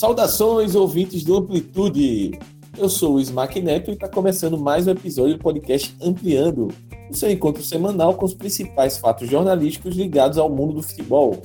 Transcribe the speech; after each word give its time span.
Saudações, 0.00 0.74
ouvintes 0.74 1.22
do 1.22 1.36
Amplitude! 1.36 2.38
Eu 2.78 2.88
sou 2.88 3.16
o 3.16 3.20
Smack 3.20 3.60
Neto 3.60 3.90
e 3.90 3.92
está 3.92 4.08
começando 4.08 4.56
mais 4.56 4.86
um 4.86 4.92
episódio 4.92 5.36
do 5.36 5.42
podcast 5.42 5.94
Ampliando, 6.00 6.68
o 7.10 7.14
seu 7.14 7.30
encontro 7.30 7.62
semanal 7.62 8.14
com 8.14 8.24
os 8.24 8.32
principais 8.32 8.96
fatos 8.96 9.28
jornalísticos 9.28 9.94
ligados 9.94 10.38
ao 10.38 10.48
mundo 10.48 10.72
do 10.72 10.82
futebol. 10.82 11.42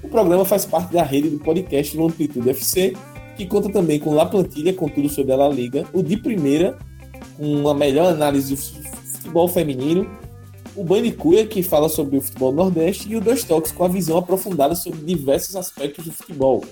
O 0.00 0.06
programa 0.06 0.44
faz 0.44 0.64
parte 0.64 0.92
da 0.92 1.02
rede 1.02 1.28
do 1.28 1.40
podcast 1.40 1.96
do 1.96 2.06
Amplitude 2.06 2.50
FC, 2.50 2.96
que 3.36 3.44
conta 3.44 3.68
também 3.68 3.98
com 3.98 4.14
La 4.14 4.26
Plantilha, 4.26 4.72
com 4.72 4.88
tudo 4.88 5.08
sobre 5.08 5.32
a 5.32 5.36
La 5.36 5.48
Liga, 5.48 5.84
o 5.92 6.04
de 6.04 6.16
primeira, 6.16 6.78
com 7.36 7.52
uma 7.52 7.74
melhor 7.74 8.12
análise 8.12 8.54
do 8.54 8.62
futebol 9.12 9.48
feminino, 9.48 10.08
o 10.76 10.84
Bandicuia, 10.84 11.44
que 11.44 11.64
fala 11.64 11.88
sobre 11.88 12.16
o 12.16 12.20
futebol 12.20 12.52
nordeste, 12.52 13.10
e 13.10 13.16
o 13.16 13.20
Dois 13.20 13.42
Toques, 13.42 13.72
com 13.72 13.82
a 13.82 13.88
visão 13.88 14.18
aprofundada 14.18 14.76
sobre 14.76 15.00
diversos 15.00 15.56
aspectos 15.56 16.04
do 16.04 16.12
futebol. 16.12 16.62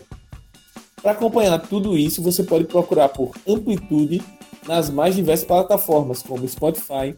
Para 1.05 1.13
acompanhar 1.13 1.59
tudo 1.59 1.99
isso, 1.99 2.23
você 2.23 2.43
pode 2.43 2.65
procurar 2.65 3.11
por 3.11 3.37
Amplitude 3.47 4.23
nas 4.67 4.89
mais 4.89 5.15
diversas 5.15 5.47
plataformas, 5.47 6.23
como 6.23 6.49
Spotify, 6.49 7.15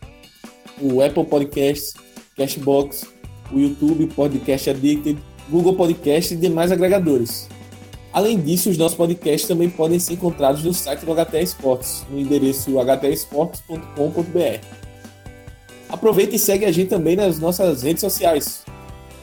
o 0.83 1.01
Apple 1.01 1.25
Podcasts, 1.25 1.95
Cashbox, 2.37 3.07
o 3.53 3.61
YouTube, 3.61 4.09
Podcast 4.09 4.71
Addicted, 4.71 5.23
Google 5.49 5.77
Podcast 5.77 6.35
e 6.35 6.37
demais 6.37 6.73
agregadores. 6.73 7.49
Além 8.13 8.41
disso, 8.41 8.71
os 8.71 8.77
nossos 8.77 8.97
podcasts 8.97 9.47
também 9.47 9.71
podem 9.71 10.01
ser 10.01 10.15
encontrados 10.15 10.65
no 10.65 10.75
site 10.75 11.07
do 11.07 11.15
HTA 11.15 11.41
Esportes, 11.41 12.05
no 12.11 12.19
endereço 12.19 12.81
htaesportes.com.br. 12.81 14.67
Aproveita 15.89 16.35
e 16.35 16.41
segue 16.41 16.65
a 16.65 16.73
gente 16.73 16.89
também 16.89 17.15
nas 17.15 17.39
nossas 17.39 17.85
redes 17.85 18.01
sociais, 18.01 18.65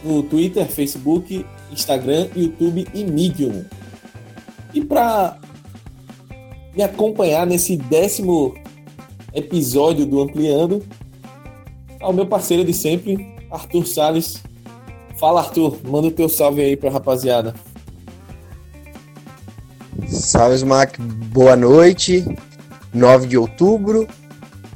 no 0.01 0.23
Twitter, 0.23 0.65
Facebook, 0.67 1.45
Instagram, 1.69 2.29
YouTube 2.33 2.87
e 2.93 3.03
Medium. 3.03 3.65
E 4.73 4.81
para 4.81 5.37
me 6.75 6.81
acompanhar 6.81 7.45
nesse 7.45 7.77
décimo 7.77 8.55
episódio 9.33 10.05
do 10.05 10.21
Ampliando, 10.21 10.83
ao 11.99 12.11
meu 12.11 12.25
parceiro 12.25 12.65
de 12.65 12.73
sempre, 12.73 13.35
Arthur 13.51 13.85
Salles. 13.85 14.41
Fala, 15.19 15.41
Arthur, 15.41 15.77
manda 15.85 16.07
o 16.07 16.11
teu 16.11 16.27
salve 16.27 16.61
aí 16.61 16.75
para 16.75 16.89
a 16.89 16.93
rapaziada. 16.93 17.53
Salve, 20.07 20.55
Smack, 20.55 20.99
boa 21.01 21.55
noite. 21.55 22.25
9 22.93 23.27
de 23.27 23.37
outubro, 23.37 24.07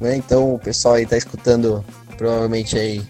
né? 0.00 0.16
Então 0.16 0.54
o 0.54 0.58
pessoal 0.58 0.94
aí 0.94 1.06
tá 1.06 1.16
escutando 1.16 1.84
provavelmente 2.16 2.76
aí 2.76 3.00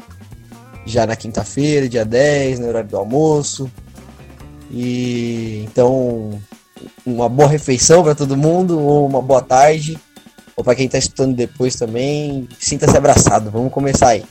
já 0.85 1.07
na 1.07 1.17
quinta-feira, 1.17 1.89
dia 1.89 2.05
10, 2.05 2.61
no 2.61 2.69
horário 2.69 2.91
do 2.91 2.97
almoço. 2.97 3.71
E 4.71 5.65
então 5.67 6.39
uma 7.05 7.29
boa 7.29 7.49
refeição 7.49 8.03
para 8.03 8.15
todo 8.15 8.37
mundo, 8.37 8.79
ou 8.79 9.07
uma 9.07 9.23
boa 9.23 9.43
tarde, 9.43 9.99
ou 10.57 10.65
para 10.65 10.75
quem 10.75 10.87
está 10.87 10.99
escutando 10.99 11.35
depois 11.35 11.77
também, 11.77 12.49
sinta-se 12.59 12.97
abraçado. 12.97 13.51
Vamos 13.51 13.73
começar 13.73 14.09
aí. 14.09 14.25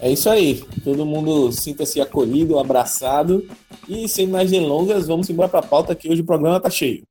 É 0.00 0.10
isso 0.10 0.30
aí, 0.30 0.64
todo 0.84 1.04
mundo 1.04 1.50
sinta-se 1.50 2.00
acolhido, 2.00 2.58
abraçado. 2.58 3.44
E 3.88 4.08
sem 4.08 4.26
mais 4.26 4.50
delongas, 4.50 5.06
vamos 5.06 5.28
embora 5.30 5.48
para 5.48 5.60
a 5.60 5.62
pauta 5.62 5.94
que 5.94 6.08
hoje 6.08 6.20
o 6.20 6.26
programa 6.26 6.60
tá 6.60 6.70
cheio. 6.70 7.07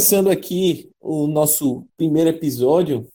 Começando 0.00 0.30
aqui 0.30 0.90
o 0.98 1.26
nosso 1.26 1.86
primeiro 1.94 2.30
episódio, 2.30 3.06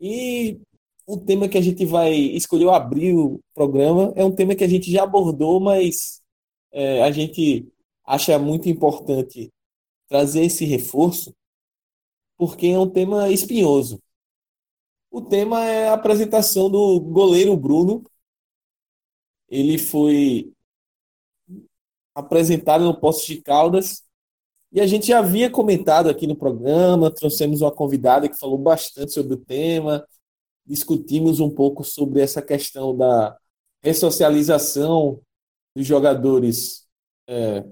e 0.00 0.60
o 1.04 1.18
tema 1.18 1.48
que 1.48 1.58
a 1.58 1.60
gente 1.60 1.84
vai 1.84 2.12
escolher 2.14 2.68
abrir 2.68 3.12
o 3.12 3.40
programa 3.52 4.12
é 4.14 4.24
um 4.24 4.30
tema 4.30 4.54
que 4.54 4.62
a 4.62 4.68
gente 4.68 4.88
já 4.88 5.02
abordou, 5.02 5.58
mas 5.58 6.22
é, 6.70 7.02
a 7.02 7.10
gente 7.10 7.66
acha 8.06 8.38
muito 8.38 8.68
importante 8.68 9.52
trazer 10.06 10.44
esse 10.44 10.64
reforço, 10.64 11.34
porque 12.36 12.68
é 12.68 12.78
um 12.78 12.88
tema 12.88 13.28
espinhoso. 13.28 14.00
O 15.10 15.20
tema 15.20 15.64
é 15.64 15.88
a 15.88 15.94
apresentação 15.94 16.70
do 16.70 17.00
goleiro 17.00 17.56
Bruno. 17.56 18.04
Ele 19.48 19.76
foi 19.76 20.52
apresentado 22.14 22.84
no 22.84 22.96
Poço 22.96 23.26
de 23.26 23.42
Caldas 23.42 24.04
e 24.72 24.80
a 24.80 24.86
gente 24.86 25.08
já 25.08 25.18
havia 25.18 25.50
comentado 25.50 26.08
aqui 26.08 26.26
no 26.26 26.34
programa, 26.34 27.10
trouxemos 27.10 27.60
uma 27.60 27.70
convidada 27.70 28.28
que 28.28 28.38
falou 28.38 28.56
bastante 28.56 29.12
sobre 29.12 29.34
o 29.34 29.44
tema, 29.44 30.06
discutimos 30.64 31.40
um 31.40 31.50
pouco 31.50 31.84
sobre 31.84 32.22
essa 32.22 32.40
questão 32.40 32.96
da 32.96 33.36
ressocialização 33.82 35.20
dos 35.76 35.86
jogadores, 35.86 36.86
é, 37.28 37.64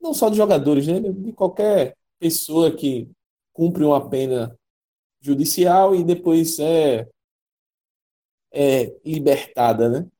não 0.00 0.14
só 0.14 0.30
de 0.30 0.36
jogadores, 0.36 0.86
né, 0.86 1.00
de 1.00 1.32
qualquer 1.32 1.96
pessoa 2.18 2.74
que 2.74 3.10
cumpre 3.52 3.84
uma 3.84 4.08
pena 4.08 4.58
judicial 5.20 5.94
e 5.94 6.02
depois 6.02 6.58
é, 6.58 7.08
é 8.52 8.94
libertada, 9.04 9.88
né? 9.88 10.11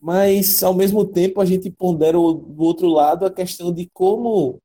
Mas 0.00 0.62
ao 0.62 0.74
mesmo 0.74 1.04
tempo 1.04 1.40
a 1.40 1.44
gente 1.44 1.70
pondera 1.70 2.16
do 2.16 2.62
outro 2.62 2.88
lado 2.88 3.26
a 3.26 3.32
questão 3.32 3.72
de 3.72 3.88
como 3.92 4.58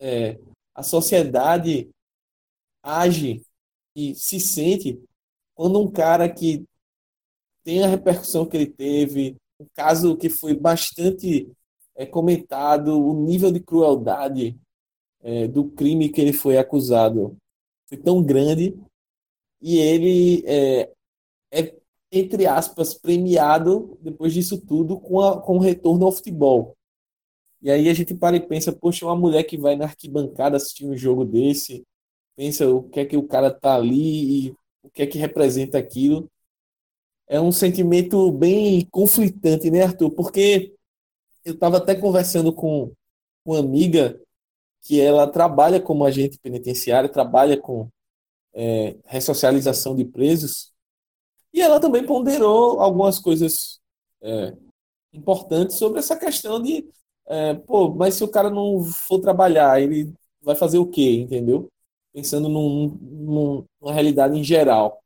é, 0.00 0.38
a 0.74 0.82
sociedade 0.82 1.88
age 2.82 3.42
e 3.94 4.14
se 4.14 4.38
sente 4.40 5.00
quando 5.54 5.80
um 5.80 5.90
cara 5.90 6.28
que 6.28 6.64
tem 7.64 7.82
a 7.82 7.88
repercussão 7.88 8.46
que 8.46 8.56
ele 8.56 8.66
teve, 8.66 9.36
um 9.58 9.66
caso 9.74 10.16
que 10.16 10.28
foi 10.28 10.54
bastante 10.54 11.50
é, 11.94 12.04
comentado, 12.04 13.00
o 13.00 13.24
nível 13.24 13.50
de 13.50 13.58
crueldade 13.58 14.56
é, 15.22 15.48
do 15.48 15.68
crime 15.70 16.10
que 16.10 16.20
ele 16.20 16.32
foi 16.32 16.58
acusado 16.58 17.36
foi 17.88 17.98
tão 17.98 18.22
grande 18.22 18.78
e 19.60 19.78
ele 19.78 20.44
é, 20.46 20.92
é 21.50 21.74
entre 22.10 22.46
aspas, 22.46 22.94
premiado 22.94 23.98
depois 24.00 24.32
disso 24.32 24.58
tudo 24.58 24.98
com, 25.00 25.20
a, 25.20 25.40
com 25.40 25.56
o 25.56 25.60
retorno 25.60 26.06
ao 26.06 26.12
futebol. 26.12 26.76
E 27.62 27.70
aí 27.70 27.88
a 27.88 27.94
gente 27.94 28.14
para 28.14 28.36
e 28.36 28.40
pensa, 28.40 28.72
poxa, 28.72 29.06
uma 29.06 29.16
mulher 29.16 29.44
que 29.44 29.58
vai 29.58 29.76
na 29.76 29.86
arquibancada 29.86 30.56
assistir 30.56 30.86
um 30.86 30.96
jogo 30.96 31.24
desse, 31.24 31.84
pensa 32.36 32.68
o 32.68 32.82
que 32.84 33.00
é 33.00 33.04
que 33.04 33.16
o 33.16 33.26
cara 33.26 33.50
tá 33.50 33.74
ali 33.74 34.48
e 34.48 34.56
o 34.82 34.90
que 34.90 35.02
é 35.02 35.06
que 35.06 35.18
representa 35.18 35.78
aquilo. 35.78 36.30
É 37.26 37.40
um 37.40 37.50
sentimento 37.50 38.30
bem 38.30 38.86
conflitante, 38.90 39.70
né, 39.70 39.82
Arthur? 39.82 40.10
Porque 40.12 40.74
eu 41.44 41.54
estava 41.54 41.78
até 41.78 41.94
conversando 41.94 42.52
com 42.52 42.92
uma 43.44 43.58
amiga 43.58 44.20
que 44.82 45.00
ela 45.00 45.26
trabalha 45.26 45.80
como 45.80 46.04
agente 46.04 46.38
penitenciário, 46.38 47.08
trabalha 47.08 47.56
com 47.60 47.88
é, 48.54 48.96
ressocialização 49.04 49.96
de 49.96 50.04
presos, 50.04 50.72
e 51.56 51.62
ela 51.62 51.80
também 51.80 52.04
ponderou 52.04 52.80
algumas 52.80 53.18
coisas 53.18 53.80
é, 54.22 54.54
importantes 55.12 55.76
sobre 55.78 56.00
essa 56.00 56.14
questão 56.14 56.62
de, 56.62 56.86
é, 57.26 57.54
pô, 57.54 57.88
mas 57.94 58.14
se 58.14 58.22
o 58.24 58.28
cara 58.28 58.50
não 58.50 58.84
for 58.84 59.20
trabalhar, 59.20 59.80
ele 59.80 60.12
vai 60.42 60.54
fazer 60.54 60.78
o 60.78 60.86
quê, 60.86 61.20
entendeu? 61.22 61.68
Pensando 62.12 62.48
num, 62.50 62.98
num, 63.00 63.64
numa 63.80 63.92
realidade 63.94 64.38
em 64.38 64.44
geral. 64.44 65.02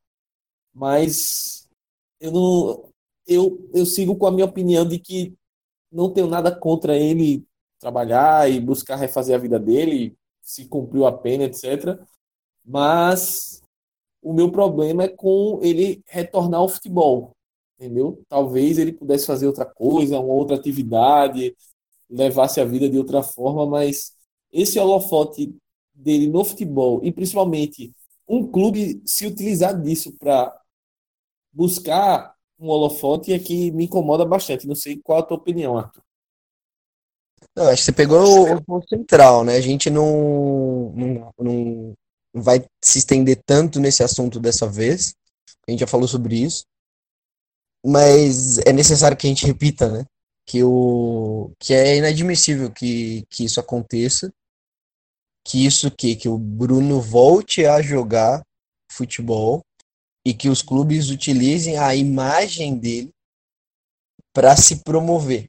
Mas 0.75 1.69
eu 2.21 2.33
não. 2.33 2.91
Eu, 3.27 3.71
eu 3.73 3.87
sigo 3.87 4.17
com 4.17 4.27
a 4.27 4.33
minha 4.33 4.47
opinião 4.47 4.87
de 4.87 4.99
que 4.99 5.35
não 5.93 6.13
tenho 6.13 6.27
nada 6.27 6.55
contra 6.55 6.97
ele 6.97 7.45
trabalhar 7.79 8.51
e 8.51 8.61
buscar 8.61 8.97
refazer 8.97 9.37
a 9.37 9.39
vida 9.39 9.59
dele, 9.59 10.17
se 10.43 10.67
cumpriu 10.67 11.07
a 11.07 11.13
pena, 11.13 11.45
etc. 11.45 11.99
Mas 12.65 13.60
o 14.23 14.33
meu 14.33 14.51
problema 14.51 15.05
é 15.05 15.09
com 15.09 15.61
ele 15.63 16.03
retornar 16.07 16.61
ao 16.61 16.69
futebol, 16.69 17.37
entendeu? 17.79 18.23
Talvez 18.29 18.79
ele 18.79 18.93
pudesse 18.93 19.27
fazer 19.27 19.47
outra 19.47 19.65
coisa, 19.65 20.21
uma 20.21 20.35
outra 20.35 20.57
atividade, 20.57 21.57
levasse 22.09 22.61
a 22.61 22.65
vida 22.65 22.89
de 22.89 22.99
outra 22.99 23.23
forma, 23.23 23.67
mas 23.67 24.13
esse 24.53 24.79
holofote 24.79 25.55
dele 25.95 26.29
no 26.29 26.45
futebol 26.45 27.01
e 27.03 27.13
principalmente 27.13 27.93
um 28.29 28.47
clube 28.47 29.03
se 29.05 29.27
utilizar 29.27 29.81
disso 29.81 30.13
para 30.19 30.57
buscar 31.53 32.35
um 32.59 32.69
holofote 32.69 33.33
é 33.33 33.39
que 33.39 33.71
me 33.73 33.85
incomoda 33.85 34.25
bastante. 34.25 34.69
Não 34.69 34.75
sei 34.75 35.01
qual 35.03 35.19
a 35.19 35.23
tua 35.23 35.37
opinião, 35.37 35.79
Arthur. 35.79 36.03
Não, 37.57 37.65
acho 37.65 37.79
que 37.79 37.85
você 37.87 37.93
pegou 37.93 38.53
o 38.55 38.63
ponto 38.63 38.89
central, 38.89 39.45
né? 39.45 39.57
A 39.57 39.61
gente 39.61 39.91
não, 39.91 40.93
não, 40.95 41.35
não 41.39 41.95
vai 42.35 42.65
se 42.83 42.99
estender 42.99 43.41
tanto 43.45 43.81
nesse 43.81 44.03
assunto 44.03 44.39
dessa 44.39 44.67
vez. 44.69 45.15
A 45.67 45.71
gente 45.71 45.81
já 45.81 45.87
falou 45.87 46.09
sobre 46.09 46.37
isso. 46.37 46.65
mas 47.85 48.59
é 48.59 48.73
necessário 48.73 49.17
que 49.17 49.27
a 49.27 49.31
gente 49.31 49.47
repita, 49.47 49.89
né? 49.91 50.05
Que, 50.47 50.63
o, 50.65 51.53
que 51.59 51.73
é 51.73 51.97
inadmissível 51.97 52.71
que, 52.71 53.25
que 53.31 53.45
isso 53.45 53.61
aconteça, 53.61 54.33
que 55.47 55.65
isso 55.65 55.91
que, 55.91 56.17
que 56.17 56.29
o 56.29 56.37
Bruno 56.37 57.01
volte 57.01 57.65
a 57.65 57.81
jogar 57.81 58.43
futebol 58.91 59.63
e 60.27 60.35
que 60.35 60.49
os 60.49 60.61
clubes 60.61 61.09
utilizem 61.09 61.79
a 61.79 61.95
imagem 61.95 62.77
dele 62.77 63.11
para 64.33 64.57
se 64.57 64.83
promover. 64.83 65.49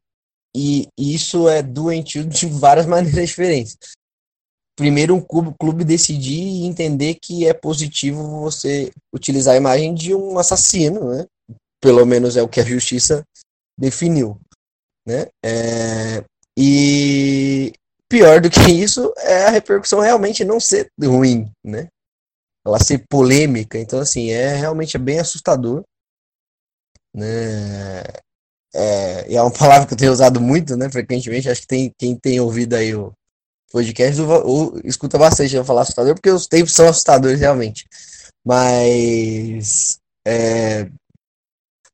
E 0.55 0.87
isso 0.97 1.47
é 1.47 1.61
doentio 1.61 2.25
de 2.25 2.45
várias 2.47 2.85
maneiras 2.87 3.29
diferentes. 3.29 3.77
Primeiro, 4.77 5.15
um 5.15 5.21
clube, 5.21 5.53
clube 5.59 5.83
decidir 5.83 6.41
e 6.41 6.65
entender 6.65 7.17
que 7.21 7.47
é 7.47 7.53
positivo 7.53 8.41
você 8.41 8.91
utilizar 9.13 9.53
a 9.53 9.57
imagem 9.57 9.93
de 9.93 10.15
um 10.15 10.39
assassino, 10.39 11.11
né? 11.11 11.25
Pelo 11.81 12.05
menos 12.05 12.37
é 12.37 12.41
o 12.41 12.47
que 12.47 12.59
a 12.59 12.65
justiça 12.65 13.23
definiu, 13.77 14.39
né? 15.05 15.27
É, 15.43 16.23
e 16.57 17.73
pior 18.09 18.41
do 18.41 18.49
que 18.49 18.71
isso 18.71 19.13
é 19.17 19.45
a 19.45 19.49
repercussão 19.49 19.99
realmente 19.99 20.43
não 20.43 20.59
ser 20.59 20.87
ruim, 21.01 21.51
né? 21.63 21.87
Ela 22.65 22.79
ser 22.79 23.05
polêmica. 23.09 23.77
Então, 23.77 23.99
assim, 23.99 24.29
é 24.29 24.55
realmente 24.55 24.95
é 24.95 24.99
bem 24.99 25.19
assustador, 25.19 25.83
né? 27.13 28.03
é, 28.73 29.29
e 29.29 29.35
é 29.35 29.41
uma 29.41 29.51
palavra 29.53 29.87
que 29.87 29.93
eu 29.93 29.97
tenho 29.97 30.11
usado 30.11 30.39
muito, 30.39 30.75
né, 30.77 30.89
frequentemente, 30.89 31.49
acho 31.49 31.61
que 31.61 31.67
tem, 31.67 31.91
quem 31.97 32.15
tem 32.15 32.39
ouvido 32.39 32.75
aí 32.75 32.95
o 32.95 33.11
podcast 33.71 34.21
ou, 34.21 34.79
escuta 34.83 35.17
bastante 35.17 35.55
eu 35.55 35.65
falar 35.65 35.81
assustador, 35.81 36.13
porque 36.15 36.29
os 36.29 36.47
tempos 36.47 36.73
são 36.73 36.87
assustadores 36.87 37.39
realmente, 37.39 37.87
mas 38.45 39.97
é, 40.27 40.89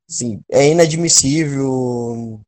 sim, 0.08 0.40
é 0.50 0.68
inadmissível 0.68 2.40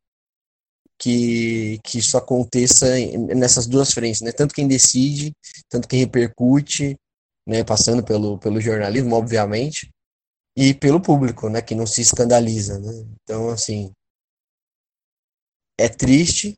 que, 0.99 1.79
que 1.83 1.99
isso 1.99 2.17
aconteça 2.17 2.87
nessas 3.35 3.67
duas 3.67 3.93
frentes, 3.93 4.21
né, 4.21 4.33
tanto 4.33 4.55
quem 4.55 4.69
decide, 4.69 5.33
tanto 5.69 5.89
quem 5.89 6.01
repercute, 6.01 6.97
né, 7.47 7.65
passando 7.65 8.05
pelo, 8.05 8.39
pelo 8.39 8.61
jornalismo, 8.61 9.17
obviamente, 9.17 9.91
e 10.57 10.75
pelo 10.75 11.01
público, 11.01 11.49
né, 11.49 11.63
que 11.63 11.75
não 11.75 11.87
se 11.87 12.03
escandaliza, 12.03 12.79
né? 12.79 12.93
Então, 13.23 13.49
assim, 13.49 13.93
é 15.79 15.89
triste. 15.89 16.55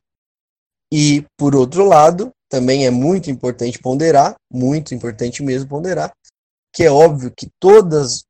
E, 0.91 1.25
por 1.37 1.55
outro 1.55 1.85
lado, 1.85 2.31
também 2.53 2.85
é 2.85 2.91
muito 2.91 3.31
importante 3.31 3.79
ponderar, 3.79 4.35
muito 4.47 4.93
importante 4.93 5.41
mesmo 5.41 5.67
ponderar, 5.67 6.13
que 6.71 6.83
é 6.83 6.91
óbvio 6.91 7.33
que 7.35 7.49
todas, 7.59 8.25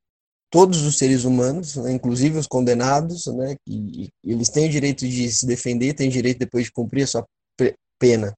todos 0.49 0.83
os 0.83 0.97
seres 0.97 1.25
humanos, 1.25 1.75
né, 1.75 1.91
inclusive 1.91 2.37
os 2.37 2.47
condenados, 2.47 3.27
né, 3.27 3.57
que, 3.67 4.07
eles 4.23 4.47
têm 4.47 4.67
o 4.67 4.71
direito 4.71 5.05
de 5.05 5.29
se 5.29 5.45
defender, 5.45 5.93
têm 5.93 6.07
o 6.07 6.11
direito 6.11 6.39
depois 6.39 6.63
de 6.63 6.71
cumprir 6.71 7.03
a 7.03 7.07
sua 7.07 7.25
pena 7.99 8.33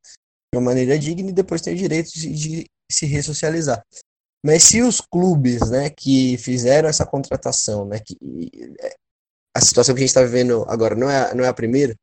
de 0.51 0.57
uma 0.57 0.61
maneira 0.61 0.97
digna 0.97 1.29
e 1.29 1.33
depois 1.33 1.61
têm 1.61 1.75
o 1.75 1.77
direito 1.77 2.09
de, 2.13 2.33
de 2.33 2.65
se 2.91 3.05
ressocializar. 3.05 3.85
Mas 4.43 4.63
se 4.63 4.81
os 4.81 4.99
clubes, 4.99 5.69
né, 5.69 5.91
que 5.91 6.35
fizeram 6.39 6.89
essa 6.89 7.05
contratação, 7.05 7.85
né, 7.85 7.99
que 8.03 8.17
a 9.55 9.61
situação 9.61 9.93
que 9.93 9.99
a 9.99 10.01
gente 10.01 10.09
está 10.09 10.23
vivendo 10.23 10.65
agora 10.67 10.95
não 10.95 11.07
é, 11.07 11.35
não 11.35 11.43
é 11.43 11.47
a 11.47 11.53
primeira, 11.53 11.95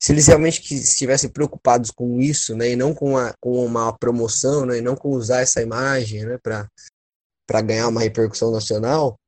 se 0.00 0.12
eles 0.12 0.26
realmente 0.28 0.74
estivessem 0.74 1.28
preocupados 1.28 1.90
com 1.90 2.20
isso, 2.20 2.56
né, 2.56 2.70
e 2.70 2.76
não 2.76 2.94
com, 2.94 3.16
a, 3.16 3.34
com 3.40 3.64
uma 3.64 3.92
promoção, 3.92 4.64
né, 4.64 4.78
e 4.78 4.80
não 4.80 4.94
com 4.94 5.10
usar 5.10 5.40
essa 5.40 5.60
imagem, 5.60 6.24
né, 6.24 6.38
para 6.38 7.62
ganhar 7.62 7.88
uma 7.88 8.02
repercussão 8.02 8.52
nacional, 8.52 9.18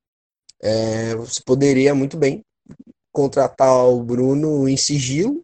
é, 0.61 1.15
você 1.15 1.41
poderia 1.43 1.93
muito 1.93 2.17
bem 2.17 2.41
contratar 3.11 3.85
o 3.89 4.01
Bruno 4.01 4.69
em 4.69 4.77
sigilo, 4.77 5.41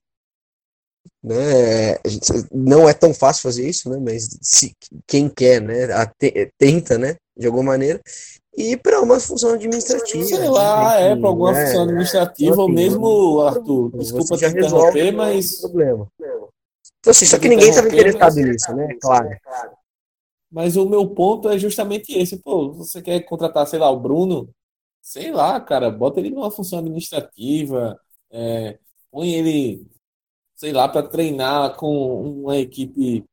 né, 1.22 1.96
não 2.54 2.88
é 2.88 2.94
tão 2.94 3.14
fácil 3.14 3.44
fazer 3.44 3.68
isso, 3.68 3.90
né, 3.90 3.98
mas 4.00 4.30
se, 4.42 4.72
quem 5.06 5.28
quer, 5.28 5.62
né, 5.62 5.88
tenta, 6.58 6.98
né, 6.98 7.18
de 7.38 7.48
alguma 7.48 7.64
maneira, 7.64 8.02
e 8.58 8.76
para 8.76 9.02
uma 9.02 9.20
função 9.20 9.54
administrativa. 9.54 10.26
Sei 10.26 10.50
lá, 10.50 10.96
né? 10.96 11.12
é, 11.12 11.16
para 11.16 11.30
alguma 11.30 11.54
né? 11.54 11.66
função 11.68 11.84
administrativa, 11.84 12.54
então, 12.54 12.64
ou 12.64 12.66
assim, 12.66 12.76
mesmo, 12.76 13.42
Arthur, 13.42 13.92
desculpa 13.98 14.36
te 14.36 14.46
interromper, 14.46 15.12
mas. 15.12 15.62
Problema. 15.62 16.12
Então, 16.20 17.12
assim, 17.12 17.26
só 17.28 17.38
que 17.38 17.48
ninguém 17.48 17.70
estava 17.70 17.88
interessado 17.88 18.36
nisso, 18.38 18.74
né? 18.74 18.98
Claro. 19.00 19.30
Mas 20.50 20.76
o 20.76 20.90
meu 20.90 21.08
ponto 21.08 21.48
é 21.50 21.60
justamente 21.60 22.18
esse. 22.18 22.38
Pô, 22.38 22.74
você 22.74 23.00
quer 23.00 23.20
contratar, 23.22 23.68
sei 23.68 23.78
lá, 23.78 23.92
o 23.92 24.00
Bruno? 24.00 24.50
Sei 25.04 25.32
lá, 25.32 25.62
cara, 25.62 25.92
bota 25.92 26.20
ele 26.20 26.32
numa 26.32 26.50
função 26.50 26.80
administrativa, 26.80 27.98
é, 28.32 28.80
põe 29.12 29.36
ele, 29.36 29.86
sei 30.56 30.74
lá, 30.74 30.90
para 30.90 31.08
treinar 31.08 31.78
com 31.78 32.42
uma 32.42 32.58
equipe 32.58 33.24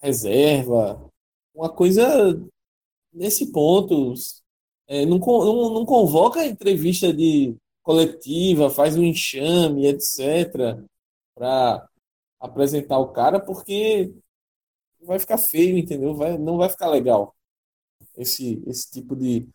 reserva, 0.00 1.04
uma 1.52 1.68
coisa 1.68 2.40
nesse 3.12 3.50
ponto, 3.50 4.14
é, 4.88 5.06
não, 5.06 5.18
não, 5.18 5.70
não 5.74 5.84
convoca 5.86 6.44
entrevista 6.46 7.12
de 7.12 7.54
coletiva, 7.82 8.70
faz 8.70 8.96
um 8.96 9.02
enxame, 9.04 9.86
etc., 9.86 10.78
para 11.34 11.88
apresentar 12.40 12.98
o 12.98 13.12
cara, 13.12 13.38
porque 13.40 14.12
vai 15.02 15.18
ficar 15.18 15.38
feio, 15.38 15.78
entendeu? 15.78 16.14
Vai, 16.14 16.36
não 16.38 16.56
vai 16.56 16.68
ficar 16.68 16.88
legal 16.88 17.34
esse, 18.16 18.62
esse 18.66 18.90
tipo 18.90 19.14
de 19.14 19.48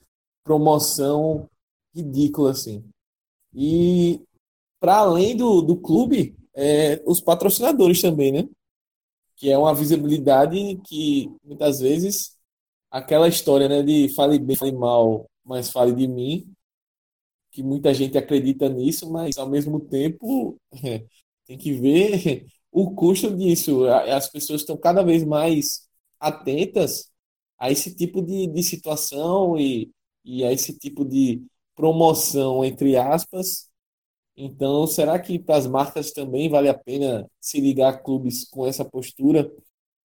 promoção 0.43 1.49
ridícula 1.93 2.51
assim. 2.51 2.83
E 3.53 4.21
para 4.79 4.97
além 4.97 5.35
do, 5.35 5.61
do 5.61 5.77
clube, 5.77 6.35
é, 6.55 7.01
os 7.05 7.21
patrocinadores 7.21 8.01
também, 8.01 8.31
né? 8.31 8.49
Que 9.35 9.51
é 9.51 9.57
uma 9.57 9.73
visibilidade 9.75 10.79
que 10.85 11.31
muitas 11.43 11.79
vezes 11.79 12.37
aquela 12.93 13.27
história, 13.29 13.69
né, 13.69 13.83
de 13.83 14.09
fale 14.15 14.39
bem, 14.39 14.55
fale 14.55 14.71
mal, 14.73 15.29
mas 15.45 15.71
fale 15.71 15.93
de 15.93 16.07
mim, 16.07 16.53
que 17.51 17.61
muita 17.63 17.93
gente 17.93 18.17
acredita 18.17 18.67
nisso, 18.69 19.11
mas 19.11 19.37
ao 19.37 19.49
mesmo 19.49 19.79
tempo 19.79 20.57
tem 21.45 21.57
que 21.57 21.73
ver 21.73 22.45
o 22.71 22.93
custo 22.95 23.35
disso. 23.35 23.85
As 23.87 24.29
pessoas 24.29 24.61
estão 24.61 24.77
cada 24.77 25.03
vez 25.03 25.23
mais 25.23 25.87
atentas 26.19 27.11
a 27.59 27.71
esse 27.71 27.95
tipo 27.95 28.21
de, 28.21 28.47
de 28.47 28.63
situação 28.63 29.57
e, 29.59 29.91
e 30.25 30.43
a 30.43 30.51
esse 30.51 30.77
tipo 30.77 31.05
de 31.05 31.43
promoção, 31.75 32.63
entre 32.65 32.95
aspas. 32.97 33.69
Então, 34.37 34.87
será 34.87 35.19
que 35.19 35.39
para 35.39 35.57
as 35.57 35.67
marcas 35.67 36.11
também 36.13 36.49
vale 36.49 36.69
a 36.69 36.73
pena 36.73 37.29
se 37.39 37.61
ligar 37.61 37.89
a 37.93 37.97
clubes 37.97 38.45
com 38.49 38.65
essa 38.67 38.85
postura? 38.85 39.51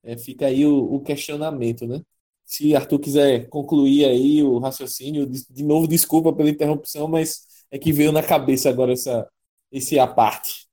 É, 0.02 0.16
fica 0.18 0.46
aí 0.46 0.66
o, 0.66 0.94
o 0.94 1.00
questionamento, 1.02 1.86
né? 1.86 2.02
Se 2.48 2.74
Arthur 2.74 2.98
quiser 2.98 3.46
concluir 3.50 4.06
aí 4.06 4.42
o 4.42 4.58
raciocínio, 4.58 5.26
de 5.26 5.62
novo, 5.62 5.86
desculpa 5.86 6.32
pela 6.32 6.48
interrupção, 6.48 7.06
mas 7.06 7.46
é 7.70 7.78
que 7.78 7.92
veio 7.92 8.10
na 8.10 8.22
cabeça 8.22 8.70
agora 8.70 8.94
essa, 8.94 9.28
esse 9.70 9.98
a 9.98 10.06
parte. 10.06 10.66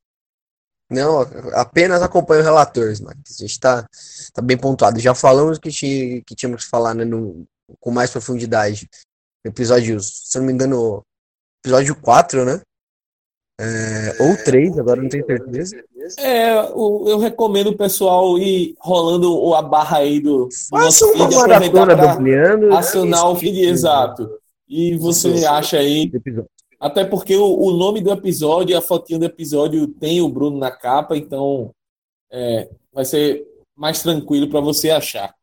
Não, 0.89 1.19
apenas 1.53 2.01
acompanho 2.01 2.41
o 2.41 2.43
relator, 2.45 2.91
Smack. 2.91 3.17
A 3.17 3.33
gente 3.33 3.51
está 3.51 3.85
tá 4.33 4.41
bem 4.41 4.57
pontuado. 4.57 4.99
Já 4.99 5.13
falamos 5.13 5.59
que, 5.59 5.69
tinha, 5.69 6.21
que 6.21 6.33
tínhamos 6.33 6.63
que 6.63 6.69
falar 6.69 6.93
né, 6.93 7.03
no, 7.03 7.45
com 7.81 7.91
mais 7.91 8.09
profundidade. 8.09 8.87
Episódios, 9.43 10.29
se 10.29 10.39
não 10.39 10.45
me 10.45 10.53
engano, 10.53 11.03
episódio 11.61 11.93
4, 11.99 12.45
né? 12.45 12.61
É, 13.59 14.23
ou 14.23 14.37
3, 14.45 14.79
agora 14.79 15.01
não 15.01 15.09
tenho 15.09 15.25
certeza. 15.25 15.83
É, 16.17 16.53
eu 16.57 17.17
recomendo 17.17 17.67
o 17.67 17.77
pessoal 17.77 18.37
ir 18.37 18.75
rolando 18.79 19.53
a 19.53 19.61
barra 19.61 19.97
aí 19.97 20.19
do, 20.19 20.47
do 20.47 20.77
nosso 20.77 21.11
feed, 21.13 21.35
aproveitar 21.35 21.85
para 21.85 22.77
acionar 22.77 23.29
o 23.29 23.35
feed 23.35 23.61
exato. 23.61 24.29
E 24.67 24.97
você 24.97 25.45
acha 25.45 25.77
aí. 25.77 26.11
Até 26.79 27.05
porque 27.05 27.35
o, 27.35 27.59
o, 27.59 27.71
nome 27.71 28.01
do 28.01 28.11
episódio, 28.11 28.77
a 28.77 28.81
fotinha 28.81 29.19
do 29.19 29.25
episódio 29.25 29.87
tem 29.87 30.21
o 30.21 30.29
Bruno 30.29 30.57
na 30.57 30.71
capa, 30.71 31.15
então 31.17 31.71
é, 32.31 32.69
vai 32.91 33.05
ser 33.05 33.45
mais 33.75 34.01
tranquilo 34.01 34.49
para 34.49 34.59
você 34.59 34.91
achar. 34.91 35.33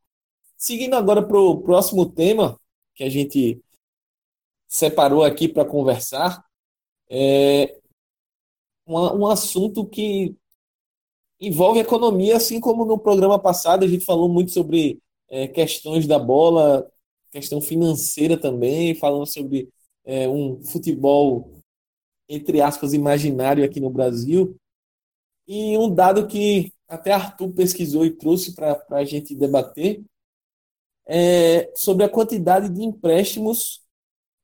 Seguindo 0.57 0.95
agora 0.95 1.23
para 1.23 1.38
o 1.38 1.61
próximo 1.61 2.07
tema 2.07 2.59
que 2.95 3.02
a 3.02 3.09
gente 3.09 3.61
separou 4.69 5.25
aqui 5.25 5.49
para 5.49 5.64
conversar, 5.64 6.45
é 7.11 7.76
um, 8.87 8.95
um 8.97 9.26
assunto 9.26 9.85
que 9.87 10.37
envolve 11.43 11.81
economia, 11.81 12.37
assim 12.37 12.61
como 12.61 12.85
no 12.85 12.97
programa 12.97 13.37
passado 13.37 13.85
a 13.85 13.89
gente 13.89 14.05
falou 14.05 14.29
muito 14.29 14.53
sobre 14.53 15.03
é, 15.29 15.49
questões 15.49 16.07
da 16.07 16.17
bola, 16.17 16.89
questão 17.33 17.61
financeira 17.61 18.39
também, 18.39 18.95
falando 18.95 19.27
sobre 19.27 19.69
é, 20.05 20.29
um 20.29 20.63
futebol, 20.63 21.51
entre 22.29 22.61
aspas, 22.61 22.95
imaginário 22.95 23.65
aqui 23.65 23.81
no 23.81 23.91
Brasil. 23.91 24.57
E 25.49 25.77
um 25.77 25.93
dado 25.93 26.29
que 26.29 26.73
até 26.87 27.11
Arthur 27.11 27.53
pesquisou 27.53 28.07
e 28.07 28.11
trouxe 28.13 28.55
para 28.55 28.81
a 28.91 29.05
gente 29.05 29.35
debater 29.35 30.01
é 31.05 31.73
sobre 31.75 32.05
a 32.05 32.09
quantidade 32.09 32.69
de 32.69 32.85
empréstimos 32.85 33.83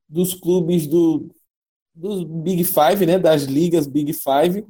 dos 0.09 0.33
clubes 0.33 0.85
do, 0.85 1.29
dos 1.95 2.25
Big 2.25 2.65
Five, 2.65 3.05
né, 3.05 3.17
das 3.17 3.43
ligas 3.43 3.87
Big 3.87 4.11
Five, 4.11 4.65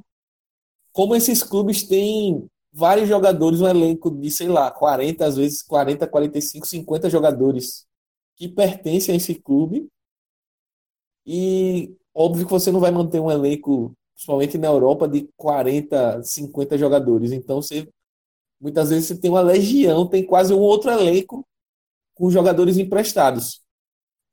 como 0.99 1.15
esses 1.15 1.41
clubes 1.41 1.83
têm 1.83 2.45
vários 2.73 3.07
jogadores, 3.07 3.61
um 3.61 3.67
elenco 3.69 4.11
de, 4.11 4.29
sei 4.29 4.49
lá, 4.49 4.69
40, 4.69 5.25
às 5.25 5.37
vezes 5.37 5.61
40, 5.61 6.05
45, 6.05 6.67
50 6.67 7.09
jogadores 7.09 7.87
que 8.35 8.49
pertencem 8.49 9.13
a 9.13 9.15
esse 9.15 9.35
clube. 9.35 9.87
E 11.25 11.95
óbvio 12.13 12.45
que 12.45 12.51
você 12.51 12.69
não 12.69 12.81
vai 12.81 12.91
manter 12.91 13.17
um 13.21 13.31
elenco, 13.31 13.95
principalmente 14.13 14.57
na 14.57 14.67
Europa, 14.67 15.07
de 15.07 15.29
40, 15.37 16.21
50 16.21 16.77
jogadores. 16.77 17.31
Então 17.31 17.61
você 17.61 17.87
muitas 18.59 18.89
vezes 18.89 19.07
você 19.07 19.17
tem 19.17 19.31
uma 19.31 19.39
legião, 19.39 20.05
tem 20.05 20.25
quase 20.25 20.53
um 20.53 20.59
outro 20.59 20.91
elenco 20.91 21.47
com 22.13 22.29
jogadores 22.29 22.77
emprestados. 22.77 23.61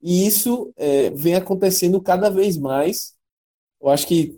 E 0.01 0.27
isso 0.27 0.73
é, 0.75 1.11
vem 1.11 1.35
acontecendo 1.35 2.01
cada 2.01 2.29
vez 2.29 2.57
mais. 2.57 3.15
Eu 3.79 3.87
acho 3.87 4.05
que 4.05 4.37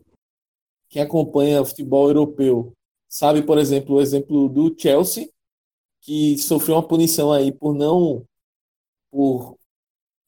quem 0.89 1.01
acompanha 1.01 1.63
futebol 1.63 2.08
europeu 2.08 2.74
sabe, 3.08 3.43
por 3.43 3.58
exemplo, 3.58 3.96
o 3.96 4.01
exemplo 4.01 4.50
do 4.50 4.75
Chelsea, 4.77 5.29
que 6.01 6.38
sofreu 6.38 6.75
uma 6.75 6.88
punição 6.88 7.31
aí 7.31 7.51
por 7.51 7.74
não 7.74 8.25
por 9.12 9.58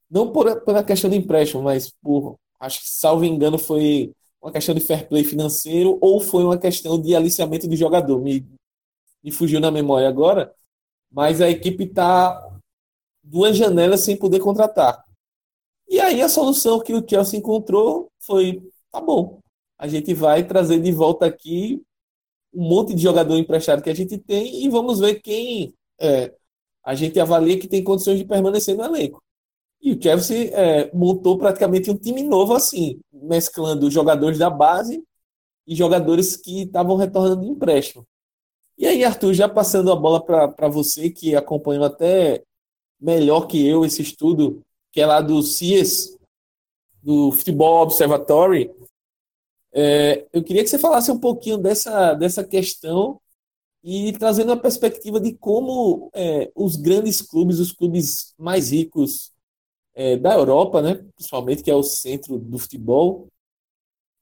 não 0.10 0.32
por 0.32 0.62
pela 0.63 0.84
questão 0.84 1.10
de 1.10 1.18
empréstimo, 1.18 1.63
mas 1.63 1.91
por 2.01 2.38
acho 2.60 2.82
que 2.82 2.89
salvo 2.89 3.25
engano 3.25 3.58
foi 3.58 4.13
uma 4.41 4.51
questão 4.51 4.75
de 4.75 4.82
fair 4.82 5.08
play 5.08 5.24
financeiro 5.24 5.98
ou 6.01 6.20
foi 6.20 6.44
uma 6.44 6.58
questão 6.58 7.00
de 7.00 7.15
aliciamento 7.15 7.68
de 7.68 7.75
jogador. 7.75 8.22
Me, 8.22 8.46
me 9.24 9.32
fugiu 9.32 9.60
na 9.60 9.72
memória 9.72 10.10
agora, 10.10 10.53
mas 11.12 11.41
a 11.41 11.50
equipe 11.50 11.86
está 11.86 12.51
duas 13.24 13.56
janelas 13.56 14.01
sem 14.01 14.18
poder 14.18 14.39
contratar. 14.39 15.03
E 15.88 16.00
aí 16.00 16.22
a 16.22 16.30
solução 16.30 16.80
que 16.80 16.94
o 16.94 17.08
Chelsea 17.08 17.39
encontrou 17.39 18.12
foi: 18.20 18.68
tá 18.91 19.00
bom, 19.00 19.39
a 19.82 19.88
gente 19.88 20.14
vai 20.14 20.44
trazer 20.44 20.80
de 20.80 20.92
volta 20.92 21.26
aqui 21.26 21.82
um 22.54 22.70
monte 22.70 22.94
de 22.94 23.02
jogador 23.02 23.36
emprestado 23.36 23.82
que 23.82 23.90
a 23.90 23.96
gente 23.96 24.16
tem 24.16 24.64
e 24.64 24.70
vamos 24.70 25.00
ver 25.00 25.16
quem 25.16 25.74
é, 26.00 26.32
a 26.84 26.94
gente 26.94 27.20
avalia 27.20 27.58
que 27.58 27.68
tem 27.68 27.84
condições 27.84 28.20
de 28.20 28.26
permanecer 28.26 28.78
no 28.78 28.84
elenco. 28.84 29.24
E 29.82 29.92
o 29.92 30.00
Chelsea 30.00 30.52
é, 30.54 30.92
montou 30.94 31.36
praticamente 31.36 31.90
um 31.90 31.98
time 31.98 32.22
novo 32.22 32.54
assim, 32.54 33.00
mesclando 33.12 33.90
jogadores 33.90 34.38
da 34.38 34.52
base 34.52 35.04
e 35.66 35.74
jogadores 35.74 36.38
que 36.38 36.62
estavam 36.62 36.96
retornando 36.96 37.42
de 37.42 37.48
empréstimo. 37.48 38.06
E 38.78 38.86
aí, 38.86 39.04
Arthur, 39.04 39.34
já 39.34 39.50
passando 39.50 39.92
a 39.92 39.96
bola 39.96 40.24
para 40.24 40.68
você, 40.68 41.10
que 41.10 41.36
acompanhou 41.36 41.86
até 41.86 42.44
melhor 43.00 43.48
que 43.48 43.68
eu 43.68 43.84
esse 43.84 44.04
estudo 44.04 44.62
que 44.92 45.02
é 45.02 45.08
lá 45.08 45.22
do 45.22 45.42
CIES, 45.42 46.16
do 47.02 47.32
Futebol 47.32 47.82
Observatory. 47.82 48.72
É, 49.74 50.28
eu 50.34 50.44
queria 50.44 50.63
que 50.63 50.70
você 50.70 50.80
falasse 50.80 51.12
um 51.12 51.20
pouquinho 51.20 51.58
dessa, 51.58 52.13
dessa 52.13 52.44
questão 52.44 53.20
e 53.84 54.13
trazendo 54.13 54.50
uma 54.50 54.62
perspectiva 54.62 55.20
de 55.20 55.34
como 55.34 56.12
é, 56.13 56.51
os 56.56 56.75
grandes 56.75 57.22
clubes, 57.22 57.60
os 57.60 57.72
clubes 57.72 58.34
mais 58.38 58.72
ricos 58.72 59.32
é, 59.96 60.18
da 60.18 60.34
Europa, 60.36 60.82
né, 60.82 60.96
principalmente 61.16 61.63
que 61.63 61.72
é 61.72 61.75
o 61.75 61.84
centro 61.84 62.38
do 62.40 62.58
futebol, 62.60 63.28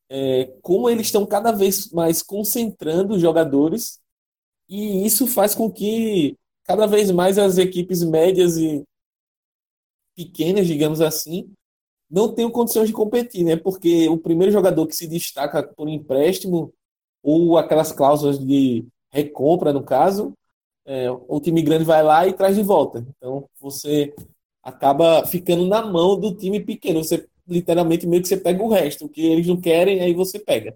é, 0.09 0.45
como 0.61 0.89
eles 0.89 1.07
estão 1.07 1.25
cada 1.25 1.51
vez 1.51 1.91
mais 1.91 2.21
concentrando 2.21 3.19
jogadores 3.19 3.99
e 4.67 5.05
isso 5.05 5.27
faz 5.27 5.55
com 5.55 5.71
que 5.71 6.37
cada 6.63 6.85
vez 6.87 7.11
mais 7.11 7.37
as 7.37 7.57
equipes 7.57 8.03
médias 8.03 8.57
e 8.57 8.83
pequenas, 10.15 10.67
digamos 10.67 11.01
assim, 11.01 11.51
não 12.09 12.33
tenham 12.33 12.49
condições 12.49 12.87
de 12.87 12.93
competir, 12.93 13.43
né? 13.43 13.55
Porque 13.55 14.07
o 14.09 14.17
primeiro 14.17 14.51
jogador 14.51 14.87
que 14.87 14.95
se 14.95 15.07
destaca 15.07 15.63
por 15.63 15.87
empréstimo 15.87 16.73
ou 17.21 17.57
aquelas 17.57 17.91
cláusulas 17.91 18.39
de 18.39 18.85
recompra, 19.11 19.73
no 19.73 19.83
caso, 19.83 20.33
é, 20.85 21.09
o 21.11 21.39
time 21.39 21.61
grande 21.61 21.83
vai 21.83 22.01
lá 22.01 22.27
e 22.27 22.33
traz 22.33 22.55
de 22.55 22.63
volta. 22.63 23.05
Então 23.17 23.45
você 23.59 24.13
acaba 24.63 25.25
ficando 25.25 25.67
na 25.67 25.85
mão 25.85 26.19
do 26.19 26.33
time 26.35 26.59
pequeno. 26.59 27.03
Você 27.03 27.27
literalmente 27.47 28.07
meio 28.07 28.21
que 28.21 28.27
você 28.27 28.37
pega 28.37 28.63
o 28.63 28.69
resto, 28.69 29.05
o 29.05 29.09
que 29.09 29.25
eles 29.25 29.47
não 29.47 29.59
querem, 29.59 30.01
aí 30.01 30.13
você 30.13 30.39
pega. 30.39 30.73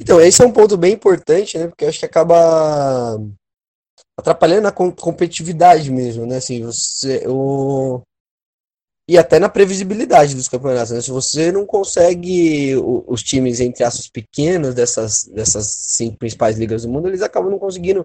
Então, 0.00 0.20
esse 0.20 0.42
é 0.42 0.46
um 0.46 0.52
ponto 0.52 0.76
bem 0.76 0.92
importante, 0.92 1.58
né? 1.58 1.66
Porque 1.66 1.86
acho 1.86 1.98
que 1.98 2.04
acaba 2.04 3.18
atrapalhando 4.16 4.68
a 4.68 4.72
competitividade 4.72 5.90
mesmo, 5.90 6.26
né? 6.26 6.36
Assim, 6.36 6.62
você, 6.62 7.24
o... 7.26 8.02
E 9.08 9.16
até 9.16 9.38
na 9.38 9.48
previsibilidade 9.48 10.34
dos 10.34 10.48
campeonatos, 10.48 10.92
né? 10.92 11.00
Se 11.00 11.10
você 11.10 11.50
não 11.50 11.64
consegue 11.64 12.74
os 12.76 13.22
times, 13.22 13.58
entre 13.58 13.82
aspas, 13.82 14.06
pequenos 14.06 14.74
dessas, 14.74 15.24
dessas 15.24 15.66
cinco 15.66 16.18
principais 16.18 16.58
ligas 16.58 16.82
do 16.82 16.90
mundo, 16.90 17.08
eles 17.08 17.22
acabam 17.22 17.50
não 17.50 17.58
conseguindo 17.58 18.04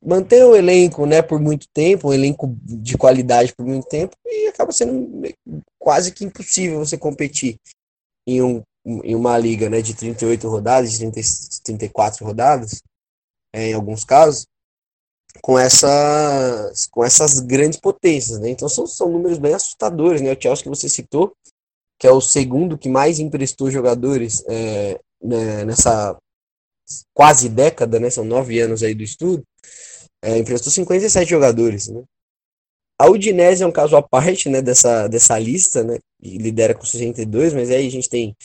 manter 0.00 0.44
o 0.44 0.54
elenco, 0.54 1.04
né, 1.06 1.20
por 1.20 1.40
muito 1.40 1.66
tempo, 1.74 2.08
um 2.08 2.12
elenco 2.12 2.56
de 2.62 2.96
qualidade 2.96 3.52
por 3.52 3.66
muito 3.66 3.88
tempo, 3.88 4.16
e 4.24 4.46
acaba 4.46 4.70
sendo 4.70 5.22
quase 5.76 6.12
que 6.12 6.24
impossível 6.24 6.78
você 6.78 6.96
competir 6.96 7.56
em, 8.24 8.40
um, 8.40 8.62
em 8.84 9.16
uma 9.16 9.36
liga, 9.36 9.68
né, 9.68 9.82
de 9.82 9.92
38 9.92 10.48
rodadas, 10.48 10.92
de 10.92 10.98
30, 11.00 11.20
34 11.64 12.24
rodadas, 12.24 12.80
é, 13.52 13.70
em 13.70 13.74
alguns 13.74 14.04
casos, 14.04 14.46
com, 15.42 15.58
essas, 15.58 16.86
com 16.86 17.04
essas 17.04 17.40
grandes 17.40 17.78
potências. 17.78 18.38
Né? 18.40 18.50
Então 18.50 18.68
são, 18.68 18.86
são 18.86 19.10
números 19.10 19.38
bem 19.38 19.54
assustadores. 19.54 20.20
Né? 20.20 20.32
O 20.32 20.40
Chelsea 20.40 20.62
que 20.62 20.68
você 20.68 20.88
citou, 20.88 21.34
que 21.98 22.06
é 22.06 22.10
o 22.12 22.20
segundo 22.20 22.78
que 22.78 22.88
mais 22.88 23.18
emprestou 23.18 23.70
jogadores 23.70 24.44
é, 24.48 25.00
né, 25.22 25.64
nessa 25.64 26.16
quase 27.14 27.48
década, 27.48 27.98
né? 27.98 28.10
são 28.10 28.24
nove 28.24 28.60
anos 28.60 28.82
aí 28.82 28.94
do 28.94 29.02
estudo, 29.02 29.42
é, 30.22 30.38
emprestou 30.38 30.72
57 30.72 31.28
jogadores. 31.28 31.88
Né? 31.88 32.02
A 32.98 33.08
Udinese 33.10 33.62
é 33.62 33.66
um 33.66 33.72
caso 33.72 33.96
à 33.96 34.02
parte 34.02 34.48
né, 34.48 34.62
dessa, 34.62 35.08
dessa 35.08 35.38
lista, 35.38 35.82
né? 35.82 35.98
E 36.22 36.38
lidera 36.38 36.74
com 36.74 36.84
62, 36.84 37.52
mas 37.52 37.70
aí 37.70 37.86
a 37.86 37.90
gente 37.90 38.08
tem 38.08 38.36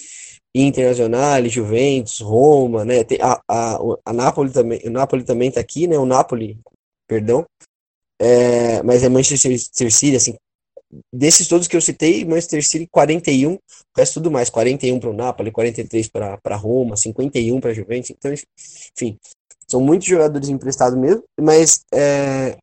Internacional, 0.53 1.45
Juventus, 1.47 2.19
Roma, 2.19 2.83
né? 2.83 3.03
Tem 3.03 3.19
a, 3.21 3.39
a, 3.47 3.79
a 4.03 4.13
Napoli 4.13 4.51
também, 4.51 4.81
o 4.83 4.89
Napoli 4.89 5.23
também 5.23 5.51
tá 5.51 5.59
aqui, 5.61 5.87
né? 5.87 5.97
O 5.99 6.05
Napoli, 6.05 6.59
perdão. 7.09 7.43
É, 8.21 8.83
mas 8.83 9.03
é 9.03 9.09
Manchester 9.09 9.91
City, 9.91 10.15
assim, 10.15 10.37
desses 11.11 11.47
todos 11.47 11.67
que 11.67 11.75
eu 11.75 11.81
citei, 11.81 12.25
Manchester 12.25 12.65
City 12.65 12.87
41, 12.91 13.53
o 13.53 13.59
resto 13.97 14.15
tudo 14.15 14.31
mais, 14.31 14.49
41 14.49 14.99
para 14.99 15.09
o 15.09 15.13
Napoli, 15.13 15.51
43 15.51 16.09
para 16.09 16.55
Roma, 16.55 16.95
51 16.95 17.59
para 17.59 17.73
Juventus, 17.73 18.09
então, 18.09 18.31
enfim, 18.33 19.17
são 19.67 19.81
muitos 19.81 20.07
jogadores 20.07 20.49
emprestados 20.49 20.97
mesmo, 20.97 21.23
mas 21.39 21.85
é, 21.93 22.57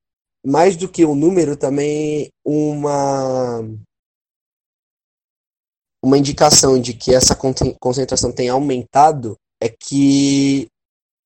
mais 0.45 0.76
do 0.76 0.88
que 0.88 1.05
o 1.05 1.12
um 1.12 1.15
número 1.15 1.57
também 1.57 2.29
uma 2.45 3.61
uma 6.03 6.19
indicação 6.19 6.79
de 6.79 6.95
que 6.95 7.12
essa 7.12 7.37
concentração 7.81 8.31
tem 8.31 8.49
aumentado 8.49 9.37
é 9.61 9.69
que 9.69 10.69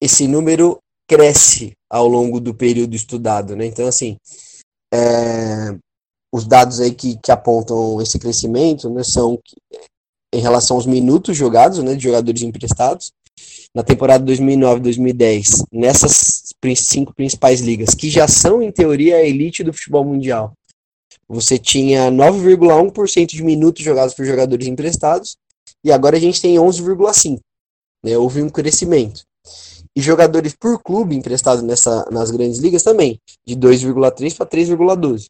esse 0.00 0.26
número 0.26 0.78
cresce 1.10 1.72
ao 1.90 2.06
longo 2.06 2.38
do 2.38 2.54
período 2.54 2.94
estudado, 2.94 3.56
né? 3.56 3.66
Então, 3.66 3.88
assim, 3.88 4.16
é, 4.94 5.76
os 6.32 6.46
dados 6.46 6.78
aí 6.78 6.94
que, 6.94 7.18
que 7.20 7.32
apontam 7.32 8.00
esse 8.00 8.16
crescimento 8.16 8.88
né, 8.88 9.02
são 9.02 9.36
em 10.32 10.38
relação 10.40 10.76
aos 10.76 10.86
minutos 10.86 11.36
jogados, 11.36 11.80
né, 11.80 11.96
de 11.96 12.04
jogadores 12.04 12.42
emprestados, 12.42 13.10
na 13.74 13.82
temporada 13.82 14.24
2009-2010, 14.32 15.64
nessas 15.72 16.54
cinco 16.76 17.12
principais 17.12 17.60
ligas, 17.60 17.92
que 17.92 18.08
já 18.08 18.28
são, 18.28 18.62
em 18.62 18.70
teoria, 18.70 19.16
a 19.16 19.24
elite 19.24 19.64
do 19.64 19.72
futebol 19.72 20.04
mundial, 20.04 20.52
você 21.28 21.58
tinha 21.58 22.08
9,1% 22.08 23.26
de 23.26 23.42
minutos 23.42 23.82
jogados 23.82 24.14
por 24.14 24.24
jogadores 24.24 24.68
emprestados 24.68 25.36
e 25.84 25.90
agora 25.90 26.16
a 26.16 26.20
gente 26.20 26.40
tem 26.40 26.54
11,5%. 26.54 27.40
Né? 28.04 28.16
Houve 28.16 28.42
um 28.42 28.48
crescimento. 28.48 29.22
E 29.96 30.00
jogadores 30.00 30.54
por 30.54 30.80
clube 30.82 31.16
emprestados 31.16 31.62
nessa, 31.62 32.04
nas 32.10 32.30
grandes 32.30 32.58
ligas 32.58 32.82
também, 32.82 33.20
de 33.44 33.56
2,3 33.56 34.36
para 34.36 34.46
3,12. 34.46 35.26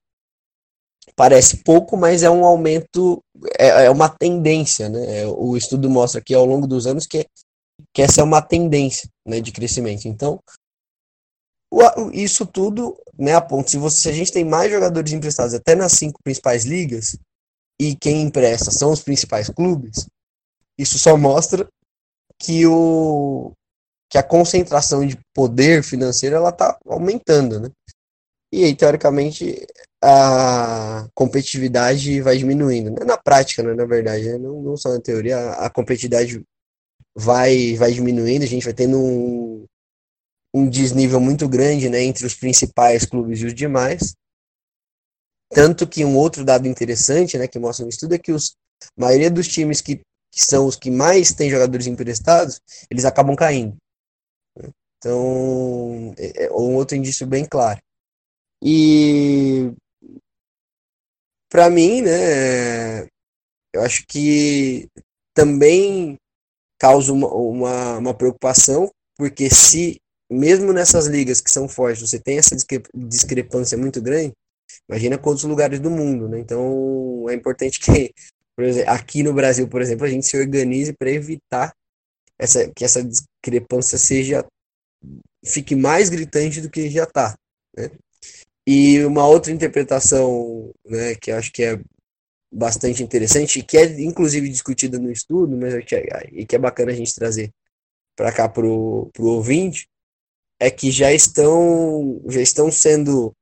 Parece 1.17 1.59
pouco, 1.65 1.97
mas 1.97 2.23
é 2.23 2.31
um 2.31 2.45
aumento, 2.45 3.23
é, 3.59 3.87
é 3.87 3.91
uma 3.91 4.09
tendência. 4.09 4.89
Né? 4.89 5.21
É, 5.21 5.27
o 5.27 5.57
estudo 5.57 5.89
mostra 5.89 6.21
que 6.21 6.35
ao 6.35 6.45
longo 6.45 6.67
dos 6.67 6.87
anos 6.87 7.07
que, 7.07 7.27
que 7.93 8.03
essa 8.03 8.21
é 8.21 8.25
uma 8.25 8.43
tendência 8.43 9.09
né, 9.27 9.41
de 9.41 9.51
crescimento. 9.51 10.07
Então, 10.07 10.39
isso 12.13 12.45
tudo, 12.47 12.97
né, 13.19 13.35
a 13.35 13.41
ponto, 13.41 13.71
se, 13.71 13.79
você, 13.79 14.03
se 14.03 14.09
a 14.09 14.13
gente 14.13 14.33
tem 14.33 14.45
mais 14.45 14.71
jogadores 14.71 15.13
emprestados 15.13 15.55
até 15.55 15.75
nas 15.75 15.93
cinco 15.93 16.19
principais 16.23 16.65
ligas, 16.65 17.17
e 17.81 17.97
quem 17.97 18.23
empresta 18.23 18.71
são 18.71 18.93
os 18.93 19.03
principais 19.03 19.49
clubes, 19.49 20.07
isso 20.79 20.99
só 20.99 21.17
mostra 21.17 21.67
que, 22.39 22.67
o, 22.67 23.53
que 24.11 24.19
a 24.19 24.23
concentração 24.25 25.07
de 25.07 25.17
poder 25.33 25.85
financeiro 25.85 26.35
ela 26.35 26.51
está 26.51 26.77
aumentando, 26.85 27.61
né? 27.61 27.71
E 28.53 28.65
aí, 28.65 28.75
teoricamente, 28.75 29.65
a 30.03 31.09
competitividade 31.15 32.21
vai 32.21 32.37
diminuindo. 32.37 32.93
Na 33.05 33.17
prática, 33.17 33.63
né, 33.63 33.73
na 33.73 33.85
verdade, 33.85 34.25
né? 34.25 34.39
não, 34.39 34.61
não 34.61 34.77
só 34.77 34.93
na 34.93 35.01
teoria, 35.01 35.39
a, 35.39 35.67
a 35.67 35.71
competitividade 35.71 36.43
vai, 37.15 37.77
vai 37.77 37.93
diminuindo, 37.93 38.43
a 38.43 38.49
gente 38.49 38.65
vai 38.65 38.75
tendo 38.75 38.99
um, 38.99 39.65
um 40.53 40.69
desnível 40.69 41.21
muito 41.21 41.49
grande 41.49 41.89
né, 41.89 42.03
entre 42.03 42.27
os 42.27 42.35
principais 42.35 43.05
clubes 43.05 43.41
e 43.41 43.47
os 43.47 43.55
demais. 43.55 44.15
Tanto 45.53 45.87
que 45.87 46.05
um 46.05 46.17
outro 46.17 46.45
dado 46.45 46.67
interessante, 46.67 47.39
né, 47.39 47.47
que 47.47 47.59
mostra 47.61 47.85
no 47.85 47.91
estudo, 47.91 48.15
é 48.15 48.19
que 48.19 48.33
os, 48.33 48.57
a 48.83 49.01
maioria 49.01 49.31
dos 49.31 49.47
times 49.47 49.81
que, 49.81 49.97
que 49.97 50.45
são 50.45 50.67
os 50.67 50.75
que 50.75 50.91
mais 50.91 51.33
têm 51.33 51.51
jogadores 51.51 51.87
emprestados, 51.87 52.61
eles 52.91 53.05
acabam 53.05 53.37
caindo. 53.37 53.77
Então, 55.01 56.15
é, 56.19 56.45
é 56.45 56.53
um 56.53 56.75
outro 56.77 56.95
indício 56.95 57.27
bem 57.27 57.47
claro. 57.47 57.81
E 58.63 59.73
para 61.49 61.71
mim, 61.71 62.03
né, 62.03 63.05
eu 63.75 63.83
acho 63.83 64.05
que 64.07 64.89
também 65.35 66.19
causa 66.79 67.13
uma, 67.13 67.29
uma, 67.29 67.99
uma, 67.99 68.15
preocupação, 68.15 68.91
porque 69.17 69.49
se, 69.49 70.01
mesmo 70.31 70.73
nessas 70.73 71.07
ligas 71.07 71.41
que 71.41 71.51
são 71.51 71.67
fortes, 71.67 72.09
você 72.09 72.19
tem 72.19 72.39
essa 72.39 72.55
discrepância 72.95 73.77
muito 73.79 74.03
grande, 74.03 74.33
imagina 74.89 75.19
quantos 75.19 75.45
lugares 75.45 75.81
do 75.81 75.91
mundo, 75.91 76.29
né? 76.29 76.39
Então, 76.39 77.27
é 77.29 77.35
importante 77.35 77.81
que, 77.81 78.13
exemplo, 78.59 78.91
aqui 78.91 79.23
no 79.23 79.33
Brasil, 79.33 79.67
por 79.69 79.81
exemplo, 79.81 80.05
a 80.05 80.11
gente 80.11 80.27
se 80.27 80.39
organize 80.39 80.93
para 80.93 81.11
evitar 81.11 81.75
essa, 82.39 82.71
que 82.75 82.85
essa 82.85 83.03
discrepância 83.03 83.99
seja 83.99 84.45
fique 85.45 85.75
mais 85.75 86.09
gritante 86.09 86.61
do 86.61 86.71
que 86.71 86.89
já 86.91 87.05
está, 87.05 87.37
né? 87.77 87.91
E 88.67 89.05
uma 89.05 89.27
outra 89.27 89.53
interpretação, 89.53 90.71
né, 90.87 91.15
que 91.15 91.31
acho 91.33 91.51
que 91.53 91.63
é 91.63 91.81
bastante 92.53 93.03
interessante, 93.03 93.63
que 93.63 93.77
é 93.77 93.85
inclusive 94.01 94.49
discutida 94.49 94.99
no 94.99 95.11
estudo, 95.11 95.57
mas 95.57 95.75
é 95.75 95.83
que 95.83 95.95
é, 95.95 96.29
e 96.33 96.47
que 96.47 96.57
é 96.57 96.59
bacana 96.59 96.93
a 96.93 96.95
gente 96.95 97.15
trazer 97.15 97.51
para 98.17 98.33
cá 98.33 98.49
para 98.49 98.67
o 98.67 99.11
ouvinte, 99.19 99.89
é 100.59 100.71
que 100.71 100.91
já 100.91 101.13
estão, 101.13 102.23
já 102.29 102.41
estão 102.41 102.71
sendo 102.71 103.33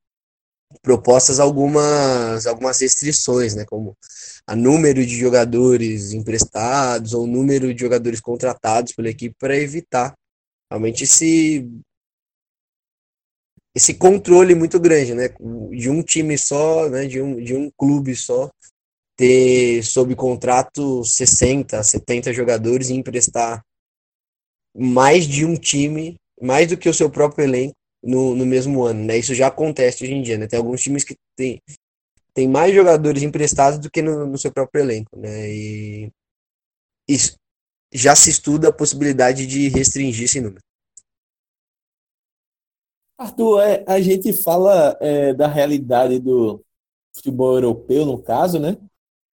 propostas 0.83 1.41
algumas, 1.41 2.47
algumas 2.47 2.81
restrições, 2.81 3.55
né, 3.55 3.65
como 3.65 3.97
a 4.47 4.55
número 4.55 5.05
de 5.05 5.17
jogadores 5.19 6.13
emprestados 6.13 7.13
ou 7.13 7.27
número 7.27 7.75
de 7.75 7.81
jogadores 7.81 8.21
contratados 8.21 8.93
pela 8.93 9.09
equipe 9.09 9.35
para 9.39 9.57
evitar 9.57 10.15
realmente 10.71 11.05
esse 11.05 11.69
esse 13.79 13.95
controle 13.95 14.57
muito 14.57 14.79
grande, 14.81 15.15
né? 15.15 15.29
De 15.71 15.89
um 15.89 16.03
time 16.03 16.37
só, 16.37 16.89
né? 16.89 17.07
De 17.07 17.23
um, 17.23 17.37
de 17.43 17.55
um 17.55 17.71
clube 17.77 18.15
só 18.17 18.51
ter 19.17 19.83
sob 19.85 20.15
contrato 20.15 21.05
60, 21.05 21.83
70 21.83 22.33
jogadores 22.33 22.89
e 22.89 22.95
emprestar 22.95 23.63
mais 24.77 25.27
de 25.27 25.45
um 25.45 25.55
time, 25.55 26.17
mais 26.41 26.69
do 26.69 26.77
que 26.77 26.89
o 26.89 26.95
seu 26.95 27.09
próprio 27.09 27.45
elenco 27.45 27.75
no, 28.03 28.35
no 28.35 28.45
mesmo 28.45 28.85
ano, 28.85 29.05
né? 29.05 29.17
Isso 29.17 29.35
já 29.35 29.47
acontece 29.47 30.05
hoje 30.05 30.13
em 30.13 30.23
dia, 30.23 30.37
né? 30.37 30.49
Tem 30.49 30.59
alguns 30.59 30.83
times 30.83 31.05
que 31.05 31.15
tem, 31.37 31.61
tem 32.35 32.49
mais 32.49 32.75
jogadores 32.75 33.23
emprestados 33.23 33.79
do 33.79 33.91
que 33.91 34.03
no, 34.03 34.27
no 34.27 34.39
seu 34.39 34.53
próprio 34.53 34.83
elenco, 34.83 35.17
né? 35.17 35.49
E 35.49 36.11
isso 37.09 37.37
já 37.93 38.15
se 38.15 38.29
estuda 38.31 38.69
a 38.69 38.73
possibilidade 38.73 39.47
de 39.47 39.69
restringir 39.69 40.25
esse 40.25 40.41
número. 40.41 40.63
Arthur, 43.19 43.61
é, 43.63 43.85
a 43.87 44.01
gente 44.01 44.33
fala 44.33 44.97
é, 45.01 45.35
da 45.35 45.49
realidade 45.49 46.21
do 46.21 46.65
futebol 47.15 47.55
europeu, 47.55 48.07
no 48.07 48.23
caso, 48.23 48.61
né? 48.61 48.77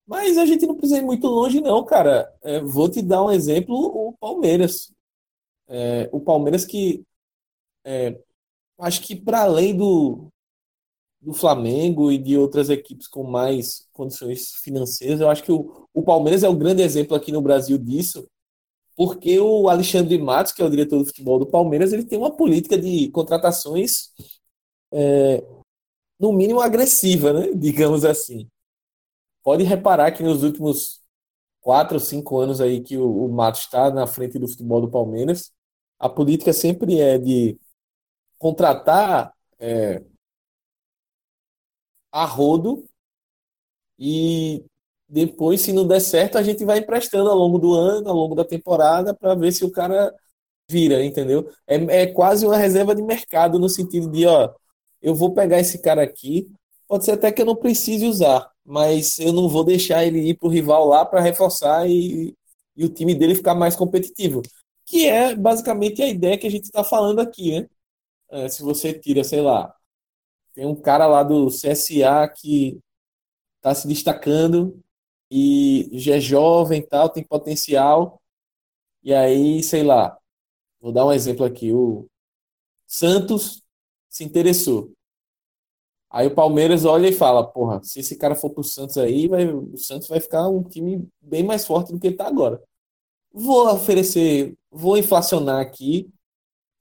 Mas 0.07 0.39
a 0.39 0.47
gente 0.47 0.67
não 0.67 0.77
precisa 0.77 0.99
ir 1.01 1.03
muito 1.03 1.27
longe, 1.27 1.61
não, 1.61 1.85
cara. 1.85 2.33
É, 2.43 2.61
vou 2.61 2.89
te 2.89 3.03
dar 3.03 3.25
um 3.25 3.31
exemplo: 3.31 3.75
o 3.77 4.13
Palmeiras. 4.15 4.93
É, 5.69 6.09
o 6.13 6.21
Palmeiras 6.21 6.65
que 6.65 7.05
é, 7.85 8.19
acho 8.79 9.03
que 9.03 9.17
para 9.17 9.43
além 9.43 9.77
do, 9.77 10.29
do 11.21 11.33
Flamengo 11.33 12.11
e 12.11 12.19
de 12.19 12.37
outras 12.37 12.69
equipes 12.71 13.09
com 13.09 13.25
mais 13.25 13.89
condições 13.93 14.55
financeiras, 14.57 15.21
eu 15.21 15.31
acho 15.31 15.43
que 15.43 15.53
o, 15.53 15.89
o 15.95 16.03
Palmeiras 16.03 16.43
é 16.43 16.49
o 16.49 16.57
grande 16.57 16.83
exemplo 16.83 17.17
aqui 17.17 17.33
no 17.33 17.43
Brasil 17.43 17.79
disso, 17.79 18.29
porque 18.97 19.39
o 19.41 19.69
Alexandre 19.69 20.19
Matos, 20.19 20.53
que 20.53 20.63
é 20.63 20.65
o 20.65 20.71
diretor 20.71 20.99
do 20.99 21.07
futebol 21.07 21.39
do 21.39 21.47
Palmeiras, 21.47 21.93
ele 21.93 22.05
tem 22.05 22.19
uma 22.19 22.35
política 22.37 22.79
de 22.79 23.11
contratações 23.11 24.13
é, 24.93 25.43
no 26.19 26.33
mínimo 26.33 26.61
agressiva, 26.61 27.33
né? 27.33 27.53
digamos 27.57 28.05
assim. 28.05 28.49
Pode 29.43 29.65
reparar 29.65 30.13
que 30.13 30.23
nos 30.23 30.43
últimos 30.43 31.01
quatro 31.61 31.95
ou 31.97 32.01
cinco 32.01 32.39
anos 32.39 32.61
aí 32.61 32.81
que 32.83 32.97
o, 32.97 33.27
o 33.27 33.33
Matos 33.33 33.63
está 33.63 33.91
na 33.91 34.07
frente 34.07 34.39
do 34.39 34.49
futebol 34.49 34.81
do 34.81 34.91
Palmeiras, 34.91 35.53
a 35.99 36.09
política 36.09 36.53
sempre 36.53 37.01
é 37.01 37.19
de 37.19 37.59
contratar 38.39 39.33
é, 39.59 40.03
a 42.11 42.25
rodo 42.25 42.85
e 43.99 44.65
depois, 45.13 45.61
se 45.61 45.75
não 45.75 45.87
der 45.87 46.01
certo, 46.01 46.39
a 46.39 46.43
gente 46.43 46.65
vai 46.65 46.79
emprestando 46.79 47.29
ao 47.29 47.37
longo 47.37 47.59
do 47.59 47.75
ano, 47.75 48.09
ao 48.09 48.17
longo 48.17 48.35
da 48.35 48.45
temporada, 48.47 49.15
para 49.15 49.35
ver 49.35 49.53
se 49.53 49.63
o 49.63 49.71
cara 49.71 50.11
vira, 50.71 51.05
entendeu? 51.05 51.51
É, 51.67 51.77
é 52.03 52.07
quase 52.07 52.47
uma 52.47 52.57
reserva 52.57 52.95
de 52.95 53.03
mercado 53.03 53.59
no 53.59 53.69
sentido 53.69 54.11
de, 54.11 54.27
ó, 54.27 54.55
eu 55.03 55.15
vou 55.15 55.35
pegar 55.35 55.61
esse 55.61 55.83
cara 55.83 56.03
aqui, 56.03 56.51
pode 56.89 57.05
ser 57.05 57.13
até 57.13 57.31
que 57.31 57.43
eu 57.43 57.47
não 57.47 57.57
precise 57.57 58.07
usar, 58.07 58.51
mas 58.65 59.19
eu 59.19 59.35
não 59.35 59.51
vou 59.51 59.65
deixar 59.65 60.03
ele 60.07 60.19
ir 60.31 60.35
para 60.39 60.49
o 60.49 60.51
rival 60.51 60.87
lá 60.87 61.05
para 61.05 61.21
reforçar 61.21 61.87
e, 61.89 62.35
e 62.75 62.85
o 62.85 62.89
time 62.89 63.15
dele 63.15 63.35
ficar 63.35 63.55
mais 63.55 63.77
competitivo. 63.77 64.41
Que 64.87 65.09
é 65.09 65.35
basicamente 65.37 66.03
a 66.03 66.09
ideia 66.09 66.39
que 66.39 66.47
a 66.47 66.51
gente 66.51 66.65
está 66.65 66.83
falando 66.83 67.21
aqui, 67.21 67.61
né? 67.61 67.69
É, 68.31 68.49
se 68.49 68.63
você 68.63 68.95
tira, 68.95 69.23
sei 69.25 69.43
lá, 69.43 69.75
tem 70.55 70.67
um 70.67 70.75
cara 70.75 71.07
lá 71.07 71.23
do 71.23 71.49
CSA 71.49 72.29
que 72.35 72.81
está 73.59 73.75
se 73.75 73.87
destacando, 73.87 74.82
e 75.33 75.89
já 75.99 76.17
é 76.17 76.21
jovem 76.21 76.83
tal, 76.87 77.09
tem 77.09 77.25
potencial. 77.25 78.21
E 79.03 79.15
aí, 79.15 79.63
sei 79.63 79.83
lá, 79.83 80.19
vou 80.81 80.93
dar 80.93 81.07
um 81.07 81.13
exemplo 81.13 81.45
aqui, 81.47 81.73
o 81.73 82.07
Santos 82.87 83.63
se 84.11 84.25
interessou. 84.25 84.93
Aí 86.11 86.27
o 86.27 86.35
Palmeiras 86.35 86.85
olha 86.85 87.09
e 87.09 87.13
fala, 87.13 87.47
porra, 87.47 87.83
se 87.83 88.01
esse 88.01 88.17
cara 88.17 88.35
for 88.35 88.51
pro 88.51 88.63
Santos 88.63 88.99
aí, 88.99 89.27
vai, 89.29 89.47
o 89.47 89.77
Santos 89.79 90.09
vai 90.09 90.21
ficar 90.21 90.49
um 90.49 90.63
time 90.63 91.09
bem 91.21 91.43
mais 91.43 91.67
forte 91.67 91.93
do 91.93 91.99
que 91.99 92.09
ele 92.09 92.17
tá 92.17 92.27
agora. 92.27 92.63
Vou 93.33 93.69
oferecer, 93.73 94.55
vou 94.71 94.99
inflacionar 94.99 95.61
aqui, 95.61 96.11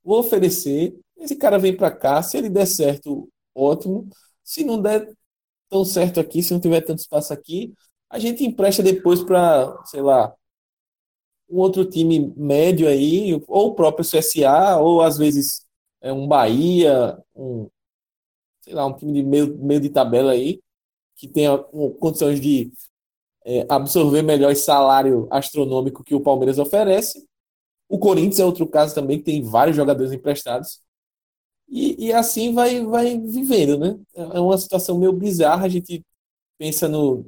vou 0.04 0.20
oferecer, 0.20 1.00
esse 1.18 1.36
cara 1.38 1.58
vem 1.60 1.76
para 1.76 1.92
cá, 1.92 2.22
se 2.24 2.38
ele 2.38 2.50
der 2.50 2.68
certo, 2.68 3.30
ótimo. 3.56 4.10
Se 4.44 4.64
não 4.64 4.82
der 4.82 5.10
tão 5.70 5.86
certo 5.86 6.20
aqui, 6.20 6.44
se 6.44 6.54
não 6.54 6.60
tiver 6.60 6.82
tanto 6.82 7.00
espaço 7.00 7.34
aqui, 7.34 7.74
a 8.12 8.20
gente 8.20 8.44
empresta 8.46 8.84
depois 8.84 9.24
para, 9.24 9.82
sei 9.86 10.02
lá, 10.02 10.36
um 11.50 11.58
outro 11.60 11.86
time 11.86 12.34
médio 12.36 12.88
aí, 12.88 13.34
ou 13.48 13.68
o 13.70 13.76
próprio 13.76 14.06
CSA, 14.06 14.78
ou 14.80 15.02
às 15.02 15.18
vezes 15.18 15.66
é 16.02 16.12
um 16.12 16.28
Bahia, 16.28 17.18
um, 17.36 17.70
sei 18.62 18.74
lá, 18.74 18.86
um 18.86 18.94
time 18.94 19.14
de 19.14 19.24
meio, 19.24 19.58
meio 19.58 19.80
de 19.80 19.90
tabela 19.90 20.32
aí, 20.34 20.62
que 21.16 21.28
tenha 21.28 21.58
condições 22.00 22.40
de 22.42 22.72
é, 23.46 23.66
absorver 23.70 24.22
melhor 24.24 24.52
esse 24.52 24.66
salário 24.66 25.28
astronômico 25.32 26.04
que 26.04 26.16
o 26.16 26.22
Palmeiras 26.22 26.60
oferece. 26.60 27.26
O 27.90 28.00
Corinthians 28.00 28.40
é 28.40 28.46
outro 28.46 28.68
caso 28.68 28.96
também, 28.96 29.20
que 29.20 29.26
tem 29.26 29.44
vários 29.44 29.76
jogadores 29.78 30.12
emprestados. 30.14 30.82
E, 31.70 32.08
e 32.08 32.14
assim 32.14 32.54
vai, 32.54 32.86
vai 32.86 33.18
vivendo, 33.20 33.78
né? 33.80 34.00
É 34.16 34.40
uma 34.40 34.58
situação 34.58 34.98
meio 35.00 35.14
bizarra. 35.14 35.66
A 35.66 35.70
gente 35.70 36.06
pensa 36.58 36.88
no, 36.88 37.26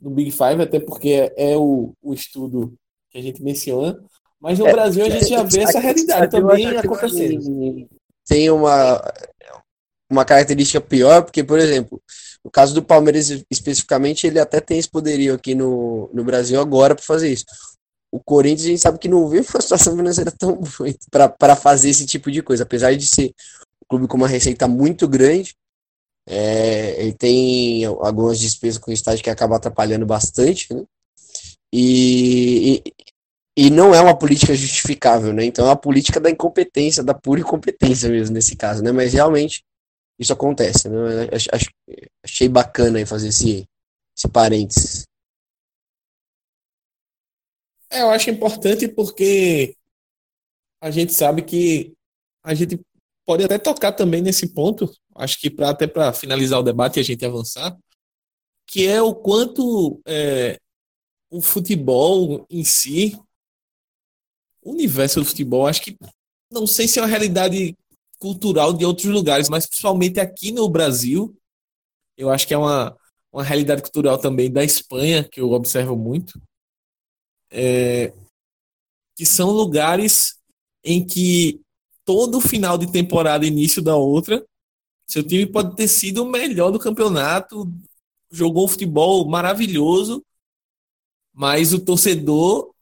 no 0.00 0.10
Big 0.10 0.30
Five, 0.30 0.62
até 0.62 0.80
porque 0.80 1.32
é 1.36 1.56
o, 1.56 1.92
o 2.02 2.14
estudo 2.14 2.74
que 3.10 3.18
a 3.18 3.22
gente 3.22 3.42
menciona. 3.42 3.98
Mas 4.40 4.58
no 4.58 4.66
é, 4.66 4.72
Brasil 4.72 5.04
a 5.04 5.10
gente 5.10 5.28
já 5.28 5.42
vê 5.42 5.60
essa 5.60 5.78
realidade 5.78 6.30
também 6.30 6.66
acontecendo. 6.76 7.88
Tem 8.26 8.50
uma, 8.50 9.02
uma 10.10 10.24
característica 10.24 10.80
pior, 10.80 11.22
porque, 11.22 11.44
por 11.44 11.58
exemplo, 11.58 12.00
no 12.44 12.50
caso 12.50 12.74
do 12.74 12.82
Palmeiras 12.82 13.28
especificamente, 13.50 14.26
ele 14.26 14.38
até 14.38 14.60
tem 14.60 14.78
esse 14.78 14.88
poderio 14.88 15.34
aqui 15.34 15.54
no, 15.54 16.08
no 16.12 16.24
Brasil 16.24 16.58
agora 16.60 16.94
para 16.94 17.04
fazer 17.04 17.30
isso. 17.30 17.44
O 18.10 18.18
Corinthians, 18.18 18.64
a 18.64 18.70
gente 18.70 18.80
sabe 18.80 18.98
que 18.98 19.08
não 19.08 19.28
vive 19.28 19.46
uma 19.54 19.60
situação 19.60 19.96
financeira 19.96 20.32
tão 20.32 20.56
boa 20.56 21.28
para 21.38 21.54
fazer 21.54 21.90
esse 21.90 22.06
tipo 22.06 22.30
de 22.30 22.42
coisa. 22.42 22.64
Apesar 22.64 22.94
de 22.96 23.06
ser 23.06 23.26
um 23.26 23.86
clube 23.88 24.08
com 24.08 24.16
uma 24.16 24.26
receita 24.26 24.66
muito 24.66 25.06
grande, 25.06 25.54
é, 26.32 27.02
ele 27.02 27.12
tem 27.12 27.84
algumas 27.84 28.38
despesas 28.38 28.78
com 28.78 28.92
o 28.92 28.94
estádio 28.94 29.24
que 29.24 29.30
acaba 29.30 29.56
atrapalhando 29.56 30.06
bastante, 30.06 30.72
né? 30.72 30.84
E, 31.72 32.76
e, 32.86 33.64
e, 33.66 33.70
não 33.70 33.92
é 33.92 34.00
uma 34.00 34.16
política 34.16 34.54
justificável, 34.54 35.32
né? 35.32 35.44
Então 35.44 35.64
é 35.64 35.68
uma 35.70 35.76
política 35.76 36.20
da 36.20 36.30
incompetência, 36.30 37.02
da 37.02 37.14
pura 37.14 37.40
incompetência 37.40 38.08
mesmo 38.08 38.34
nesse 38.34 38.54
caso, 38.54 38.80
né? 38.80 38.92
Mas 38.92 39.12
realmente 39.12 39.64
isso 40.20 40.32
acontece. 40.32 40.88
Né? 40.88 41.28
Achei 42.22 42.48
bacana 42.48 43.04
fazer 43.04 43.28
esse, 43.28 43.68
esse 44.16 44.28
parênteses. 44.28 45.04
É, 47.90 48.02
eu 48.02 48.10
acho 48.10 48.30
importante 48.30 48.86
porque 48.86 49.74
a 50.80 50.92
gente 50.92 51.12
sabe 51.12 51.42
que 51.42 51.92
a 52.44 52.54
gente 52.54 52.80
pode 53.30 53.44
até 53.44 53.60
tocar 53.60 53.92
também 53.92 54.20
nesse 54.20 54.48
ponto, 54.48 54.92
acho 55.14 55.38
que 55.38 55.48
pra, 55.48 55.70
até 55.70 55.86
para 55.86 56.12
finalizar 56.12 56.58
o 56.58 56.64
debate 56.64 56.96
e 56.96 57.00
a 57.00 57.04
gente 57.04 57.24
avançar, 57.24 57.78
que 58.66 58.88
é 58.88 59.00
o 59.00 59.14
quanto 59.14 60.02
é, 60.04 60.58
o 61.30 61.40
futebol 61.40 62.44
em 62.50 62.64
si, 62.64 63.16
o 64.60 64.72
universo 64.72 65.20
do 65.20 65.26
futebol, 65.26 65.68
acho 65.68 65.80
que 65.80 65.96
não 66.50 66.66
sei 66.66 66.88
se 66.88 66.98
é 66.98 67.02
uma 67.02 67.08
realidade 67.08 67.78
cultural 68.18 68.72
de 68.72 68.84
outros 68.84 69.06
lugares, 69.06 69.48
mas 69.48 69.64
principalmente 69.64 70.18
aqui 70.18 70.50
no 70.50 70.68
Brasil, 70.68 71.32
eu 72.16 72.30
acho 72.30 72.48
que 72.48 72.54
é 72.54 72.58
uma, 72.58 72.98
uma 73.32 73.44
realidade 73.44 73.80
cultural 73.80 74.18
também 74.18 74.50
da 74.50 74.64
Espanha, 74.64 75.22
que 75.22 75.40
eu 75.40 75.52
observo 75.52 75.94
muito, 75.94 76.32
é, 77.48 78.12
que 79.14 79.24
são 79.24 79.50
lugares 79.50 80.36
em 80.82 81.06
que 81.06 81.60
todo 82.10 82.40
final 82.40 82.76
de 82.76 82.90
temporada, 82.90 83.46
início 83.46 83.80
da 83.80 83.94
outra, 83.94 84.44
seu 85.06 85.22
time 85.22 85.46
pode 85.46 85.76
ter 85.76 85.86
sido 85.86 86.24
o 86.24 86.28
melhor 86.28 86.72
do 86.72 86.78
campeonato, 86.78 87.72
jogou 88.32 88.64
um 88.64 88.68
futebol 88.68 89.24
maravilhoso, 89.28 90.24
mas 91.32 91.72
o 91.72 91.78
torcedor 91.78 92.74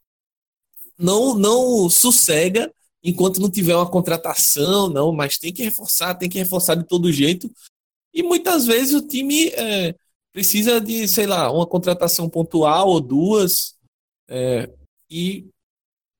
não 0.99 1.35
não 1.35 1.91
sossega 1.91 2.73
enquanto 3.05 3.39
não 3.39 3.51
tiver 3.51 3.77
uma 3.77 3.89
contratação, 3.89 4.89
não, 4.89 5.13
mas 5.13 5.37
tem 5.37 5.53
que 5.53 5.63
reforçar, 5.63 6.15
tem 6.15 6.29
que 6.29 6.39
reforçar 6.39 6.75
de 6.75 6.85
todo 6.85 7.13
jeito. 7.13 7.51
E 8.15 8.23
muitas 8.23 8.67
vezes 8.67 8.95
o 8.95 9.07
time 9.07 9.49
é, 9.49 9.95
precisa 10.33 10.81
de, 10.81 11.07
sei 11.07 11.27
lá, 11.27 11.53
uma 11.53 11.67
contratação 11.67 12.31
pontual 12.31 12.89
ou 12.89 12.99
duas, 12.99 13.77
é, 14.27 14.71
e 15.11 15.47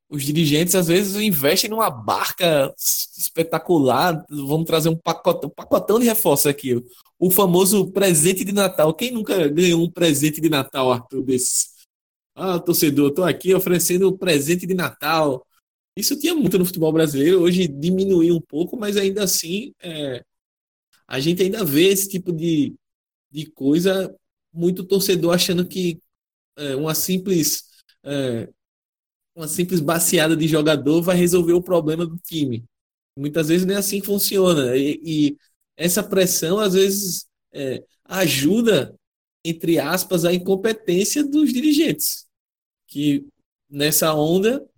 os 0.09 0.25
dirigentes 0.25 0.75
às 0.75 0.89
vezes 0.89 1.17
investem 1.17 1.69
numa 1.69 1.91
barca 1.91 2.73
espetacular. 2.77 4.25
Vamos 4.31 4.65
trazer 4.65 4.89
um 4.89 4.97
pacotão, 4.97 5.51
um 5.51 5.53
pacotão 5.53 5.99
de 6.01 6.07
reforço 6.07 6.49
aqui. 6.49 6.83
O 7.19 7.31
famoso 7.31 7.91
presente 7.91 8.45
de 8.45 8.53
Natal. 8.53 8.95
Quem 8.95 9.11
nunca 9.11 9.49
ganhou 9.49 9.83
um 9.83 9.91
presente 9.91 10.41
de 10.41 10.49
Natal, 10.49 10.91
Arthur, 10.91 11.23
desses? 11.23 11.77
Ah, 12.35 12.59
torcedor, 12.59 13.11
estou 13.11 13.25
aqui 13.25 13.53
oferecendo 13.53 14.09
um 14.09 14.17
presente 14.17 14.67
de 14.67 14.75
Natal. 14.75 15.45
Isso 15.97 16.19
tinha 16.19 16.35
muito 16.35 16.59
no 16.59 16.65
futebol 16.65 16.93
brasileiro. 16.93 17.43
Hoje 17.43 17.67
diminuiu 17.67 18.37
um 18.37 18.41
pouco, 18.41 18.79
mas 18.79 18.97
ainda 18.97 19.25
assim 19.25 19.75
é, 19.83 20.23
a 21.07 21.21
gente 21.21 21.43
ainda 21.43 21.65
vê 21.65 21.89
esse 21.89 22.09
tipo 22.09 22.33
de, 22.33 22.75
de 23.31 23.47
coisa. 23.51 24.15
Muito 24.53 24.85
torcedor 24.85 25.35
achando 25.35 25.67
que 25.67 26.01
é, 26.57 26.77
uma 26.77 26.95
simples 26.95 27.65
é, 28.05 28.49
uma 29.39 29.47
simples 29.47 29.79
baseada 29.79 30.37
de 30.37 30.49
jogador 30.49 31.01
vai 31.01 31.17
resolver 31.17 31.53
o 31.53 31.63
problema 31.63 32.05
do 32.05 32.19
time. 32.19 32.65
Muitas 33.17 33.47
vezes 33.47 33.65
não 33.65 33.77
é 33.77 33.79
assim 33.79 34.03
funciona. 34.03 34.77
E, 34.77 35.01
e 35.05 35.37
essa 35.77 36.03
pressão, 36.03 36.59
às 36.59 36.75
vezes, 36.75 37.25
é, 37.53 37.85
ajuda, 38.05 38.93
entre 39.45 39.79
aspas, 39.79 40.25
a 40.25 40.35
incompetência 40.35 41.25
dos 41.25 41.53
dirigentes, 41.53 42.27
que 42.89 43.29
nessa 43.71 44.13
onda 44.13 44.69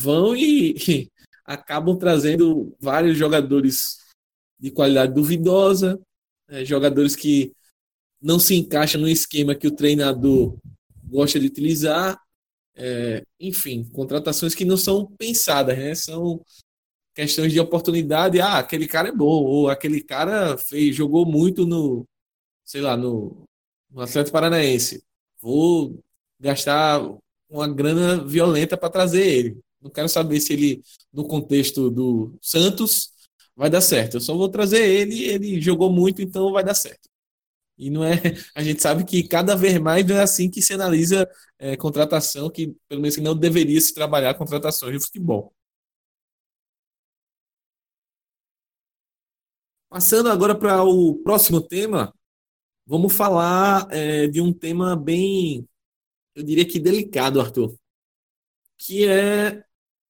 vão 0.00 0.34
e, 0.34 0.72
e 0.72 1.08
acabam 1.46 1.96
trazendo 1.96 2.74
vários 2.80 3.16
jogadores 3.16 3.98
de 4.58 4.72
qualidade 4.72 5.14
duvidosa, 5.14 5.96
é, 6.48 6.64
jogadores 6.64 7.14
que 7.14 7.52
não 8.20 8.40
se 8.40 8.56
encaixam 8.56 9.00
no 9.00 9.08
esquema 9.08 9.54
que 9.54 9.68
o 9.68 9.76
treinador 9.76 10.56
gosta 11.04 11.38
de 11.38 11.46
utilizar, 11.46 12.20
é, 12.78 13.22
enfim, 13.40 13.84
contratações 13.92 14.54
que 14.54 14.64
não 14.64 14.76
são 14.76 15.06
pensadas, 15.18 15.76
né? 15.78 15.94
São 15.94 16.42
questões 17.14 17.52
de 17.52 17.60
oportunidade. 17.60 18.40
Ah, 18.40 18.58
aquele 18.58 18.86
cara 18.88 19.08
é 19.08 19.12
bom, 19.12 19.44
ou 19.44 19.68
aquele 19.68 20.02
cara 20.02 20.56
fez, 20.58 20.94
jogou 20.96 21.26
muito 21.26 21.66
no, 21.66 22.06
sei 22.64 22.80
lá, 22.80 22.96
no, 22.96 23.44
no 23.90 24.02
Atlético 24.02 24.32
Paranaense. 24.32 25.02
Vou 25.40 26.02
gastar 26.40 27.00
uma 27.48 27.68
grana 27.68 28.24
violenta 28.24 28.76
para 28.76 28.90
trazer 28.90 29.26
ele. 29.26 29.58
Não 29.80 29.90
quero 29.90 30.08
saber 30.08 30.40
se 30.40 30.52
ele, 30.52 30.82
no 31.12 31.26
contexto 31.26 31.90
do 31.90 32.36
Santos, 32.42 33.10
vai 33.56 33.70
dar 33.70 33.80
certo. 33.80 34.16
Eu 34.18 34.20
só 34.20 34.36
vou 34.36 34.48
trazer 34.48 34.84
ele, 34.86 35.24
ele 35.24 35.60
jogou 35.60 35.90
muito, 35.92 36.22
então 36.22 36.52
vai 36.52 36.64
dar 36.64 36.74
certo. 36.74 37.08
E 37.78 37.90
não 37.90 38.04
é. 38.04 38.12
A 38.54 38.62
gente 38.62 38.82
sabe 38.82 39.04
que 39.04 39.26
cada 39.26 39.54
vez 39.56 39.78
mais 39.78 40.04
não 40.06 40.16
é 40.16 40.22
assim 40.22 40.50
que 40.50 40.60
se 40.60 40.74
analisa 40.74 41.28
é, 41.58 41.76
contratação, 41.76 42.50
que 42.50 42.74
pelo 42.88 43.00
menos 43.00 43.16
que 43.16 43.22
não 43.22 43.36
deveria 43.36 43.80
se 43.80 43.94
trabalhar 43.94 44.34
contratações 44.34 44.92
de 44.98 45.04
futebol. 45.04 45.54
Passando 49.88 50.28
agora 50.28 50.54
para 50.54 50.84
o 50.84 51.16
próximo 51.22 51.60
tema, 51.62 52.14
vamos 52.86 53.14
falar 53.14 53.86
é, 53.90 54.26
de 54.26 54.40
um 54.40 54.52
tema 54.52 54.94
bem, 54.94 55.66
eu 56.34 56.42
diria 56.42 56.66
que 56.66 56.78
delicado, 56.78 57.40
Arthur, 57.40 57.74
que 58.76 59.06
é 59.06 59.64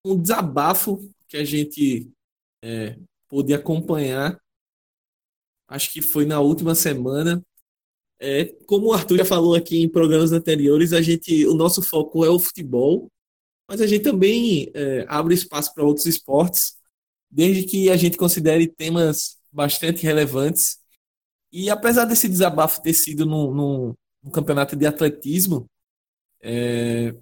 um 0.04 0.20
desabafo 0.20 0.98
que 1.28 1.36
a 1.36 1.44
gente 1.44 2.10
é, 2.62 2.98
pôde 3.28 3.54
acompanhar, 3.54 4.40
acho 5.68 5.92
que 5.92 6.02
foi 6.02 6.24
na 6.24 6.40
última 6.40 6.74
semana, 6.74 7.44
é, 8.20 8.46
como 8.66 8.88
o 8.88 8.92
Arthur 8.92 9.18
já 9.18 9.24
falou 9.24 9.54
aqui 9.54 9.78
em 9.82 9.88
programas 9.88 10.32
anteriores, 10.32 10.92
a 10.92 11.00
gente, 11.00 11.46
o 11.46 11.54
nosso 11.54 11.82
foco 11.82 12.24
é 12.24 12.30
o 12.30 12.38
futebol, 12.38 13.10
mas 13.68 13.80
a 13.80 13.86
gente 13.86 14.02
também 14.02 14.70
é, 14.74 15.04
abre 15.08 15.34
espaço 15.34 15.72
para 15.74 15.84
outros 15.84 16.06
esportes, 16.06 16.76
desde 17.30 17.64
que 17.64 17.90
a 17.90 17.96
gente 17.96 18.16
considere 18.16 18.66
temas 18.66 19.38
bastante 19.52 20.02
relevantes. 20.02 20.78
E 21.52 21.70
apesar 21.70 22.04
desse 22.04 22.28
desabafo 22.28 22.82
ter 22.82 22.94
sido 22.94 23.24
no, 23.26 23.54
no, 23.54 23.98
no 24.22 24.30
campeonato 24.30 24.74
de 24.74 24.86
atletismo, 24.86 25.66
é, 26.42 27.14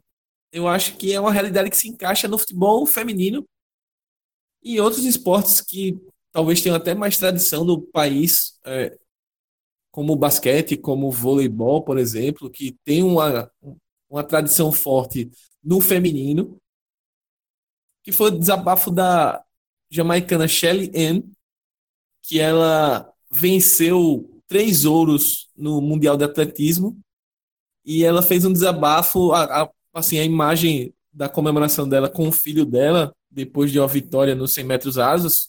eu 0.52 0.68
acho 0.68 0.96
que 0.96 1.12
é 1.12 1.20
uma 1.20 1.32
realidade 1.32 1.70
que 1.70 1.76
se 1.76 1.88
encaixa 1.88 2.28
no 2.28 2.38
futebol 2.38 2.86
feminino 2.86 3.44
e 4.62 4.80
outros 4.80 5.04
esportes 5.04 5.60
que 5.60 5.98
talvez 6.32 6.60
tenham 6.60 6.76
até 6.76 6.94
mais 6.94 7.16
tradição 7.18 7.64
no 7.64 7.80
país, 7.80 8.58
é, 8.64 8.96
como 9.96 10.12
o 10.12 10.16
basquete, 10.16 10.76
como 10.76 11.06
o 11.08 11.10
voleibol, 11.10 11.82
por 11.82 11.96
exemplo, 11.96 12.50
que 12.50 12.76
tem 12.84 13.02
uma, 13.02 13.50
uma 14.10 14.22
tradição 14.22 14.70
forte 14.70 15.30
no 15.64 15.80
feminino, 15.80 16.60
que 18.02 18.12
foi 18.12 18.28
o 18.28 18.38
desabafo 18.38 18.90
da 18.90 19.42
jamaicana 19.88 20.46
Shelly 20.46 20.92
Ann, 20.94 21.22
que 22.22 22.38
ela 22.38 23.10
venceu 23.30 24.42
três 24.46 24.84
ouros 24.84 25.48
no 25.56 25.80
Mundial 25.80 26.18
de 26.18 26.24
Atletismo, 26.24 27.00
e 27.82 28.04
ela 28.04 28.20
fez 28.20 28.44
um 28.44 28.52
desabafo, 28.52 29.32
a, 29.32 29.62
a, 29.62 29.70
assim, 29.94 30.18
a 30.18 30.24
imagem 30.24 30.92
da 31.10 31.26
comemoração 31.26 31.88
dela 31.88 32.10
com 32.10 32.28
o 32.28 32.32
filho 32.32 32.66
dela, 32.66 33.16
depois 33.30 33.72
de 33.72 33.80
uma 33.80 33.88
vitória 33.88 34.34
nos 34.34 34.52
100 34.52 34.64
metros 34.64 34.96
rasos, 34.96 35.48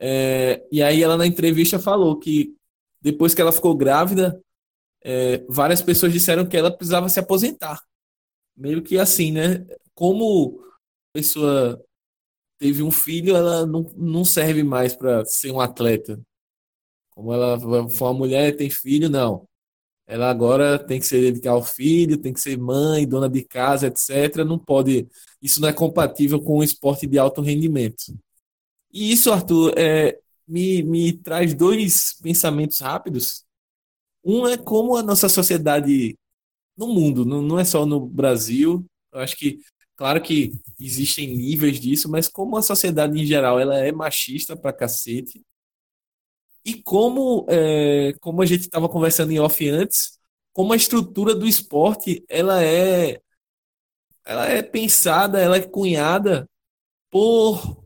é, 0.00 0.66
e 0.72 0.82
aí 0.82 1.02
ela 1.02 1.18
na 1.18 1.26
entrevista 1.26 1.78
falou 1.78 2.18
que 2.18 2.56
depois 3.00 3.34
que 3.34 3.40
ela 3.40 3.52
ficou 3.52 3.76
grávida, 3.76 4.40
é, 5.02 5.44
várias 5.48 5.80
pessoas 5.80 6.12
disseram 6.12 6.46
que 6.46 6.56
ela 6.56 6.70
precisava 6.70 7.08
se 7.08 7.20
aposentar. 7.20 7.80
Meio 8.56 8.82
que 8.82 8.98
assim, 8.98 9.32
né? 9.32 9.64
Como 9.94 10.60
a 10.62 11.18
pessoa 11.18 11.82
teve 12.58 12.82
um 12.82 12.90
filho, 12.90 13.36
ela 13.36 13.64
não, 13.64 13.82
não 13.96 14.24
serve 14.24 14.62
mais 14.62 14.94
para 14.94 15.24
ser 15.24 15.50
um 15.52 15.60
atleta. 15.60 16.20
Como 17.10 17.32
ela 17.32 17.58
foi 17.90 18.08
uma 18.08 18.14
mulher, 18.14 18.56
tem 18.56 18.70
filho, 18.70 19.08
não. 19.08 19.48
Ela 20.06 20.30
agora 20.30 20.78
tem 20.78 20.98
que 20.98 21.06
se 21.06 21.20
dedicar 21.20 21.52
ao 21.52 21.62
filho, 21.62 22.16
tem 22.16 22.32
que 22.32 22.40
ser 22.40 22.56
mãe, 22.56 23.06
dona 23.06 23.28
de 23.28 23.44
casa, 23.44 23.88
etc. 23.88 24.38
Não 24.46 24.58
pode. 24.58 25.06
Isso 25.42 25.60
não 25.60 25.68
é 25.68 25.72
compatível 25.72 26.40
com 26.40 26.58
o 26.58 26.64
esporte 26.64 27.06
de 27.06 27.18
alto 27.18 27.42
rendimento. 27.42 28.18
E 28.92 29.12
isso, 29.12 29.30
Arthur, 29.30 29.74
é, 29.76 30.18
me, 30.48 30.82
me 30.82 31.12
traz 31.12 31.54
dois 31.54 32.14
pensamentos 32.22 32.78
rápidos. 32.80 33.44
Um 34.24 34.46
é 34.48 34.56
como 34.56 34.96
a 34.96 35.02
nossa 35.02 35.28
sociedade 35.28 36.18
no 36.76 36.88
mundo, 36.88 37.24
não, 37.24 37.42
não 37.42 37.58
é 37.58 37.64
só 37.64 37.86
no 37.86 38.00
Brasil. 38.00 38.84
Eu 39.12 39.20
acho 39.20 39.36
que, 39.36 39.60
claro 39.96 40.22
que 40.22 40.52
existem 40.78 41.36
níveis 41.36 41.80
disso, 41.80 42.08
mas 42.10 42.28
como 42.28 42.56
a 42.56 42.62
sociedade 42.62 43.18
em 43.20 43.26
geral 43.26 43.58
ela 43.60 43.78
é 43.78 43.92
machista 43.92 44.56
pra 44.56 44.72
cacete. 44.72 45.42
E 46.64 46.82
como, 46.82 47.46
é, 47.48 48.12
como 48.20 48.42
a 48.42 48.46
gente 48.46 48.62
estava 48.62 48.88
conversando 48.88 49.32
em 49.32 49.40
off 49.40 49.66
antes, 49.68 50.18
como 50.52 50.72
a 50.72 50.76
estrutura 50.76 51.34
do 51.34 51.46
esporte 51.46 52.24
ela 52.28 52.62
é 52.62 53.20
ela 54.24 54.46
é 54.46 54.62
pensada, 54.62 55.40
ela 55.40 55.56
é 55.56 55.62
cunhada 55.62 56.48
por 57.10 57.82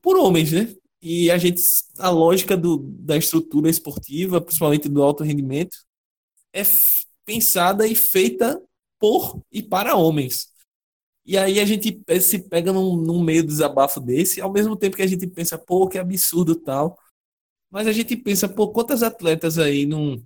por 0.00 0.16
homens, 0.16 0.52
né? 0.52 0.74
E 1.02 1.32
a 1.32 1.36
gente, 1.36 1.60
a 1.98 2.08
lógica 2.10 2.56
do, 2.56 2.78
da 2.78 3.16
estrutura 3.16 3.68
esportiva, 3.68 4.40
principalmente 4.40 4.88
do 4.88 5.02
alto 5.02 5.24
rendimento, 5.24 5.76
é 6.52 6.62
pensada 7.24 7.88
e 7.88 7.96
feita 7.96 8.62
por 9.00 9.42
e 9.50 9.60
para 9.60 9.96
homens. 9.96 10.52
E 11.24 11.36
aí 11.36 11.58
a 11.58 11.64
gente 11.64 12.00
se 12.20 12.38
pega 12.48 12.72
num, 12.72 12.96
num 12.96 13.22
meio 13.22 13.44
desabafo 13.44 14.00
desse, 14.00 14.40
ao 14.40 14.52
mesmo 14.52 14.76
tempo 14.76 14.96
que 14.96 15.02
a 15.02 15.06
gente 15.06 15.26
pensa, 15.26 15.58
pô, 15.58 15.88
que 15.88 15.98
absurdo 15.98 16.54
tal. 16.54 16.96
Mas 17.68 17.88
a 17.88 17.92
gente 17.92 18.16
pensa, 18.16 18.48
pô, 18.48 18.68
quantas 18.70 19.02
atletas 19.02 19.58
aí 19.58 19.86
não. 19.86 20.22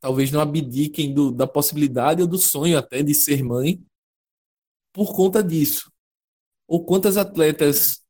Talvez 0.00 0.32
não 0.32 0.40
abdiquem 0.40 1.12
do, 1.14 1.30
da 1.30 1.46
possibilidade 1.46 2.22
ou 2.22 2.28
do 2.28 2.38
sonho 2.38 2.78
até 2.78 3.02
de 3.02 3.14
ser 3.14 3.42
mãe 3.42 3.84
por 4.92 5.14
conta 5.14 5.42
disso. 5.42 5.92
Ou 6.66 6.84
quantas 6.84 7.16
atletas 7.16 8.01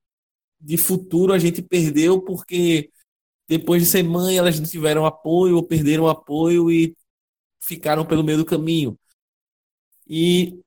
de 0.63 0.77
futuro 0.77 1.33
a 1.33 1.39
gente 1.39 1.61
perdeu 1.61 2.23
porque 2.23 2.91
depois 3.49 3.83
de 3.83 3.89
ser 3.89 4.05
mãe 4.05 4.39
elas 4.39 4.59
não 4.59 4.67
tiveram 4.67 5.05
apoio 5.05 5.57
ou 5.57 5.63
perderam 5.63 6.09
apoio 6.09 6.71
e 6.71 6.97
ficaram 7.61 8.07
pelo 8.07 8.23
meio 8.23 8.39
do 8.39 8.45
caminho. 8.45 8.97
E, 10.07 10.61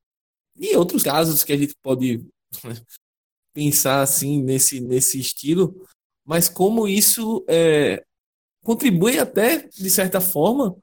e 0.57 0.75
outros 0.75 1.01
casos 1.01 1.43
que 1.43 1.53
a 1.53 1.57
gente 1.57 1.75
pode 1.81 2.25
pensar 3.53 4.01
assim 4.01 4.41
nesse, 4.43 4.81
nesse 4.81 5.19
estilo, 5.19 5.87
mas 6.25 6.49
como 6.49 6.87
isso 6.87 7.45
é, 7.47 8.03
contribui 8.63 9.17
até, 9.17 9.67
de 9.67 9.89
certa 9.89 10.19
forma, 10.19 10.75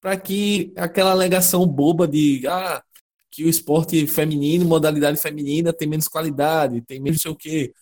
para 0.00 0.18
que 0.18 0.72
aquela 0.76 1.10
alegação 1.10 1.66
boba 1.66 2.08
de 2.08 2.46
ah, 2.46 2.82
que 3.30 3.44
o 3.44 3.48
esporte 3.48 4.06
feminino, 4.06 4.64
modalidade 4.64 5.20
feminina, 5.20 5.72
tem 5.72 5.88
menos 5.88 6.08
qualidade, 6.08 6.80
tem 6.82 7.00
menos 7.00 7.20
sei 7.20 7.30
o 7.30 7.36
quê 7.36 7.74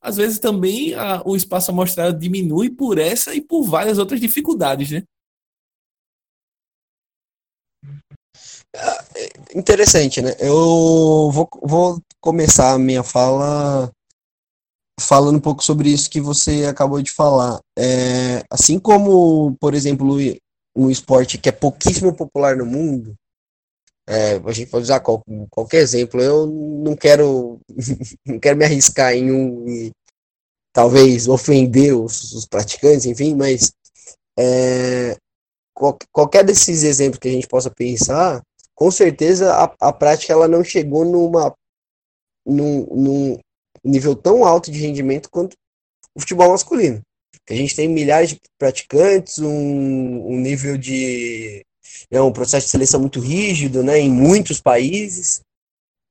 às 0.00 0.16
vezes 0.16 0.38
também 0.38 0.94
a, 0.94 1.22
o 1.24 1.36
espaço 1.36 1.70
amostrado 1.70 2.18
diminui 2.18 2.70
por 2.70 2.98
essa 2.98 3.34
e 3.34 3.40
por 3.40 3.62
várias 3.64 3.98
outras 3.98 4.20
dificuldades, 4.20 4.90
né? 4.90 5.02
É, 8.74 9.58
interessante, 9.58 10.20
né? 10.20 10.34
Eu 10.38 11.30
vou, 11.30 11.48
vou 11.62 12.02
começar 12.20 12.72
a 12.74 12.78
minha 12.78 13.02
fala 13.02 13.90
falando 15.00 15.36
um 15.36 15.40
pouco 15.40 15.62
sobre 15.62 15.90
isso 15.90 16.10
que 16.10 16.20
você 16.20 16.64
acabou 16.66 17.00
de 17.00 17.12
falar. 17.12 17.60
É, 17.78 18.42
assim 18.50 18.78
como, 18.78 19.56
por 19.60 19.74
exemplo, 19.74 20.16
um 20.76 20.90
esporte 20.90 21.38
que 21.38 21.48
é 21.48 21.52
pouquíssimo 21.52 22.14
popular 22.14 22.56
no 22.56 22.66
mundo, 22.66 23.14
é, 24.08 24.36
a 24.42 24.52
gente 24.52 24.70
pode 24.70 24.84
usar 24.84 25.00
qual, 25.00 25.22
qualquer 25.50 25.82
exemplo. 25.82 26.20
Eu 26.20 26.46
não 26.46 26.96
quero, 26.96 27.60
não 28.24 28.38
quero 28.40 28.56
me 28.56 28.64
arriscar 28.64 29.12
em 29.12 29.30
um 29.30 29.68
e 29.68 29.92
talvez 30.72 31.28
ofender 31.28 31.94
os, 31.94 32.32
os 32.32 32.46
praticantes, 32.46 33.04
enfim, 33.04 33.34
mas 33.34 33.70
é, 34.38 35.14
qual, 35.74 35.98
qualquer 36.10 36.42
desses 36.42 36.84
exemplos 36.84 37.18
que 37.18 37.28
a 37.28 37.32
gente 37.32 37.46
possa 37.46 37.70
pensar, 37.70 38.42
com 38.74 38.90
certeza 38.90 39.52
a, 39.52 39.74
a 39.88 39.92
prática 39.92 40.32
ela 40.32 40.48
não 40.48 40.64
chegou 40.64 41.04
numa 41.04 41.54
num, 42.46 42.86
num 42.86 43.38
nível 43.84 44.16
tão 44.16 44.42
alto 44.44 44.70
de 44.70 44.78
rendimento 44.78 45.28
quanto 45.30 45.54
o 46.14 46.20
futebol 46.20 46.50
masculino. 46.50 47.02
A 47.50 47.54
gente 47.54 47.76
tem 47.76 47.88
milhares 47.88 48.30
de 48.30 48.40
praticantes, 48.58 49.38
um, 49.38 50.28
um 50.28 50.40
nível 50.40 50.78
de 50.78 51.62
é 52.10 52.20
um 52.20 52.32
processo 52.32 52.66
de 52.66 52.70
seleção 52.70 53.00
muito 53.00 53.20
rígido, 53.20 53.82
né, 53.82 53.98
em 53.98 54.10
muitos 54.10 54.60
países 54.60 55.40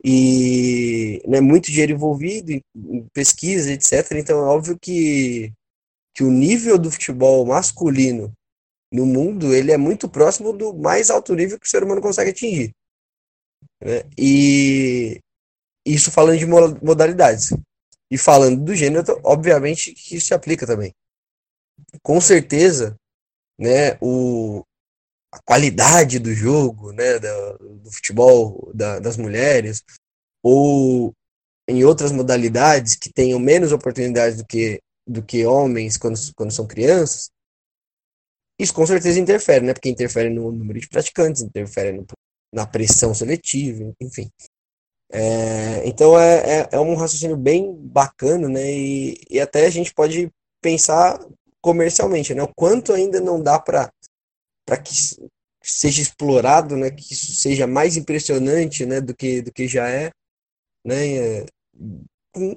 e 0.03 1.21
né, 1.27 1.41
muito 1.41 1.71
dinheiro 1.71 1.93
envolvido 1.93 2.51
em, 2.51 2.61
pesquisa, 3.13 3.71
etc. 3.71 4.11
Então 4.13 4.39
é 4.39 4.43
óbvio 4.43 4.77
que, 4.79 5.51
que 6.15 6.23
o 6.23 6.31
nível 6.31 6.77
do 6.77 6.91
futebol 6.91 7.45
masculino 7.45 8.31
no 8.91 9.05
mundo 9.05 9.53
ele 9.53 9.71
é 9.71 9.77
muito 9.77 10.07
próximo 10.07 10.53
do 10.53 10.73
mais 10.73 11.09
alto 11.09 11.35
nível 11.35 11.59
que 11.59 11.67
o 11.67 11.69
ser 11.69 11.83
humano 11.83 12.01
consegue 12.01 12.31
atingir. 12.31 12.71
Né? 13.83 14.03
E 14.17 15.19
isso 15.85 16.11
falando 16.11 16.37
de 16.37 16.45
modalidades. 16.45 17.53
E 18.09 18.17
falando 18.17 18.63
do 18.63 18.75
gênero, 18.75 19.03
obviamente 19.23 19.93
que 19.93 20.15
isso 20.15 20.27
se 20.27 20.33
aplica 20.33 20.65
também. 20.65 20.93
Com 22.01 22.21
certeza, 22.21 22.95
né, 23.59 23.97
o, 24.01 24.63
a 25.37 25.41
qualidade 25.45 26.19
do 26.19 26.33
jogo, 26.33 26.91
né, 26.91 27.19
do, 27.19 27.91
futebol 27.91 28.71
da, 28.73 28.99
das 28.99 29.17
mulheres, 29.17 29.83
ou 30.43 31.13
em 31.67 31.83
outras 31.83 32.11
modalidades 32.11 32.95
que 32.95 33.11
tenham 33.11 33.39
menos 33.39 33.71
oportunidades 33.71 34.37
do 34.37 34.45
que, 34.45 34.81
do 35.05 35.21
que 35.21 35.45
homens 35.45 35.97
quando, 35.97 36.17
quando 36.35 36.51
são 36.51 36.65
crianças, 36.65 37.29
isso 38.59 38.73
com 38.73 38.85
certeza 38.85 39.19
interfere, 39.19 39.65
né, 39.65 39.73
porque 39.73 39.89
interfere 39.89 40.29
no 40.29 40.51
número 40.51 40.79
de 40.79 40.87
praticantes, 40.87 41.41
interfere 41.41 41.91
no, 41.91 42.05
na 42.51 42.65
pressão 42.65 43.13
seletiva, 43.13 43.93
enfim. 44.01 44.29
É, 45.11 45.87
então 45.87 46.19
é, 46.19 46.61
é, 46.61 46.69
é, 46.71 46.79
um 46.79 46.95
raciocínio 46.95 47.37
bem 47.37 47.73
bacana, 47.75 48.49
né, 48.49 48.71
e, 48.71 49.21
e 49.29 49.39
até 49.39 49.65
a 49.65 49.69
gente 49.69 49.93
pode 49.93 50.31
pensar 50.61 51.19
comercialmente, 51.61 52.33
né, 52.33 52.41
o 52.41 52.53
quanto 52.55 52.93
ainda 52.93 53.19
não 53.19 53.41
dá 53.41 53.59
para 53.59 53.91
para 54.67 54.77
que 54.77 54.93
seja 55.63 56.01
explorado, 56.01 56.75
né, 56.75 56.91
que 56.91 57.13
isso 57.13 57.33
seja 57.33 57.65
mais 57.65 57.95
impressionante, 57.95 58.85
né, 58.85 58.99
do 58.99 59.15
que 59.15 59.41
do 59.41 59.51
que 59.51 59.67
já 59.67 59.89
é, 59.89 60.11
né, 60.85 61.15
é, 61.15 61.45
com 62.33 62.55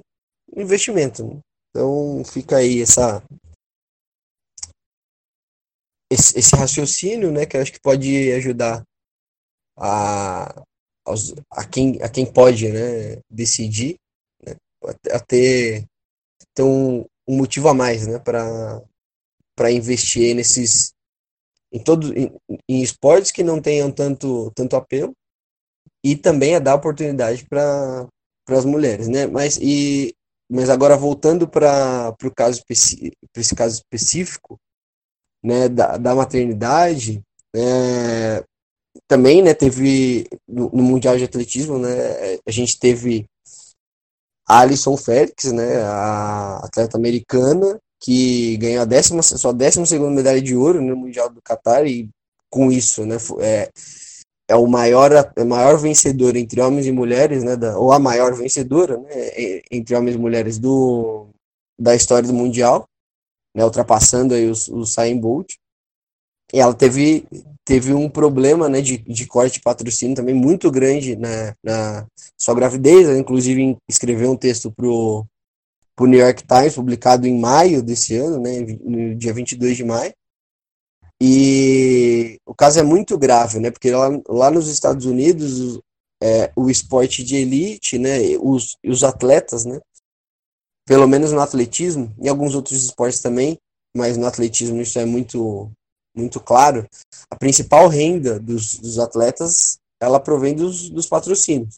investimento. 0.55 1.25
Né? 1.25 1.39
Então 1.69 2.23
fica 2.25 2.57
aí 2.57 2.81
essa 2.81 3.23
esse, 6.11 6.37
esse, 6.37 6.53
raciocínio, 6.57 7.31
né, 7.31 7.45
que 7.45 7.55
eu 7.55 7.61
acho 7.61 7.71
que 7.71 7.79
pode 7.79 8.33
ajudar 8.33 8.83
a, 9.77 10.61
aos, 11.05 11.33
a, 11.49 11.65
quem, 11.65 12.01
a 12.01 12.09
quem 12.09 12.25
pode, 12.25 12.69
né, 12.69 13.21
decidir, 13.29 13.95
né, 14.45 14.55
a, 15.09 15.19
ter, 15.21 15.85
ter 16.53 16.63
um, 16.63 17.05
um 17.25 17.37
motivo 17.37 17.69
a 17.69 17.73
mais, 17.73 18.05
né, 18.05 18.19
para 18.19 19.71
investir 19.71 20.35
nesses, 20.35 20.91
em 21.71 21.79
todos 21.83 22.11
em, 22.11 22.31
em, 22.69 22.81
esportes 22.81 23.31
que 23.31 23.43
não 23.43 23.61
tenham 23.61 23.91
tanto 23.91 24.51
tanto 24.55 24.75
apelo 24.75 25.13
e 26.03 26.15
também 26.15 26.55
a 26.55 26.59
dar 26.59 26.75
oportunidade 26.75 27.45
para 27.47 28.07
as 28.49 28.65
mulheres, 28.65 29.07
né? 29.07 29.27
Mas 29.27 29.57
e 29.61 30.13
mas 30.49 30.69
agora 30.69 30.97
voltando 30.97 31.47
para 31.47 32.13
o 32.23 32.31
caso 32.35 32.61
para 32.65 32.73
esse 33.41 33.55
caso 33.55 33.75
específico, 33.75 34.59
né, 35.43 35.69
da, 35.69 35.97
da 35.97 36.13
maternidade, 36.13 37.21
é, 37.55 38.43
também, 39.07 39.41
né, 39.41 39.53
teve 39.53 40.27
no, 40.47 40.69
no, 40.71 40.83
mundial 40.83 41.17
de 41.17 41.23
atletismo, 41.23 41.79
né, 41.79 42.37
a 42.45 42.51
gente 42.51 42.77
teve 42.77 43.25
a 44.47 44.59
Alison 44.59 44.97
Félix, 44.97 45.51
né, 45.51 45.81
a 45.83 46.57
atleta 46.65 46.97
americana, 46.97 47.79
que 48.01 48.57
ganhou 48.57 48.81
a 48.81 48.85
décima, 48.85 49.21
sua 49.21 49.53
décima 49.53 49.85
segunda 49.85 50.11
medalha 50.11 50.41
de 50.41 50.55
ouro 50.55 50.81
no 50.81 50.95
Mundial 50.95 51.29
do 51.29 51.39
Qatar 51.41 51.85
e 51.85 52.09
com 52.49 52.71
isso, 52.71 53.05
né, 53.05 53.15
é, 53.39 53.69
é 54.49 54.55
o 54.55 54.67
maior, 54.67 55.11
é 55.35 55.43
maior 55.43 55.77
vencedor 55.77 56.35
entre 56.35 56.59
homens 56.59 56.87
e 56.87 56.91
mulheres, 56.91 57.43
né, 57.43 57.55
da, 57.55 57.77
ou 57.77 57.93
a 57.93 57.99
maior 57.99 58.33
vencedora, 58.33 58.97
né, 58.97 59.61
entre 59.71 59.95
homens 59.95 60.15
e 60.15 60.19
mulheres 60.19 60.57
do, 60.57 61.29
da 61.79 61.95
história 61.95 62.27
do 62.27 62.33
Mundial, 62.33 62.89
né, 63.55 63.63
ultrapassando 63.63 64.33
aí 64.33 64.49
o, 64.49 64.53
o 64.71 64.77
Usain 64.79 65.17
Bolt. 65.17 65.53
E 66.53 66.59
ela 66.59 66.73
teve, 66.73 67.25
teve 67.63 67.93
um 67.93 68.09
problema, 68.09 68.67
né, 68.67 68.81
de, 68.81 68.97
de 68.97 69.25
corte 69.27 69.53
de 69.53 69.61
patrocínio 69.61 70.15
também 70.15 70.35
muito 70.35 70.69
grande 70.71 71.15
na, 71.15 71.55
na 71.63 72.05
sua 72.37 72.55
gravidez, 72.55 73.07
ela, 73.07 73.17
inclusive 73.17 73.77
escreveu 73.87 74.31
um 74.31 74.35
texto 74.35 74.71
pro 74.71 75.25
para 75.95 76.05
o 76.05 76.07
New 76.07 76.19
York 76.19 76.43
Times, 76.45 76.75
publicado 76.75 77.27
em 77.27 77.39
maio 77.39 77.83
desse 77.83 78.15
ano, 78.15 78.39
né, 78.39 78.61
no 78.83 79.15
dia 79.15 79.33
22 79.33 79.77
de 79.77 79.83
maio. 79.83 80.13
E 81.21 82.39
o 82.45 82.55
caso 82.55 82.79
é 82.79 82.83
muito 82.83 83.17
grave, 83.17 83.59
né, 83.59 83.69
porque 83.69 83.91
lá, 83.91 84.09
lá 84.27 84.49
nos 84.49 84.67
Estados 84.67 85.05
Unidos 85.05 85.79
é, 86.21 86.51
o 86.55 86.69
esporte 86.69 87.23
de 87.23 87.35
elite, 87.35 87.97
né, 87.97 88.19
os, 88.39 88.77
os 88.85 89.03
atletas, 89.03 89.65
né, 89.65 89.79
pelo 90.87 91.07
menos 91.07 91.31
no 91.31 91.39
atletismo, 91.39 92.13
e 92.21 92.27
alguns 92.27 92.55
outros 92.55 92.83
esportes 92.83 93.21
também, 93.21 93.57
mas 93.95 94.17
no 94.17 94.25
atletismo 94.25 94.81
isso 94.81 94.97
é 94.99 95.05
muito, 95.05 95.71
muito 96.15 96.39
claro, 96.39 96.87
a 97.29 97.35
principal 97.35 97.87
renda 97.87 98.39
dos, 98.39 98.77
dos 98.77 98.99
atletas, 98.99 99.77
ela 99.99 100.19
provém 100.19 100.55
dos, 100.55 100.89
dos 100.89 101.07
patrocínios. 101.07 101.75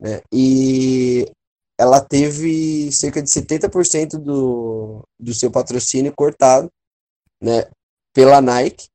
Né? 0.00 0.22
E 0.32 1.30
ela 1.78 2.00
teve 2.00 2.90
cerca 2.90 3.22
de 3.22 3.30
70% 3.30 4.18
do, 4.18 5.04
do 5.18 5.32
seu 5.32 5.50
patrocínio 5.50 6.12
cortado 6.14 6.68
né, 7.40 7.70
pela 8.12 8.40
Nike. 8.40 8.88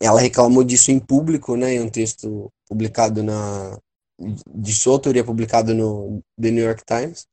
Ela 0.00 0.20
reclamou 0.20 0.64
disso 0.64 0.90
em 0.90 0.98
público, 0.98 1.56
né, 1.56 1.74
em 1.74 1.80
um 1.80 1.88
texto 1.88 2.50
publicado 2.68 3.22
na 3.22 3.78
de 4.54 4.72
sua 4.72 4.92
autoria 4.92 5.24
publicado 5.24 5.74
no 5.74 6.22
The 6.40 6.50
New 6.50 6.64
York 6.64 6.82
Times. 6.84 7.26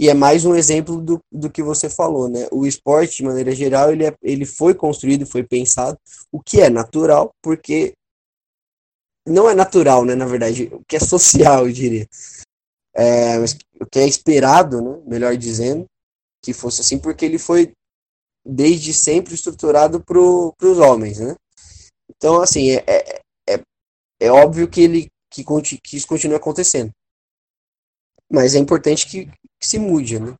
E 0.00 0.08
é 0.08 0.14
mais 0.14 0.44
um 0.44 0.54
exemplo 0.54 1.00
do, 1.00 1.20
do 1.30 1.50
que 1.50 1.62
você 1.62 1.90
falou, 1.90 2.28
né? 2.28 2.46
O 2.52 2.66
esporte, 2.66 3.18
de 3.18 3.24
maneira 3.24 3.52
geral, 3.52 3.92
ele, 3.92 4.06
é, 4.06 4.14
ele 4.22 4.46
foi 4.46 4.74
construído, 4.74 5.26
foi 5.26 5.42
pensado, 5.42 5.98
o 6.30 6.40
que 6.40 6.60
é 6.60 6.70
natural, 6.70 7.30
porque 7.42 7.94
não 9.26 9.48
é 9.50 9.54
natural, 9.54 10.04
né? 10.04 10.14
Na 10.14 10.26
verdade, 10.26 10.70
o 10.72 10.82
que 10.86 10.96
é 10.96 11.00
social, 11.00 11.66
eu 11.66 11.72
diria. 11.72 12.06
É, 12.98 13.38
o 13.80 13.86
que 13.86 14.00
é 14.00 14.06
esperado, 14.06 14.82
né? 14.82 15.02
Melhor 15.06 15.36
dizendo, 15.36 15.86
que 16.42 16.52
fosse 16.52 16.80
assim, 16.80 16.98
porque 16.98 17.24
ele 17.24 17.38
foi 17.38 17.72
desde 18.44 18.92
sempre 18.92 19.34
estruturado 19.34 20.02
para 20.02 20.18
os 20.18 20.78
homens, 20.78 21.18
né? 21.20 21.36
Então, 22.10 22.40
assim, 22.40 22.70
é, 22.70 22.84
é, 22.86 23.20
é, 23.48 23.62
é 24.20 24.30
óbvio 24.30 24.68
que, 24.68 24.80
ele, 24.80 25.08
que, 25.30 25.44
que 25.82 25.96
isso 25.96 26.06
continue 26.06 26.36
acontecendo. 26.36 26.90
Mas 28.30 28.54
é 28.54 28.58
importante 28.58 29.06
que, 29.06 29.26
que 29.26 29.66
se 29.66 29.78
mude, 29.78 30.18
né? 30.18 30.34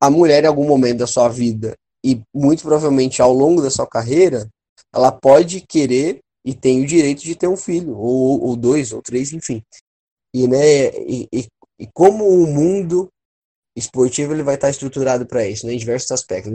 A 0.00 0.10
mulher, 0.10 0.44
em 0.44 0.48
algum 0.48 0.66
momento 0.66 0.98
da 0.98 1.06
sua 1.06 1.28
vida, 1.28 1.74
e 2.04 2.20
muito 2.34 2.62
provavelmente 2.62 3.22
ao 3.22 3.32
longo 3.32 3.62
da 3.62 3.70
sua 3.70 3.86
carreira, 3.86 4.48
ela 4.92 5.12
pode 5.12 5.60
querer 5.60 6.18
e 6.44 6.54
tem 6.54 6.82
o 6.82 6.86
direito 6.86 7.22
de 7.22 7.36
ter 7.36 7.46
um 7.46 7.56
filho, 7.56 7.96
ou, 7.96 8.42
ou 8.42 8.56
dois, 8.56 8.92
ou 8.92 9.00
três, 9.00 9.32
enfim. 9.32 9.62
E, 10.34 10.48
né, 10.48 10.88
e, 10.98 11.28
e, 11.32 11.46
e 11.82 11.88
como 11.92 12.28
o 12.28 12.46
mundo 12.46 13.12
esportivo 13.76 14.32
ele 14.32 14.44
vai 14.44 14.54
estar 14.54 14.70
estruturado 14.70 15.26
para 15.26 15.44
isso, 15.44 15.66
né, 15.66 15.74
em 15.74 15.78
diversos 15.78 16.12
aspectos, 16.12 16.52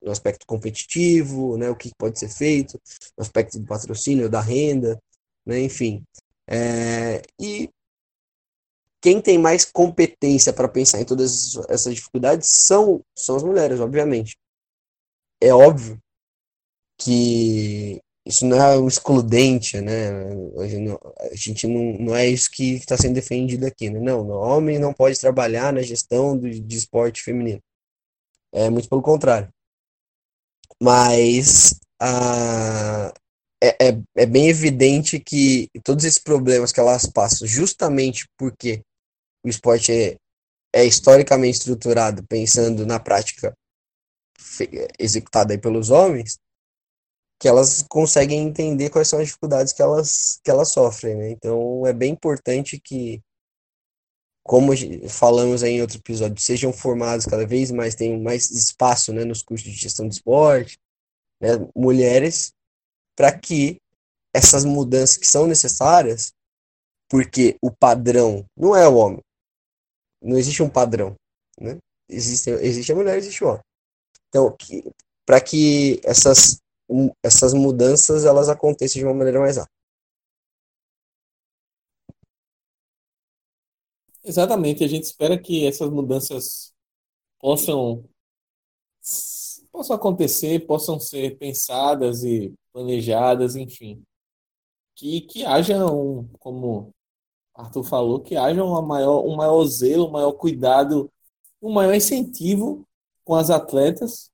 no 0.00 0.10
aspecto 0.10 0.46
competitivo, 0.46 1.58
né, 1.58 1.68
o 1.68 1.76
que 1.76 1.90
pode 1.98 2.18
ser 2.18 2.30
feito, 2.30 2.80
no 3.18 3.22
aspecto 3.22 3.58
do 3.58 3.66
patrocínio, 3.66 4.30
da 4.30 4.40
renda, 4.40 4.98
né, 5.44 5.60
enfim. 5.60 6.02
É, 6.48 7.20
e 7.38 7.68
quem 9.02 9.20
tem 9.20 9.36
mais 9.36 9.66
competência 9.66 10.54
para 10.54 10.68
pensar 10.68 11.02
em 11.02 11.04
todas 11.04 11.54
essas 11.68 11.94
dificuldades 11.94 12.48
são, 12.48 13.02
são 13.14 13.36
as 13.36 13.42
mulheres, 13.42 13.78
obviamente. 13.78 14.38
É 15.38 15.52
óbvio 15.52 15.98
que 16.98 18.00
isso 18.26 18.44
não 18.44 18.56
é 18.60 18.76
um 18.76 18.88
excludente, 18.88 19.80
né? 19.80 20.10
A 21.30 21.36
gente 21.36 21.66
não, 21.68 21.92
não 21.98 22.16
é 22.16 22.26
isso 22.26 22.50
que 22.50 22.74
está 22.74 22.96
sendo 22.96 23.14
defendido 23.14 23.64
aqui, 23.64 23.88
né? 23.88 24.00
Não, 24.00 24.22
o 24.22 24.30
homem 24.30 24.80
não 24.80 24.92
pode 24.92 25.18
trabalhar 25.20 25.72
na 25.72 25.80
gestão 25.80 26.36
do, 26.36 26.50
de 26.50 26.76
esporte 26.76 27.22
feminino. 27.22 27.60
É 28.52 28.68
muito 28.68 28.88
pelo 28.88 29.00
contrário. 29.00 29.48
Mas 30.82 31.78
a, 32.00 33.14
é, 33.62 33.88
é, 33.88 33.98
é 34.16 34.26
bem 34.26 34.48
evidente 34.48 35.20
que 35.20 35.68
todos 35.84 36.04
esses 36.04 36.18
problemas 36.18 36.72
que 36.72 36.80
elas 36.80 37.06
passam, 37.06 37.46
justamente 37.46 38.28
porque 38.36 38.82
o 39.44 39.48
esporte 39.48 39.92
é, 39.92 40.16
é 40.74 40.84
historicamente 40.84 41.58
estruturado 41.58 42.26
pensando 42.26 42.84
na 42.84 42.98
prática 42.98 43.54
executada 44.98 45.54
aí 45.54 45.58
pelos 45.58 45.90
homens, 45.90 46.38
que 47.38 47.48
elas 47.48 47.82
conseguem 47.88 48.40
entender 48.40 48.90
quais 48.90 49.08
são 49.08 49.18
as 49.18 49.26
dificuldades 49.26 49.72
que 49.72 49.82
elas, 49.82 50.40
que 50.42 50.50
elas 50.50 50.72
sofrem, 50.72 51.16
né? 51.16 51.30
Então 51.30 51.86
é 51.86 51.92
bem 51.92 52.12
importante 52.12 52.80
que, 52.80 53.22
como 54.42 54.72
falamos 55.08 55.62
em 55.62 55.80
outro 55.82 55.98
episódio, 55.98 56.40
sejam 56.40 56.72
formados 56.72 57.26
cada 57.26 57.46
vez 57.46 57.70
mais, 57.70 57.94
tenham 57.94 58.20
mais 58.20 58.50
espaço 58.50 59.12
né, 59.12 59.24
nos 59.24 59.42
cursos 59.42 59.70
de 59.70 59.76
gestão 59.76 60.08
de 60.08 60.14
esporte, 60.14 60.78
né, 61.40 61.50
mulheres, 61.74 62.52
para 63.14 63.36
que 63.36 63.80
essas 64.32 64.64
mudanças 64.64 65.16
que 65.16 65.26
são 65.26 65.46
necessárias, 65.46 66.32
porque 67.08 67.56
o 67.60 67.70
padrão 67.70 68.44
não 68.56 68.74
é 68.74 68.88
o 68.88 68.94
homem, 68.96 69.20
não 70.22 70.38
existe 70.38 70.62
um 70.62 70.68
padrão, 70.68 71.14
né? 71.60 71.78
Existe, 72.08 72.50
existe 72.50 72.92
a 72.92 72.94
mulher, 72.94 73.18
existe 73.18 73.42
o 73.42 73.48
homem. 73.48 73.62
Então, 74.28 74.56
para 75.24 75.40
que 75.40 76.00
essas 76.04 76.60
essas 77.22 77.52
mudanças 77.54 78.24
elas 78.24 78.48
aconteçam 78.48 79.00
de 79.00 79.06
uma 79.06 79.14
maneira 79.14 79.40
mais 79.40 79.56
rápida. 79.56 79.74
Exatamente, 84.24 84.82
a 84.84 84.88
gente 84.88 85.04
espera 85.04 85.38
que 85.40 85.66
essas 85.66 85.88
mudanças 85.90 86.72
possam 87.38 88.04
possam 89.70 89.96
acontecer, 89.96 90.66
possam 90.66 90.98
ser 90.98 91.38
pensadas 91.38 92.24
e 92.24 92.54
planejadas, 92.72 93.56
enfim. 93.56 94.02
Que, 94.94 95.20
que 95.22 95.44
haja 95.44 95.86
um, 95.86 96.26
como 96.38 96.94
Arthur 97.54 97.84
falou, 97.84 98.20
que 98.22 98.36
haja 98.36 98.64
uma 98.64 98.82
maior, 98.82 99.24
um 99.26 99.36
maior 99.36 99.64
zelo, 99.66 100.08
um 100.08 100.10
maior 100.10 100.32
cuidado, 100.32 101.10
um 101.62 101.72
maior 101.72 101.94
incentivo 101.94 102.86
com 103.24 103.34
as 103.34 103.50
atletas, 103.50 104.30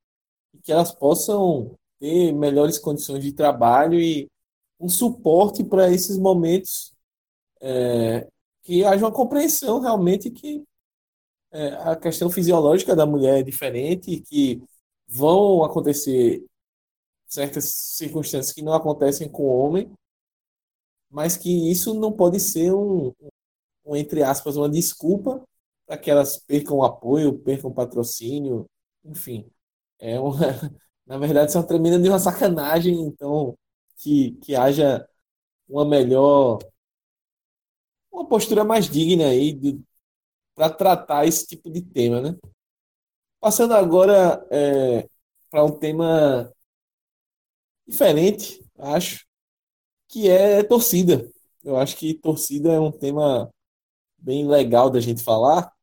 e 0.53 0.59
que 0.59 0.71
elas 0.71 0.91
possam 0.93 1.77
ter 2.03 2.33
melhores 2.33 2.77
condições 2.77 3.23
de 3.23 3.31
trabalho 3.31 3.97
e 3.97 4.29
um 4.77 4.89
suporte 4.89 5.63
para 5.63 5.89
esses 5.89 6.17
momentos 6.17 6.93
é, 7.61 8.27
que 8.61 8.83
haja 8.83 9.05
uma 9.05 9.11
compreensão 9.11 9.79
realmente 9.79 10.29
que 10.29 10.61
é, 11.53 11.67
a 11.75 11.95
questão 11.95 12.29
fisiológica 12.29 12.93
da 12.93 13.05
mulher 13.05 13.39
é 13.39 13.43
diferente 13.43 14.19
que 14.19 14.61
vão 15.07 15.63
acontecer 15.63 16.43
certas 17.25 17.71
circunstâncias 17.73 18.51
que 18.51 18.61
não 18.61 18.73
acontecem 18.73 19.29
com 19.29 19.43
o 19.43 19.57
homem, 19.57 19.89
mas 21.09 21.37
que 21.37 21.71
isso 21.71 21.93
não 21.93 22.11
pode 22.11 22.37
ser 22.37 22.73
um, 22.73 23.13
um 23.85 23.95
entre 23.95 24.23
aspas, 24.23 24.57
uma 24.57 24.67
desculpa 24.67 25.41
para 25.85 25.97
que 25.97 26.11
elas 26.11 26.35
percam 26.37 26.83
apoio, 26.83 27.39
percam 27.39 27.71
patrocínio, 27.71 28.65
enfim. 29.05 29.49
É 29.99 30.19
uma, 30.19 30.37
na 31.05 31.17
verdade, 31.17 31.49
isso 31.49 31.57
é 31.57 31.61
uma 31.61 31.67
tremenda 31.67 31.99
de 31.99 32.09
uma 32.09 32.19
sacanagem, 32.19 32.99
então, 33.01 33.57
que, 33.97 34.31
que 34.41 34.55
haja 34.55 35.07
uma 35.67 35.85
melhor, 35.85 36.59
uma 38.11 38.27
postura 38.27 38.63
mais 38.63 38.89
digna 38.89 39.27
aí 39.27 39.59
para 40.55 40.69
tratar 40.69 41.25
esse 41.25 41.45
tipo 41.47 41.69
de 41.69 41.81
tema, 41.81 42.21
né? 42.21 42.37
Passando 43.39 43.73
agora 43.73 44.45
é, 44.51 45.07
para 45.49 45.63
um 45.63 45.77
tema 45.77 46.51
diferente, 47.87 48.63
acho, 48.77 49.25
que 50.07 50.29
é 50.29 50.63
torcida. 50.63 51.29
Eu 51.63 51.77
acho 51.77 51.97
que 51.97 52.13
torcida 52.13 52.71
é 52.71 52.79
um 52.79 52.91
tema 52.91 53.49
bem 54.17 54.47
legal 54.47 54.89
da 54.89 54.99
gente 54.99 55.23
falar. 55.23 55.73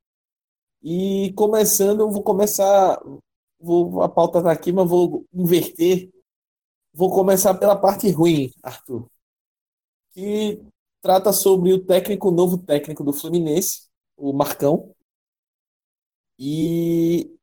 E 0.83 1.33
começando, 1.35 2.00
eu 2.00 2.11
vou 2.11 2.22
começar 2.22 2.98
vou, 3.61 4.03
a 4.03 4.09
pauta 4.09 4.38
está 4.38 4.53
aqui, 4.53 4.73
mas 4.73 4.88
vou 4.88 5.27
inverter. 5.33 6.11
Vou 6.92 7.11
começar 7.11 7.55
pela 7.55 7.77
parte 7.77 8.11
ruim, 8.11 8.53
Arthur, 8.62 9.09
que 10.12 10.61
trata 11.03 11.33
sobre 11.33 11.73
o 11.73 11.85
técnico, 11.85 12.29
o 12.29 12.33
novo 12.33 12.59
técnico 12.59 13.05
do 13.05 13.12
Fluminense, 13.12 13.88
o 14.16 14.33
Marcão. 14.33 14.94
E, 16.38 17.37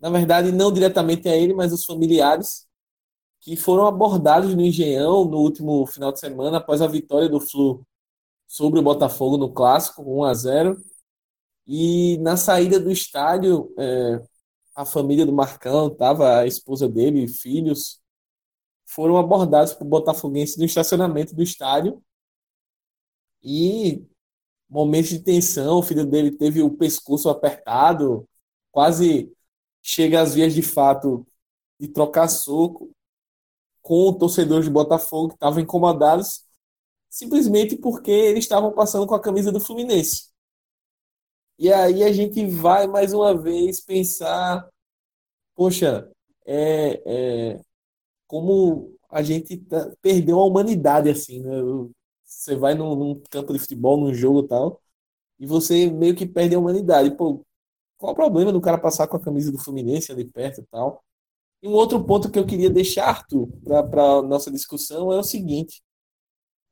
na 0.00 0.10
verdade, 0.10 0.52
não 0.52 0.72
diretamente 0.72 1.28
a 1.28 1.36
ele, 1.36 1.54
mas 1.54 1.72
os 1.72 1.84
familiares 1.84 2.66
que 3.40 3.56
foram 3.56 3.86
abordados 3.86 4.54
no 4.54 4.62
Engenhão 4.62 5.24
no 5.24 5.38
último 5.38 5.86
final 5.86 6.12
de 6.12 6.20
semana, 6.20 6.58
após 6.58 6.82
a 6.82 6.86
vitória 6.86 7.28
do 7.28 7.40
Flu 7.40 7.86
sobre 8.46 8.80
o 8.80 8.82
Botafogo 8.82 9.36
no 9.38 9.52
Clássico, 9.52 10.02
1 10.02 10.24
a 10.24 10.34
0 10.34 10.76
E 11.66 12.18
na 12.18 12.36
saída 12.36 12.80
do 12.80 12.90
estádio, 12.90 13.72
é, 13.78 14.22
a 14.74 14.84
família 14.84 15.26
do 15.26 15.32
Marcão, 15.32 15.90
tava 15.90 16.38
a 16.40 16.46
esposa 16.46 16.88
dele, 16.88 17.28
filhos, 17.28 18.00
foram 18.86 19.16
abordados 19.16 19.74
por 19.74 19.84
botafoguenses 19.86 20.56
no 20.56 20.64
estacionamento 20.64 21.34
do 21.34 21.42
estádio. 21.42 22.02
E 23.42 24.04
momentos 24.68 25.10
de 25.10 25.20
tensão, 25.20 25.78
o 25.78 25.82
filho 25.82 26.06
dele 26.06 26.32
teve 26.32 26.62
o 26.62 26.76
pescoço 26.76 27.28
apertado, 27.28 28.28
quase 28.72 29.32
chega 29.82 30.20
às 30.20 30.34
vias 30.34 30.54
de 30.54 30.62
fato 30.62 31.26
de 31.78 31.88
trocar 31.88 32.28
soco 32.28 32.90
com 33.82 34.12
torcedores 34.12 34.66
de 34.66 34.70
Botafogo 34.70 35.28
que 35.28 35.34
estavam 35.34 35.60
incomodados 35.60 36.44
simplesmente 37.10 37.76
porque 37.76 38.10
eles 38.10 38.44
estavam 38.44 38.72
passando 38.72 39.06
com 39.06 39.14
a 39.14 39.20
camisa 39.20 39.50
do 39.50 39.60
Fluminense. 39.60 40.29
E 41.60 41.70
aí 41.70 42.02
a 42.02 42.10
gente 42.10 42.46
vai 42.46 42.86
mais 42.86 43.12
uma 43.12 43.36
vez 43.36 43.80
pensar, 43.80 44.66
poxa, 45.54 46.10
é, 46.46 47.02
é 47.52 47.60
como 48.26 48.96
a 49.10 49.22
gente 49.22 49.58
tá, 49.58 49.92
perdeu 50.02 50.40
a 50.40 50.44
humanidade 50.46 51.10
assim, 51.10 51.40
né? 51.42 51.50
Você 52.24 52.56
vai 52.56 52.74
num, 52.74 52.96
num, 52.96 53.22
campo 53.30 53.52
de 53.52 53.58
futebol, 53.58 53.98
num 54.00 54.14
jogo 54.14 54.44
tal, 54.44 54.80
e 55.38 55.46
você 55.46 55.90
meio 55.90 56.16
que 56.16 56.26
perde 56.26 56.54
a 56.54 56.58
humanidade. 56.58 57.14
Pô, 57.16 57.44
qual 57.98 58.12
o 58.12 58.16
problema 58.16 58.52
do 58.52 58.60
cara 58.62 58.78
passar 58.78 59.06
com 59.08 59.16
a 59.18 59.20
camisa 59.20 59.52
do 59.52 59.58
Fluminense 59.58 60.12
ali 60.12 60.24
perto 60.24 60.62
e 60.62 60.66
tal? 60.66 61.04
E 61.62 61.68
um 61.68 61.72
outro 61.72 62.02
ponto 62.04 62.30
que 62.30 62.38
eu 62.38 62.46
queria 62.46 62.70
deixar, 62.70 63.06
Arthur, 63.08 63.48
para 63.90 64.22
nossa 64.22 64.50
discussão 64.50 65.12
é 65.12 65.18
o 65.18 65.22
seguinte: 65.24 65.82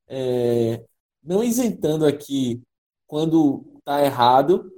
é, 0.08 0.84
não 1.22 1.44
isentando 1.44 2.06
aqui 2.06 2.62
quando 3.06 3.64
está 3.78 4.02
errado, 4.04 4.70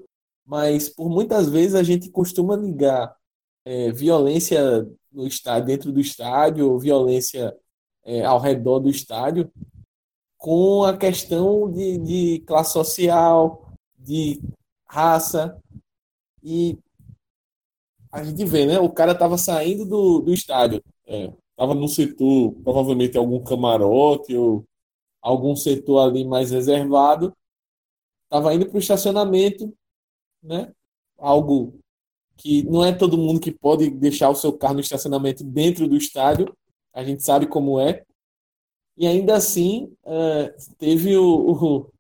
mas 0.51 0.89
por 0.89 1.09
muitas 1.09 1.49
vezes 1.49 1.77
a 1.77 1.83
gente 1.85 2.11
costuma 2.11 2.57
ligar 2.57 3.17
é, 3.65 3.93
violência 3.93 4.85
no 5.13 5.25
estádio, 5.25 5.67
dentro 5.69 5.93
do 5.93 6.01
estádio, 6.01 6.69
ou 6.69 6.77
violência 6.77 7.57
é, 8.03 8.25
ao 8.25 8.41
redor 8.41 8.81
do 8.81 8.91
estádio, 8.91 9.49
com 10.37 10.83
a 10.83 10.97
questão 10.97 11.71
de, 11.71 11.99
de 11.99 12.41
classe 12.41 12.73
social, 12.73 13.73
de 13.97 14.43
raça. 14.89 15.57
E 16.43 16.77
a 18.11 18.25
gente 18.25 18.45
vê, 18.45 18.67
né? 18.67 18.81
O 18.81 18.91
cara 18.91 19.13
estava 19.13 19.39
saindo 19.39 19.87
do, 19.87 20.19
do 20.19 20.35
estádio, 20.35 20.83
é, 21.07 21.33
no 21.59 21.87
setor, 21.87 22.55
provavelmente 22.65 23.17
algum 23.17 23.41
camarote 23.45 24.37
ou 24.37 24.65
algum 25.23 25.55
setor 25.55 26.01
ali 26.01 26.25
mais 26.25 26.51
reservado, 26.51 27.33
estava 28.25 28.53
indo 28.53 28.67
para 28.67 28.77
o 28.77 28.81
estacionamento, 28.81 29.73
né? 30.43 30.73
Algo 31.19 31.79
que 32.37 32.63
não 32.65 32.85
é 32.85 32.93
todo 32.93 33.19
mundo 33.19 33.41
que 33.41 33.53
pode 33.53 33.91
deixar 33.91 34.31
o 34.31 34.35
seu 34.35 34.53
carro 34.53 34.75
no 34.75 34.81
estacionamento 34.81 35.45
dentro 35.45 35.87
do 35.87 35.97
estádio, 35.97 36.57
a 36.93 37.05
gente 37.05 37.23
sabe 37.23 37.47
como 37.47 37.79
é. 37.79 38.05
E 38.97 39.07
ainda 39.07 39.37
assim, 39.37 39.95
é, 40.05 40.55
teve, 40.79 41.17
o, 41.17 41.53
o, 41.53 41.93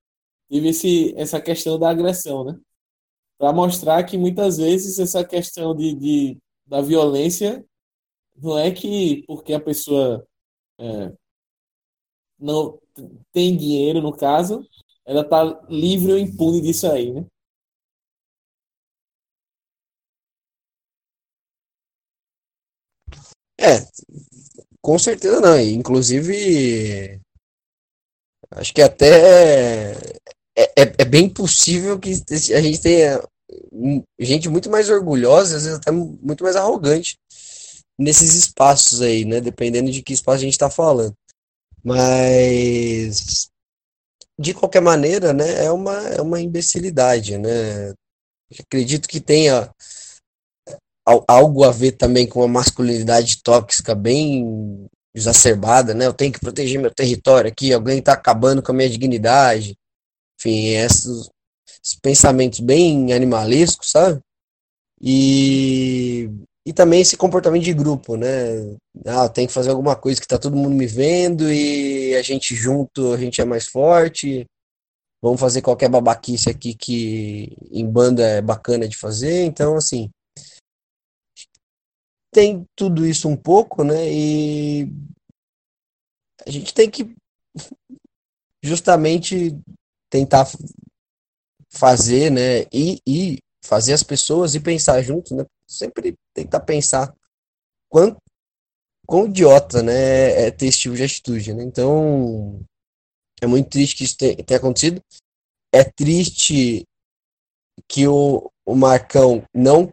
teve 0.48 0.68
esse, 0.68 1.14
essa 1.16 1.40
questão 1.40 1.78
da 1.78 1.90
agressão, 1.90 2.44
né? 2.44 2.58
Para 3.38 3.52
mostrar 3.52 4.02
que 4.04 4.18
muitas 4.18 4.58
vezes 4.58 4.98
essa 4.98 5.24
questão 5.24 5.74
de, 5.74 5.94
de, 5.94 6.38
da 6.66 6.80
violência 6.80 7.64
não 8.36 8.58
é 8.58 8.70
que 8.70 9.24
porque 9.26 9.52
a 9.52 9.60
pessoa 9.60 10.26
é, 10.78 11.12
não 12.38 12.80
tem 13.32 13.56
dinheiro, 13.56 14.00
no 14.00 14.16
caso, 14.16 14.66
ela 15.04 15.24
tá 15.24 15.44
livre 15.68 16.12
ou 16.12 16.18
impune 16.18 16.60
disso 16.60 16.90
aí, 16.90 17.12
né? 17.12 17.26
É, 23.60 23.86
com 24.80 24.98
certeza 24.98 25.40
não. 25.40 25.60
Inclusive, 25.60 27.20
acho 28.52 28.72
que 28.72 28.80
até 28.80 29.92
é, 30.56 30.62
é, 30.76 30.94
é, 30.98 31.04
bem 31.04 31.28
possível 31.28 31.98
que 31.98 32.10
a 32.10 32.60
gente 32.60 32.80
tenha 32.80 33.22
gente 34.18 34.48
muito 34.48 34.70
mais 34.70 34.88
orgulhosa, 34.88 35.56
às 35.56 35.64
vezes 35.64 35.78
até 35.78 35.90
muito 35.90 36.42
mais 36.42 36.56
arrogante 36.56 37.18
nesses 37.98 38.34
espaços 38.34 39.02
aí, 39.02 39.24
né? 39.24 39.40
Dependendo 39.40 39.90
de 39.90 40.02
que 40.02 40.14
espaço 40.14 40.38
a 40.38 40.44
gente 40.44 40.52
está 40.54 40.70
falando. 40.70 41.14
Mas 41.84 43.50
de 44.38 44.54
qualquer 44.54 44.80
maneira, 44.80 45.34
né, 45.34 45.66
é 45.66 45.70
uma, 45.70 45.98
é 46.08 46.22
uma 46.22 46.40
imbecilidade, 46.40 47.36
né? 47.36 47.92
Acredito 48.58 49.06
que 49.06 49.20
tenha 49.20 49.70
algo 51.28 51.64
a 51.64 51.70
ver 51.70 51.92
também 51.92 52.26
com 52.26 52.40
uma 52.40 52.48
masculinidade 52.48 53.42
tóxica 53.42 53.94
bem 53.94 54.88
exacerbada, 55.14 55.94
né? 55.94 56.06
Eu 56.06 56.12
tenho 56.12 56.32
que 56.32 56.40
proteger 56.40 56.80
meu 56.80 56.92
território 56.94 57.50
aqui, 57.50 57.72
alguém 57.72 57.98
está 57.98 58.12
acabando 58.12 58.62
com 58.62 58.72
a 58.72 58.74
minha 58.74 58.88
dignidade. 58.88 59.76
Enfim, 60.38 60.68
esses, 60.68 61.28
esses 61.82 61.98
pensamentos 62.00 62.60
bem 62.60 63.12
animalescos, 63.12 63.90
sabe? 63.90 64.20
E, 65.00 66.30
e 66.66 66.72
também 66.72 67.00
esse 67.00 67.16
comportamento 67.16 67.64
de 67.64 67.72
grupo, 67.72 68.16
né? 68.16 68.28
Ah, 69.06 69.28
tem 69.28 69.46
que 69.46 69.52
fazer 69.52 69.70
alguma 69.70 69.96
coisa 69.96 70.20
que 70.20 70.28
tá 70.28 70.38
todo 70.38 70.56
mundo 70.56 70.74
me 70.74 70.86
vendo 70.86 71.50
e 71.52 72.14
a 72.14 72.22
gente 72.22 72.54
junto, 72.54 73.12
a 73.12 73.16
gente 73.16 73.40
é 73.40 73.44
mais 73.44 73.66
forte. 73.66 74.46
Vamos 75.22 75.40
fazer 75.40 75.62
qualquer 75.62 75.88
babaquice 75.88 76.48
aqui 76.50 76.74
que 76.74 77.54
em 77.70 77.86
banda 77.86 78.22
é 78.22 78.40
bacana 78.42 78.88
de 78.88 78.96
fazer. 78.96 79.44
Então, 79.44 79.76
assim, 79.76 80.10
tem 82.32 82.64
tudo 82.76 83.06
isso 83.06 83.28
um 83.28 83.36
pouco, 83.36 83.82
né? 83.84 84.10
E 84.10 84.88
a 86.46 86.50
gente 86.50 86.72
tem 86.72 86.90
que 86.90 87.14
justamente 88.62 89.58
tentar 90.08 90.46
fazer, 91.70 92.30
né? 92.30 92.62
E, 92.72 93.00
e 93.06 93.38
fazer 93.64 93.92
as 93.92 94.02
pessoas 94.02 94.54
e 94.54 94.60
pensar 94.60 95.02
junto, 95.02 95.34
né? 95.34 95.44
Sempre 95.66 96.16
tentar 96.34 96.60
pensar 96.60 97.14
quão, 97.88 98.16
quão 99.06 99.26
idiota, 99.26 99.82
né? 99.82 100.46
É 100.46 100.50
ter 100.50 100.66
esse 100.66 100.80
tipo 100.80 100.96
de 100.96 101.02
atitude, 101.02 101.54
né? 101.54 101.62
Então 101.64 102.60
é 103.40 103.46
muito 103.46 103.70
triste 103.70 103.96
que 103.96 104.04
isso 104.04 104.16
tenha 104.16 104.58
acontecido. 104.58 105.02
É 105.72 105.84
triste 105.84 106.84
que 107.88 108.06
o, 108.06 108.50
o 108.66 108.74
Marcão 108.74 109.42
não 109.54 109.92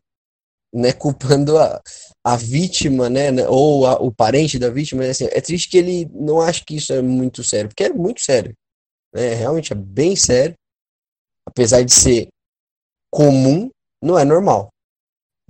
né, 0.73 0.93
culpando 0.93 1.57
a, 1.57 1.81
a 2.23 2.35
vítima, 2.35 3.09
né, 3.09 3.31
né, 3.31 3.47
ou 3.47 3.85
a, 3.85 3.93
o 4.01 4.11
parente 4.11 4.59
da 4.59 4.69
vítima, 4.69 5.03
né, 5.03 5.09
assim, 5.09 5.25
é 5.25 5.41
triste 5.41 5.69
que 5.69 5.77
ele 5.77 6.05
não 6.13 6.41
ache 6.41 6.63
que 6.63 6.75
isso 6.75 6.93
é 6.93 7.01
muito 7.01 7.43
sério, 7.43 7.69
porque 7.69 7.83
é 7.83 7.89
muito 7.93 8.21
sério, 8.21 8.53
né, 9.13 9.33
realmente 9.33 9.71
é 9.71 9.75
bem 9.75 10.15
sério, 10.15 10.55
apesar 11.45 11.83
de 11.83 11.93
ser 11.93 12.27
comum, 13.09 13.69
não 14.03 14.19
é 14.19 14.25
normal. 14.25 14.67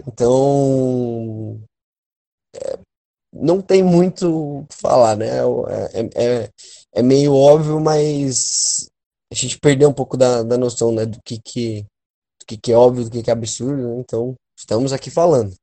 Então, 0.08 1.60
é, 2.56 2.80
não 3.34 3.62
tem 3.62 3.84
muito 3.84 4.60
o 4.60 4.66
que 4.68 4.76
falar, 4.76 5.16
né, 5.18 5.28
é, 5.28 6.00
é, 6.00 6.44
é, 6.44 6.50
é 6.94 7.02
meio 7.02 7.34
óbvio, 7.34 7.80
mas 7.80 8.88
a 9.32 9.36
gente 9.36 9.60
perdeu 9.60 9.90
um 9.90 9.94
pouco 9.94 10.16
da, 10.16 10.44
da 10.44 10.58
noção, 10.58 10.92
né, 10.92 11.06
do 11.06 11.20
que 11.24 11.40
que, 11.42 11.82
do 12.40 12.46
que, 12.48 12.58
que 12.58 12.72
é 12.72 12.78
óbvio, 12.78 13.04
do 13.06 13.12
que, 13.12 13.24
que 13.24 13.30
é 13.30 13.34
absurdo, 13.34 13.82
né, 13.82 14.00
então 14.00 14.36
estamos 14.58 14.92
aqui 14.92 15.12
falando. 15.12 15.56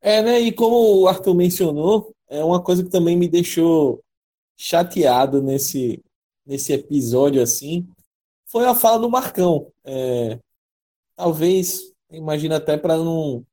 É, 0.00 0.22
né? 0.22 0.40
E 0.40 0.52
como 0.52 1.02
o 1.02 1.08
Arthur 1.08 1.34
mencionou, 1.34 2.14
é 2.28 2.42
uma 2.42 2.62
coisa 2.62 2.84
que 2.84 2.90
também 2.90 3.16
me 3.16 3.28
deixou 3.28 4.02
chateado 4.56 5.42
nesse, 5.42 6.02
nesse 6.46 6.72
episódio 6.72 7.42
assim, 7.42 7.88
foi 8.46 8.66
a 8.66 8.74
fala 8.74 8.98
do 9.00 9.10
Marcão. 9.10 9.72
É, 9.84 10.40
talvez, 11.16 11.92
imagina 12.10 12.56
até 12.56 12.76
para 12.76 12.96
não. 12.96 13.44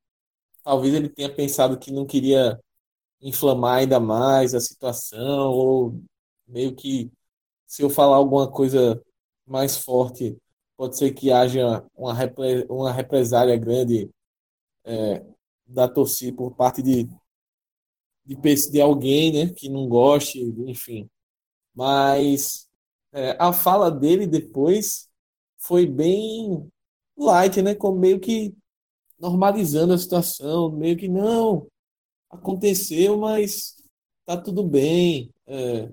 Talvez 0.63 0.93
ele 0.93 1.09
tenha 1.09 1.33
pensado 1.33 1.77
que 1.77 1.91
não 1.91 2.05
queria 2.05 2.59
inflamar 3.21 3.79
ainda 3.79 3.99
mais 3.99 4.55
a 4.55 4.59
situação, 4.61 5.51
ou 5.51 6.01
meio 6.47 6.75
que 6.75 7.11
se 7.67 7.83
eu 7.83 7.89
falar 7.89 8.17
alguma 8.17 8.49
coisa 8.51 9.01
mais 9.45 9.77
forte, 9.77 10.37
pode 10.77 10.97
ser 10.97 11.13
que 11.13 11.31
haja 11.31 11.85
uma, 11.95 12.13
repre, 12.13 12.65
uma 12.69 12.91
represália 12.91 13.57
grande 13.57 14.09
é, 14.85 15.25
da 15.65 15.87
torcida 15.87 16.35
por 16.35 16.55
parte 16.55 16.81
de, 16.81 17.07
de, 18.25 18.35
de 18.71 18.81
alguém 18.81 19.33
né, 19.33 19.53
que 19.53 19.69
não 19.69 19.87
goste, 19.87 20.39
enfim. 20.67 21.09
Mas 21.73 22.67
é, 23.13 23.35
a 23.39 23.53
fala 23.53 23.91
dele 23.91 24.27
depois 24.27 25.09
foi 25.57 25.85
bem 25.85 26.69
light, 27.17 27.61
né? 27.61 27.75
Como 27.75 27.97
meio 27.99 28.19
que 28.19 28.53
normalizando 29.19 29.93
a 29.93 29.97
situação, 29.97 30.71
meio 30.71 30.97
que 30.97 31.07
não 31.07 31.67
aconteceu, 32.29 33.17
mas 33.17 33.75
tá 34.25 34.37
tudo 34.37 34.63
bem. 34.63 35.31
É, 35.47 35.89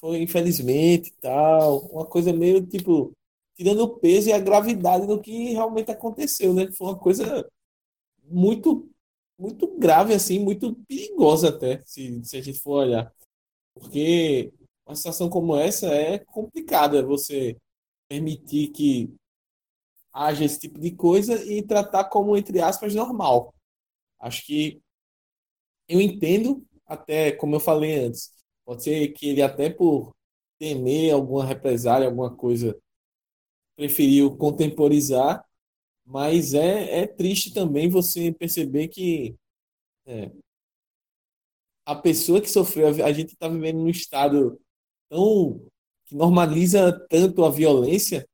foi 0.00 0.22
infelizmente 0.22 1.12
tal, 1.20 1.80
uma 1.86 2.06
coisa 2.06 2.32
meio 2.32 2.64
tipo 2.66 3.12
tirando 3.56 3.80
o 3.82 3.98
peso 3.98 4.28
e 4.28 4.32
a 4.32 4.38
gravidade 4.38 5.06
do 5.06 5.20
que 5.20 5.52
realmente 5.52 5.90
aconteceu, 5.90 6.54
né? 6.54 6.70
Foi 6.72 6.88
uma 6.88 6.98
coisa 6.98 7.48
muito 8.24 8.88
muito 9.38 9.66
grave 9.78 10.14
assim, 10.14 10.38
muito 10.38 10.76
perigosa 10.88 11.48
até, 11.48 11.82
se, 11.84 12.22
se 12.24 12.36
a 12.36 12.40
gente 12.42 12.60
for 12.60 12.84
olhar. 12.84 13.12
Porque 13.74 14.52
uma 14.86 14.96
situação 14.96 15.28
como 15.30 15.56
essa 15.56 15.86
é 15.88 16.18
complicada 16.18 17.04
você 17.04 17.56
permitir 18.08 18.68
que 18.70 19.14
haja 20.12 20.44
esse 20.44 20.60
tipo 20.60 20.78
de 20.80 20.92
coisa 20.92 21.42
e 21.44 21.62
tratar 21.62 22.04
como 22.04 22.36
entre 22.36 22.60
aspas 22.60 22.94
normal. 22.94 23.54
Acho 24.20 24.44
que 24.46 24.80
eu 25.88 26.00
entendo 26.00 26.64
até 26.86 27.32
como 27.32 27.56
eu 27.56 27.60
falei 27.60 27.94
antes, 28.06 28.32
pode 28.64 28.82
ser 28.84 29.08
que 29.08 29.28
ele 29.30 29.42
até 29.42 29.70
por 29.70 30.14
temer 30.58 31.12
alguma 31.12 31.44
represália, 31.44 32.06
alguma 32.08 32.34
coisa 32.34 32.78
preferiu 33.76 34.36
contemporizar, 34.36 35.44
mas 36.04 36.54
é, 36.54 37.00
é 37.02 37.06
triste 37.06 37.52
também 37.52 37.88
você 37.88 38.32
perceber 38.32 38.88
que 38.88 39.36
é, 40.06 40.30
a 41.84 41.94
pessoa 41.94 42.40
que 42.40 42.48
sofreu, 42.50 42.88
a 43.04 43.12
gente 43.12 43.32
está 43.34 43.48
vivendo 43.48 43.78
num 43.78 43.88
estado 43.88 44.60
tão 45.08 45.60
que 46.06 46.14
normaliza 46.14 46.92
tanto 47.08 47.44
a 47.44 47.50
violência 47.50 48.26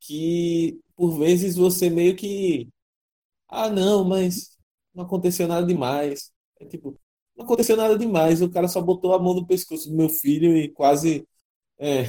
que 0.00 0.80
por 0.96 1.18
vezes 1.18 1.56
você 1.56 1.90
meio 1.90 2.16
que 2.16 2.68
ah 3.48 3.68
não, 3.70 4.04
mas 4.04 4.56
não 4.94 5.04
aconteceu 5.04 5.48
nada 5.48 5.66
demais. 5.66 6.32
É 6.60 6.66
tipo, 6.66 6.98
não 7.36 7.44
aconteceu 7.44 7.76
nada 7.76 7.98
demais, 7.98 8.42
o 8.42 8.50
cara 8.50 8.68
só 8.68 8.80
botou 8.80 9.14
a 9.14 9.18
mão 9.18 9.34
no 9.34 9.46
pescoço 9.46 9.88
do 9.90 9.96
meu 9.96 10.08
filho 10.08 10.56
e 10.56 10.68
quase 10.70 11.26
é, 11.78 12.04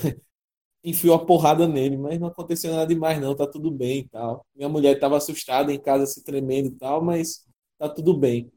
enfiou 0.84 1.16
a 1.16 1.26
porrada 1.26 1.68
nele, 1.68 1.98
mas 1.98 2.20
não 2.20 2.28
aconteceu 2.28 2.72
nada 2.72 2.88
demais 2.88 3.20
não, 3.20 3.36
tá 3.36 3.46
tudo 3.48 3.70
bem 3.72 4.00
e 4.00 4.10
tal. 4.10 4.46
Minha 4.56 4.70
mulher 4.70 4.96
estava 4.96 5.18
assustada 5.18 5.74
em 5.74 5.80
casa, 5.80 6.06
se 6.06 6.24
tremendo 6.24 6.68
e 6.70 6.72
tal, 6.72 7.04
mas 7.04 7.46
tá 7.78 7.88
tudo 7.90 8.18
bem. 8.18 8.52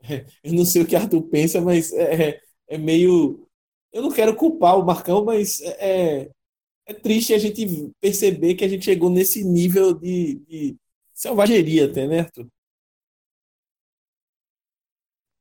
Eu 0.42 0.52
não 0.54 0.64
sei 0.64 0.82
o 0.82 0.86
que 0.86 0.96
Arthur 0.96 1.22
pensa, 1.22 1.60
mas 1.60 1.92
é, 1.92 2.30
é, 2.30 2.40
é 2.68 2.78
meio. 2.78 3.48
Eu 3.92 4.02
não 4.02 4.10
quero 4.10 4.36
culpar 4.36 4.78
o 4.78 4.84
Marcão, 4.84 5.24
mas 5.24 5.60
é, 5.60 6.22
é, 6.24 6.30
é 6.86 6.94
triste 6.94 7.34
a 7.34 7.38
gente 7.38 7.92
perceber 8.00 8.54
que 8.54 8.64
a 8.64 8.68
gente 8.68 8.84
chegou 8.84 9.10
nesse 9.10 9.44
nível 9.44 9.92
de, 9.94 10.36
de 10.48 10.76
selvageria 11.14 11.86
até, 11.86 12.06
né, 12.06 12.20
Arthur? 12.20 12.46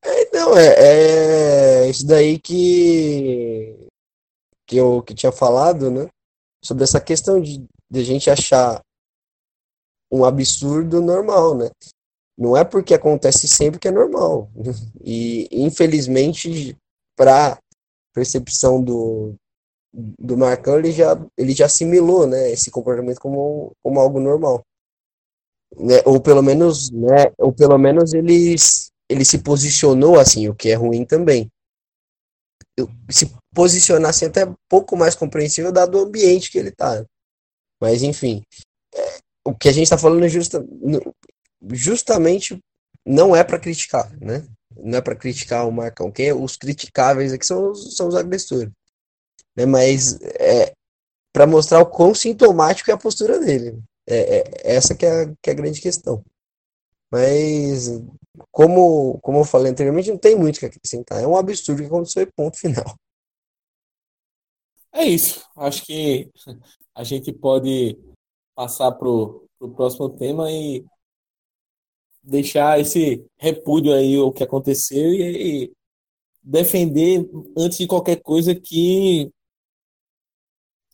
É, 0.04 0.32
não, 0.34 0.58
é, 0.58 1.86
é 1.86 1.90
isso 1.90 2.06
daí 2.06 2.40
que, 2.40 3.88
que 4.66 4.78
eu 4.78 5.02
que 5.04 5.14
tinha 5.14 5.32
falado, 5.32 5.92
né? 5.92 6.08
Sobre 6.64 6.84
essa 6.84 7.02
questão 7.02 7.42
de, 7.42 7.66
de 7.90 8.00
a 8.00 8.04
gente 8.04 8.30
achar 8.30 8.82
um 10.12 10.26
absurdo 10.26 11.02
normal, 11.02 11.58
né? 11.58 11.70
Não 12.38 12.58
é 12.58 12.64
porque 12.64 12.94
acontece 12.94 13.48
sempre 13.48 13.80
que 13.80 13.88
é 13.88 13.92
normal. 13.92 14.50
E, 15.04 15.48
infelizmente, 15.52 16.78
para 17.18 17.58
percepção 18.14 18.84
do, 18.84 19.34
do 19.94 20.38
Marcão, 20.38 20.78
ele 20.78 20.92
já, 20.92 21.20
ele 21.38 21.54
já 21.54 21.66
assimilou 21.66 22.28
né, 22.28 22.52
esse 22.52 22.70
comportamento 22.70 23.20
como, 23.20 23.72
como 23.84 24.00
algo 24.00 24.20
normal. 24.20 24.64
Né? 25.78 26.02
Ou 26.06 26.22
pelo 26.22 26.42
menos, 26.42 26.92
né, 26.92 27.32
ou 27.38 27.52
pelo 27.52 27.78
menos 27.78 28.14
ele, 28.14 28.56
ele 29.10 29.26
se 29.26 29.40
posicionou 29.40 30.20
assim, 30.20 30.48
o 30.48 30.56
que 30.56 30.70
é 30.70 30.76
ruim 30.76 31.06
também. 31.06 31.50
Se 33.10 33.32
posicionar 33.54 34.10
assim, 34.10 34.26
até 34.26 34.42
pouco 34.70 34.96
mais 34.96 35.16
compreensível 35.16 35.72
dado 35.72 35.98
o 35.98 36.06
ambiente 36.06 36.50
que 36.50 36.58
ele 36.58 36.70
está. 36.70 37.06
Mas 37.80 38.04
enfim, 38.04 38.44
é, 38.96 39.20
o 39.46 39.56
que 39.56 39.68
a 39.68 39.72
gente 39.72 39.84
está 39.84 39.98
falando 39.98 40.28
justa, 40.28 40.66
justamente 41.72 42.60
não 43.06 43.36
é 43.36 43.44
para 43.44 43.60
criticar, 43.60 44.12
né? 44.20 44.46
Não 44.76 44.98
é 44.98 45.02
para 45.02 45.16
criticar 45.16 45.68
o 45.68 45.72
Marcão. 45.72 46.12
Quem 46.12 46.28
é, 46.28 46.34
os 46.34 46.56
criticáveis 46.56 47.34
aqui 47.34 47.46
são, 47.46 47.76
são 47.76 48.08
os 48.08 48.16
agressores. 48.16 48.70
Né? 49.56 49.66
Mas 49.66 50.20
é 50.22 50.74
para 51.34 51.48
mostrar 51.48 51.80
o 51.80 51.86
quão 51.86 52.14
sintomático 52.14 52.92
é 52.92 52.94
a 52.94 52.98
postura 52.98 53.40
dele. 53.40 53.82
É, 54.08 54.40
é, 54.40 54.76
essa 54.76 54.96
que 54.96 55.06
é, 55.06 55.24
a, 55.24 55.34
que 55.42 55.50
é 55.50 55.52
a 55.52 55.56
grande 55.56 55.82
questão. 55.82 56.24
Mas, 57.12 57.90
como, 58.52 59.20
como 59.22 59.40
eu 59.40 59.44
falei 59.46 59.72
anteriormente, 59.72 60.12
não 60.12 60.18
tem 60.18 60.36
muito 60.36 60.60
que 60.60 60.66
acrescentar. 60.66 61.22
É 61.22 61.28
um 61.28 61.36
absurdo 61.36 61.82
que 61.82 61.88
aconteceu 61.88 62.24
e 62.24 62.32
ponto 62.32 62.58
final. 62.58 62.96
É 64.94 65.06
isso. 65.06 65.46
Acho 65.56 65.86
que 65.86 66.30
a 66.96 67.04
gente 67.04 67.32
pode 67.32 67.98
passar 68.56 68.92
para 68.92 69.08
o 69.08 69.48
próximo 69.76 70.10
tema 70.10 70.52
e 70.52 70.86
deixar 72.24 72.80
esse 72.80 73.26
repúdio 73.38 73.94
aí 73.94 74.18
o 74.18 74.32
que 74.32 74.44
aconteceu 74.44 75.14
e, 75.14 75.64
e 75.64 75.74
defender 76.44 77.28
antes 77.58 77.78
de 77.78 77.88
qualquer 77.88 78.22
coisa 78.22 78.54
que 78.54 79.32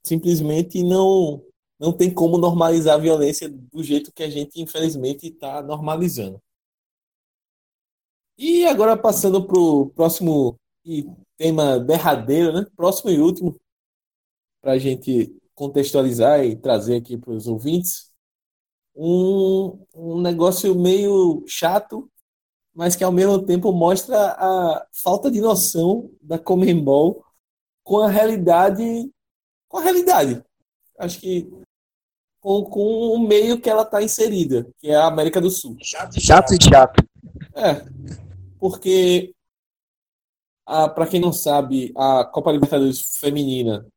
simplesmente 0.04 0.84
não 0.84 1.44
não 1.80 1.94
tem 1.94 2.12
como 2.12 2.40
normalizar 2.40 2.96
a 2.96 2.98
violência 2.98 3.48
do 3.50 3.84
jeito 3.84 4.12
que 4.12 4.24
a 4.24 4.30
gente 4.30 4.60
infelizmente 4.60 5.28
está 5.28 5.62
normalizando. 5.62 6.42
E 8.38 8.66
agora 8.66 8.96
passando 8.96 9.44
para 9.46 9.58
o 9.60 9.90
próximo 9.90 10.60
tema 11.38 11.80
derradeiro, 11.80 12.54
né? 12.54 12.66
Próximo 12.76 13.10
e 13.10 13.20
último, 13.20 13.60
para 14.62 14.74
a 14.74 14.78
gente 14.78 15.36
contextualizar 15.56 16.44
e 16.44 16.56
trazer 16.56 16.98
aqui 16.98 17.18
para 17.18 17.32
os 17.32 17.48
ouvintes 17.48 18.12
um, 18.96 19.80
um 19.94 20.22
negócio 20.22 20.74
meio 20.76 21.44
chato, 21.48 22.10
mas 22.74 22.96
que 22.96 23.04
ao 23.04 23.12
mesmo 23.12 23.44
tempo 23.44 23.72
mostra 23.72 24.36
a 24.38 24.88
falta 25.04 25.32
de 25.32 25.42
noção 25.42 26.12
da 26.22 26.38
Comembol 26.38 27.24
com 27.84 28.00
a 28.00 28.10
realidade, 28.10 29.10
com 29.68 29.78
a 29.78 29.82
realidade. 29.82 30.44
Acho 31.00 31.20
que 31.20 31.50
com, 32.40 32.64
com 32.66 33.14
o 33.14 33.20
meio 33.20 33.60
que 33.60 33.70
ela 33.70 33.84
está 33.84 34.02
inserida, 34.02 34.68
que 34.80 34.90
é 34.90 34.96
a 34.96 35.08
América 35.08 35.42
do 35.42 35.50
Sul. 35.50 35.76
Chato, 35.82 36.20
chato 36.20 36.54
e 36.54 36.64
chato. 36.64 37.04
É, 37.56 37.86
porque 38.60 39.34
para 40.66 41.08
quem 41.08 41.20
não 41.20 41.32
sabe, 41.32 41.94
a 41.96 42.26
Copa 42.26 42.52
Libertadores 42.52 43.18
Feminina 43.20 43.88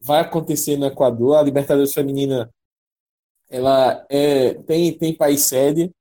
vai 0.00 0.20
acontecer 0.20 0.76
no 0.76 0.86
Equador. 0.86 1.36
A 1.36 1.42
Libertadores 1.42 1.92
Feminina 1.92 2.52
ela 3.48 4.06
é, 4.08 4.54
tem, 4.62 4.96
tem 4.96 5.16
país 5.16 5.42
sede. 5.42 5.92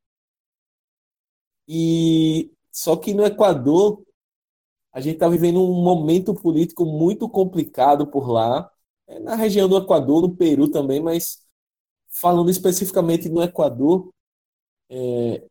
E 1.67 2.51
só 2.71 2.95
que 2.95 3.13
no 3.13 3.25
Equador 3.25 4.03
a 4.91 5.01
gente 5.01 5.15
está 5.15 5.27
vivendo 5.27 5.63
um 5.63 5.81
momento 5.81 6.35
político 6.35 6.85
muito 6.85 7.27
complicado 7.27 8.05
por 8.05 8.29
lá, 8.29 8.69
é 9.07 9.19
na 9.19 9.35
região 9.35 9.67
do 9.67 9.77
Equador, 9.77 10.21
no 10.21 10.35
Peru 10.35 10.69
também, 10.69 11.01
mas 11.01 11.43
falando 12.09 12.51
especificamente 12.51 13.27
no 13.27 13.41
Equador, 13.41 14.13
é, 14.89 15.43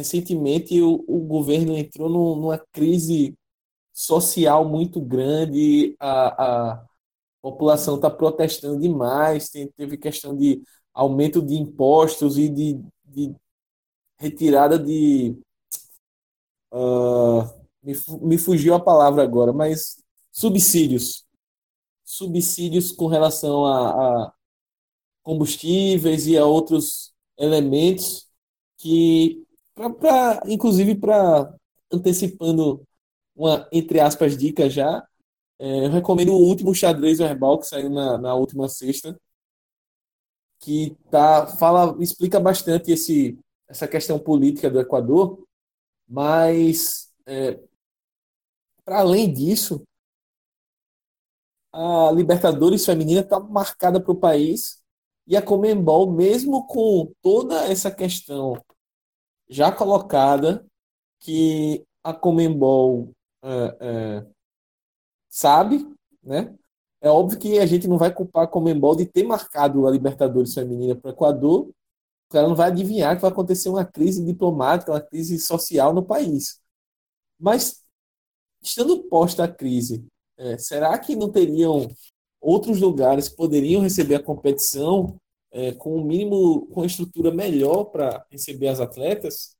recentemente 0.00 0.80
o, 0.80 1.04
o, 1.06 1.20
governo 1.20 1.76
entrou 1.76 2.08
no, 2.08 2.34
numa 2.36 2.58
crise 2.72 3.36
social 3.92 4.66
muito 4.66 5.00
grande, 5.00 5.94
a, 6.00 6.72
a 6.72 6.86
população 7.42 7.96
está 7.96 8.10
protestando 8.10 8.80
demais, 8.80 9.50
tem, 9.50 9.68
teve 9.76 9.98
questão 9.98 10.34
de 10.34 10.62
aumento 10.94 11.42
de 11.42 11.54
impostos 11.54 12.38
e 12.38 12.48
de, 12.48 12.82
de 13.04 13.34
retirada 14.18 14.78
de. 14.78 15.38
Uh, 16.72 17.42
me, 17.82 17.94
me 18.22 18.38
fugiu 18.38 18.74
a 18.74 18.80
palavra 18.80 19.22
agora, 19.22 19.52
mas 19.52 20.02
subsídios. 20.32 21.26
Subsídios 22.04 22.90
com 22.90 23.06
relação 23.06 23.66
a, 23.66 24.24
a 24.24 24.32
combustíveis 25.22 26.26
e 26.26 26.38
a 26.38 26.46
outros 26.46 27.12
elementos 27.38 28.30
que, 28.80 29.44
pra, 29.74 29.90
pra 29.90 30.42
inclusive, 30.46 30.94
para 30.94 31.54
antecipando 31.92 32.82
uma, 33.34 33.68
entre 33.72 34.00
aspas, 34.00 34.36
dica 34.36 34.68
já, 34.70 35.06
é, 35.58 35.86
eu 35.86 35.90
recomendo 35.90 36.32
o 36.32 36.38
último 36.38 36.74
xadrez 36.74 37.18
verbal 37.18 37.58
que 37.58 37.66
saiu 37.66 37.90
na, 37.90 38.18
na 38.18 38.34
última 38.34 38.68
sexta, 38.68 39.18
que 40.58 40.96
tá, 41.10 41.46
fala, 41.46 41.96
explica 42.02 42.38
bastante 42.38 42.92
esse, 42.92 43.38
essa 43.68 43.88
questão 43.88 44.18
política 44.18 44.70
do 44.70 44.80
Equador, 44.80 45.42
mas 46.08 47.10
é, 47.26 47.58
para 48.84 49.00
além 49.00 49.32
disso, 49.32 49.82
a 51.72 52.10
Libertadores 52.12 52.84
feminina 52.84 53.20
está 53.20 53.38
marcada 53.38 54.00
para 54.00 54.12
o 54.12 54.16
país 54.18 54.82
e 55.26 55.36
a 55.36 55.42
Comembol, 55.42 56.10
mesmo 56.10 56.66
com 56.66 57.12
toda 57.22 57.64
essa 57.66 57.90
questão 57.90 58.60
já 59.50 59.72
colocada, 59.72 60.64
que 61.18 61.84
a 62.04 62.14
Comembol 62.14 63.10
é, 63.42 63.76
é, 63.80 64.26
sabe, 65.28 65.86
né? 66.22 66.56
É 67.02 67.08
óbvio 67.08 67.38
que 67.38 67.58
a 67.58 67.66
gente 67.66 67.88
não 67.88 67.98
vai 67.98 68.12
culpar 68.12 68.44
a 68.44 68.46
Comembol 68.46 68.94
de 68.94 69.06
ter 69.06 69.24
marcado 69.24 69.86
a 69.86 69.90
Libertadores 69.90 70.54
feminina 70.54 70.94
para 70.94 71.10
o 71.10 71.12
Equador, 71.12 71.70
porque 72.28 72.38
ela 72.38 72.48
não 72.48 72.54
vai 72.54 72.68
adivinhar 72.68 73.16
que 73.16 73.22
vai 73.22 73.30
acontecer 73.30 73.68
uma 73.68 73.84
crise 73.84 74.24
diplomática, 74.24 74.92
uma 74.92 75.00
crise 75.00 75.38
social 75.38 75.92
no 75.92 76.04
país. 76.04 76.60
Mas, 77.38 77.82
estando 78.62 79.02
posta 79.04 79.44
a 79.44 79.48
crise, 79.48 80.06
é, 80.36 80.58
será 80.58 80.98
que 80.98 81.16
não 81.16 81.30
teriam 81.30 81.88
outros 82.40 82.80
lugares 82.80 83.28
que 83.28 83.36
poderiam 83.36 83.82
receber 83.82 84.16
a 84.16 84.22
competição 84.22 85.16
é, 85.52 85.72
com 85.72 85.90
o 85.90 86.00
um 86.00 86.04
mínimo, 86.04 86.66
com 86.68 86.84
estrutura 86.84 87.30
melhor 87.30 87.84
para 87.84 88.24
receber 88.30 88.68
as 88.68 88.80
atletas? 88.80 89.56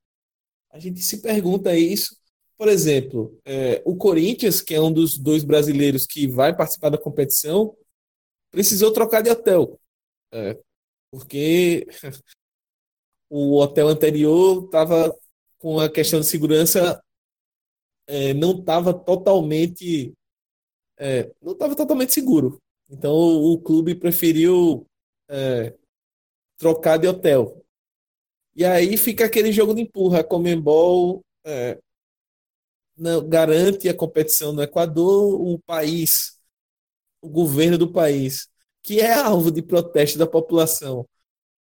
A 0.70 0.78
gente 0.78 1.00
se 1.00 1.20
pergunta 1.20 1.76
isso 1.76 2.20
por 2.60 2.68
exemplo, 2.68 3.40
é, 3.42 3.80
o 3.86 3.96
Corinthians, 3.96 4.60
que 4.60 4.74
é 4.74 4.80
um 4.82 4.92
dos 4.92 5.16
dois 5.16 5.42
brasileiros 5.42 6.04
que 6.04 6.26
vai 6.26 6.54
participar 6.54 6.90
da 6.90 6.98
competição, 6.98 7.74
precisou 8.50 8.92
trocar 8.92 9.22
de 9.22 9.30
hotel. 9.30 9.80
É, 10.30 10.58
porque 11.10 11.86
o 13.30 13.56
hotel 13.56 13.88
anterior 13.88 14.66
estava 14.66 15.18
com 15.58 15.80
a 15.80 15.88
questão 15.90 16.20
de 16.20 16.26
segurança 16.26 17.02
é, 18.06 18.34
não 18.34 18.58
estava 18.58 18.92
totalmente 18.92 20.12
é, 20.98 21.32
não 21.40 21.52
estava 21.54 21.74
totalmente 21.74 22.12
seguro. 22.12 22.60
Então 22.90 23.14
o, 23.14 23.58
clube 23.58 23.94
preferiu 23.94 24.86
é, 25.30 25.74
trocar 26.60 26.98
de 26.98 27.08
hotel. 27.08 27.64
E 28.54 28.64
aí 28.64 28.96
fica 28.96 29.24
aquele 29.26 29.52
jogo 29.52 29.74
de 29.74 29.82
empurra, 29.82 30.22
Comembol 30.22 31.24
é, 31.44 31.78
não, 32.96 33.26
garante 33.28 33.88
a 33.88 33.94
competição 33.94 34.52
no 34.52 34.62
Equador, 34.62 35.40
o 35.40 35.58
país 35.60 36.38
o 37.22 37.28
governo 37.28 37.78
do 37.78 37.92
país, 37.92 38.48
que 38.82 39.00
é 39.00 39.12
alvo 39.12 39.50
de 39.50 39.62
protesto 39.62 40.18
da 40.18 40.26
população, 40.26 41.06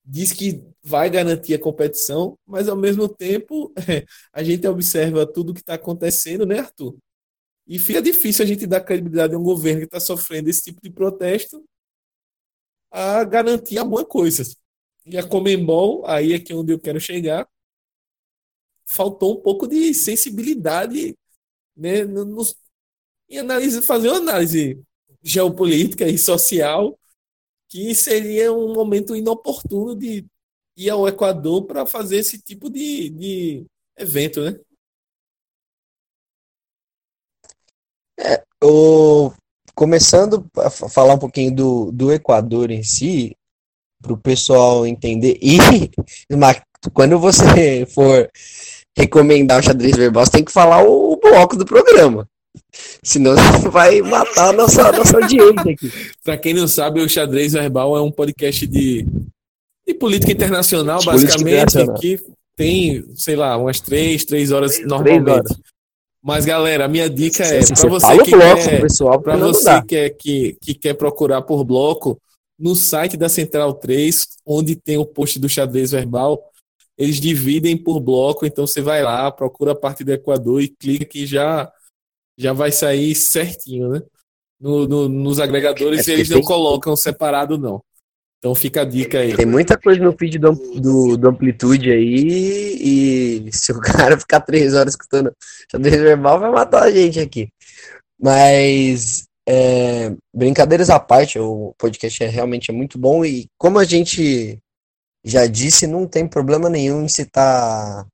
diz 0.05 0.31
que 0.31 0.63
vai 0.83 1.09
garantir 1.09 1.53
a 1.53 1.59
competição, 1.59 2.37
mas 2.45 2.67
ao 2.69 2.77
mesmo 2.77 3.07
tempo 3.09 3.73
a 4.33 4.43
gente 4.43 4.67
observa 4.67 5.25
tudo 5.25 5.53
que 5.53 5.61
está 5.61 5.75
acontecendo, 5.75 6.45
né, 6.45 6.59
Arthur? 6.59 6.97
E 7.67 7.77
fica 7.79 8.01
difícil 8.01 8.43
a 8.45 8.47
gente 8.47 8.65
dar 8.67 8.81
credibilidade 8.81 9.35
a 9.35 9.37
um 9.39 9.43
governo 9.43 9.81
que 9.81 9.85
está 9.85 9.99
sofrendo 9.99 10.49
esse 10.49 10.63
tipo 10.63 10.81
de 10.81 10.89
protesto 10.91 11.63
a 12.91 13.23
garantir 13.23 13.77
alguma 13.77 14.05
coisa. 14.05 14.43
E 15.09 15.17
a 15.17 15.27
Comembol, 15.27 16.05
aí 16.05 16.33
é 16.33 16.39
que 16.39 16.53
é 16.53 16.55
onde 16.55 16.71
eu 16.71 16.79
quero 16.79 16.99
chegar, 16.99 17.49
faltou 18.85 19.39
um 19.39 19.41
pouco 19.41 19.67
de 19.67 19.91
sensibilidade 19.93 21.17
né, 21.75 22.03
nos, 22.03 22.55
em 23.27 23.81
fazer 23.81 24.09
uma 24.09 24.17
análise 24.17 24.79
geopolítica 25.23 26.07
e 26.07 26.17
social 26.17 26.97
que 27.67 27.93
seria 27.95 28.53
um 28.53 28.73
momento 28.73 29.15
inoportuno 29.15 29.95
de 29.95 30.25
ir 30.77 30.89
ao 30.91 31.07
Equador 31.07 31.65
para 31.65 31.85
fazer 31.87 32.17
esse 32.17 32.39
tipo 32.39 32.69
de, 32.69 33.09
de 33.09 33.65
evento, 33.97 34.41
né? 34.41 34.59
É, 38.19 38.43
o, 38.63 39.31
começando 39.73 40.45
a 40.57 40.69
falar 40.69 41.13
um 41.15 41.19
pouquinho 41.19 41.55
do, 41.55 41.91
do 41.91 42.11
Equador 42.11 42.69
em 42.69 42.83
si, 42.83 43.35
para 44.01 44.13
o 44.13 44.17
pessoal 44.17 44.85
entender. 44.85 45.37
E 45.41 45.57
quando 46.93 47.19
você 47.19 47.85
for 47.93 48.29
recomendar 48.97 49.59
o 49.59 49.63
xadrez 49.63 49.95
verbal, 49.95 50.25
você 50.25 50.31
tem 50.31 50.43
que 50.43 50.51
falar 50.51 50.83
o, 50.83 51.17
bloco 51.17 51.55
do 51.55 51.65
programa. 51.65 52.27
Senão 53.03 53.35
você 53.35 53.69
vai 53.69 54.01
matar 54.01 54.49
a 54.49 54.53
nossa, 54.53 54.91
nossa 54.91 55.17
audiência 55.17 55.71
aqui. 55.71 55.91
Para 56.23 56.37
quem 56.37 56.53
não 56.53 56.67
sabe, 56.67 57.01
o 57.01 57.09
Xadrez 57.09 57.53
Verbal 57.53 57.95
é 57.95 58.01
um 58.01 58.11
podcast 58.11 58.65
de, 58.65 59.05
de 59.87 59.93
política 59.93 60.31
internacional, 60.31 60.99
de 60.99 61.05
basicamente, 61.05 61.43
política 61.43 61.81
internacional. 61.81 61.99
que 61.99 62.19
tem, 62.55 63.05
sei 63.15 63.35
lá, 63.35 63.55
umas 63.57 63.79
três, 63.79 64.25
três 64.25 64.51
horas 64.51 64.73
três, 64.73 64.87
normalmente. 64.87 65.23
Três 65.23 65.37
horas. 65.37 65.59
Mas, 66.21 66.45
galera, 66.45 66.85
a 66.85 66.87
minha 66.87 67.09
dica 67.09 67.43
é 67.43 67.59
para 67.65 67.89
você, 67.89 68.17
que, 68.23 68.31
quer, 68.31 68.81
pessoal, 68.81 69.21
pra 69.21 69.37
você 69.37 69.81
que, 69.83 69.95
é, 69.95 70.09
que, 70.09 70.57
que 70.61 70.73
quer 70.73 70.93
procurar 70.93 71.41
por 71.43 71.63
bloco, 71.63 72.19
no 72.59 72.75
site 72.75 73.15
da 73.15 73.29
Central 73.29 73.73
3, 73.73 74.27
onde 74.45 74.75
tem 74.75 74.97
o 74.97 75.05
post 75.05 75.39
do 75.39 75.47
xadrez 75.47 75.91
verbal, 75.91 76.43
eles 76.97 77.19
dividem 77.19 77.77
por 77.77 78.01
bloco, 78.01 78.45
então 78.45 78.67
você 78.67 78.81
vai 78.81 79.01
lá, 79.01 79.31
procura 79.31 79.71
a 79.71 79.75
parte 79.75 80.03
do 80.03 80.11
Equador 80.11 80.61
e 80.61 80.67
clica 80.67 81.05
que 81.05 81.25
já, 81.25 81.71
já 82.37 82.51
vai 82.51 82.73
sair 82.73 83.15
certinho, 83.15 83.89
né? 83.89 84.01
No, 84.59 84.85
no, 84.85 85.07
nos 85.07 85.39
agregadores 85.39 86.05
é 86.09 86.13
eles 86.13 86.29
não 86.29 86.41
colocam 86.41 86.93
separado, 86.97 87.57
não. 87.57 87.81
Então 88.37 88.53
fica 88.53 88.81
a 88.81 88.85
dica 88.85 89.19
aí. 89.19 89.33
Tem 89.33 89.45
muita 89.45 89.77
coisa 89.77 90.03
no 90.03 90.11
feed 90.11 90.39
do, 90.39 90.51
do, 90.51 91.17
do 91.17 91.29
Amplitude 91.29 91.89
aí, 91.89 93.45
e 93.45 93.49
se 93.53 93.71
o 93.71 93.79
cara 93.79 94.19
ficar 94.19 94.41
três 94.41 94.73
horas 94.73 94.93
escutando 94.93 95.31
xadrez 95.71 96.01
verbal, 96.01 96.37
vai 96.37 96.51
matar 96.51 96.83
a 96.83 96.91
gente 96.91 97.17
aqui. 97.17 97.47
Mas, 98.19 99.28
é, 99.51 100.15
brincadeiras 100.31 100.91
à 100.91 100.99
parte, 100.99 101.39
o 101.39 101.73
podcast 101.75 102.23
é 102.23 102.27
realmente 102.27 102.69
é 102.69 102.73
muito 102.73 102.99
bom, 102.99 103.25
e 103.25 103.47
como 103.57 103.79
a 103.79 103.83
gente 103.83 104.59
já 105.25 105.47
disse, 105.47 105.87
não 105.87 106.07
tem 106.07 106.27
problema 106.27 106.69
nenhum 106.69 107.03
em 107.03 107.07
citar, 107.07 108.05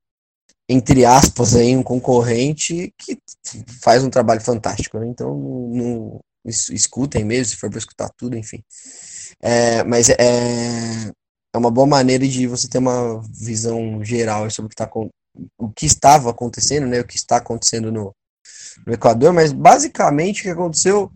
entre 0.66 1.04
aspas, 1.04 1.54
aí, 1.54 1.76
um 1.76 1.82
concorrente 1.82 2.90
que 2.96 3.18
faz 3.82 4.02
um 4.02 4.08
trabalho 4.08 4.40
fantástico, 4.40 4.98
né? 4.98 5.06
Então, 5.08 5.36
não, 5.38 6.20
escutem 6.46 7.22
mesmo, 7.22 7.50
se 7.50 7.56
for 7.56 7.68
para 7.68 7.80
escutar 7.80 8.08
tudo, 8.16 8.38
enfim. 8.38 8.62
É, 9.42 9.84
mas 9.84 10.08
é, 10.08 11.12
é 11.54 11.58
uma 11.58 11.70
boa 11.70 11.86
maneira 11.86 12.26
de 12.26 12.46
você 12.46 12.66
ter 12.66 12.78
uma 12.78 13.20
visão 13.28 14.02
geral 14.02 14.50
sobre 14.50 14.68
o 14.68 14.70
que, 14.70 14.76
tá, 14.76 14.90
o 15.58 15.68
que 15.70 15.84
estava 15.84 16.30
acontecendo, 16.30 16.86
né, 16.86 16.98
o 16.98 17.06
que 17.06 17.16
está 17.16 17.36
acontecendo 17.36 17.92
no, 17.92 18.14
no 18.86 18.94
Equador, 18.94 19.34
mas 19.34 19.52
basicamente 19.52 20.40
o 20.40 20.44
que 20.44 20.50
aconteceu 20.50 21.12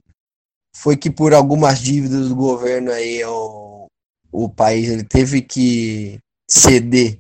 foi 0.77 0.97
que 0.97 1.11
por 1.11 1.35
algumas 1.35 1.81
dívidas 1.81 2.29
do 2.29 2.37
governo 2.37 2.91
aí 2.91 3.25
o, 3.25 3.87
o 4.33 4.49
país 4.49 4.89
ele 4.89 5.05
teve 5.05 5.43
que 5.43 6.19
ceder 6.49 7.19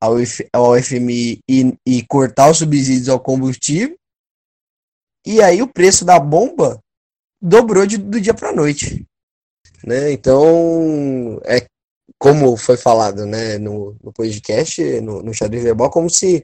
ao, 0.00 0.14
ao 0.52 0.82
FMI 0.82 1.40
e, 1.48 1.74
e 1.86 2.06
cortar 2.06 2.50
os 2.50 2.58
subsídios 2.58 3.08
ao 3.08 3.20
combustível 3.20 3.96
e 5.26 5.42
aí 5.42 5.60
o 5.62 5.68
preço 5.68 6.04
da 6.04 6.18
bomba 6.18 6.80
dobrou 7.40 7.86
de, 7.86 7.98
do 7.98 8.20
dia 8.20 8.34
para 8.34 8.52
noite. 8.52 9.06
Né? 9.84 10.12
Então, 10.12 11.40
é 11.44 11.66
como 12.18 12.56
foi 12.56 12.76
falado 12.76 13.24
né, 13.24 13.58
no, 13.58 13.96
no 14.02 14.12
podcast, 14.12 14.82
no, 15.00 15.22
no 15.22 15.32
xadrez 15.32 15.62
verbal, 15.62 15.90
como 15.90 16.10
se 16.10 16.42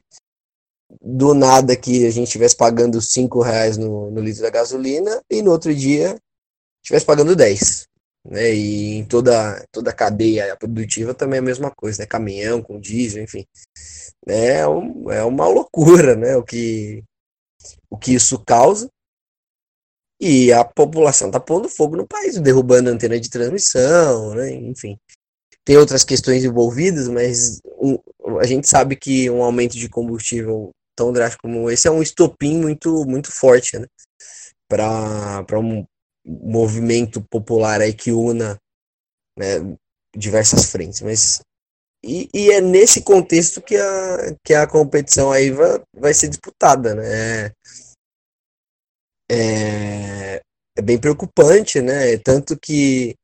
do 1.01 1.33
nada 1.33 1.75
que 1.75 2.05
a 2.05 2.09
gente 2.09 2.27
estivesse 2.27 2.55
pagando 2.55 3.01
5 3.01 3.41
reais 3.41 3.77
no, 3.77 4.09
no 4.09 4.21
litro 4.21 4.41
da 4.41 4.49
gasolina 4.49 5.21
e 5.29 5.41
no 5.41 5.51
outro 5.51 5.75
dia 5.75 6.17
estivesse 6.87 7.05
pagando 7.05 7.35
10. 7.35 7.87
Né? 8.25 8.53
E 8.53 8.95
em 8.95 9.05
toda, 9.05 9.65
toda 9.71 9.91
a 9.91 9.93
cadeia 9.93 10.55
produtiva 10.55 11.13
também 11.13 11.37
é 11.37 11.39
a 11.39 11.45
mesma 11.45 11.71
coisa, 11.71 12.01
né? 12.01 12.07
Caminhão 12.07 12.61
com 12.61 12.79
diesel, 12.79 13.23
enfim. 13.23 13.45
É, 14.27 14.67
um, 14.67 15.11
é 15.11 15.23
uma 15.23 15.47
loucura, 15.47 16.15
né? 16.15 16.35
O 16.35 16.43
que, 16.43 17.03
o 17.89 17.97
que 17.97 18.13
isso 18.13 18.43
causa. 18.43 18.89
E 20.19 20.51
a 20.51 20.65
população 20.65 21.27
está 21.27 21.39
pondo 21.39 21.69
fogo 21.69 21.95
no 21.95 22.07
país, 22.07 22.39
derrubando 22.39 22.89
antena 22.89 23.19
de 23.19 23.29
transmissão, 23.29 24.33
né? 24.33 24.51
enfim. 24.51 24.97
Tem 25.63 25.77
outras 25.77 26.03
questões 26.03 26.43
envolvidas, 26.43 27.07
mas 27.07 27.59
um, 27.79 27.99
a 28.39 28.45
gente 28.47 28.67
sabe 28.67 28.95
que 28.95 29.29
um 29.29 29.43
aumento 29.43 29.77
de 29.77 29.87
combustível 29.87 30.71
tão 30.95 31.13
drástico 31.13 31.43
como 31.43 31.69
esse 31.69 31.87
é 31.87 31.91
um 31.91 32.01
estopim 32.01 32.57
muito, 32.57 33.05
muito 33.05 33.31
forte 33.31 33.77
né? 33.77 33.85
para 34.67 35.59
um 35.59 35.85
movimento 36.27 37.21
popular 37.29 37.81
aí 37.81 37.93
que 37.93 38.11
una 38.11 38.57
né, 39.37 39.77
diversas 40.15 40.69
frentes. 40.71 41.01
Mas 41.01 41.41
e, 42.03 42.29
e, 42.33 42.51
é 42.51 42.61
nesse 42.61 43.01
contexto 43.01 43.61
que 43.61 43.75
a, 43.75 44.35
que 44.43 44.53
a 44.53 44.67
competição 44.67 45.31
aí 45.31 45.49
vai, 45.51 45.81
vai 45.93 46.13
ser 46.13 46.27
disputada, 46.29 46.93
né? 46.93 47.51
é, 49.29 50.41
é 50.77 50.81
bem 50.81 50.97
preocupante, 50.99 51.81
né? 51.81 52.17
Tanto 52.17 52.57
que 52.57 53.15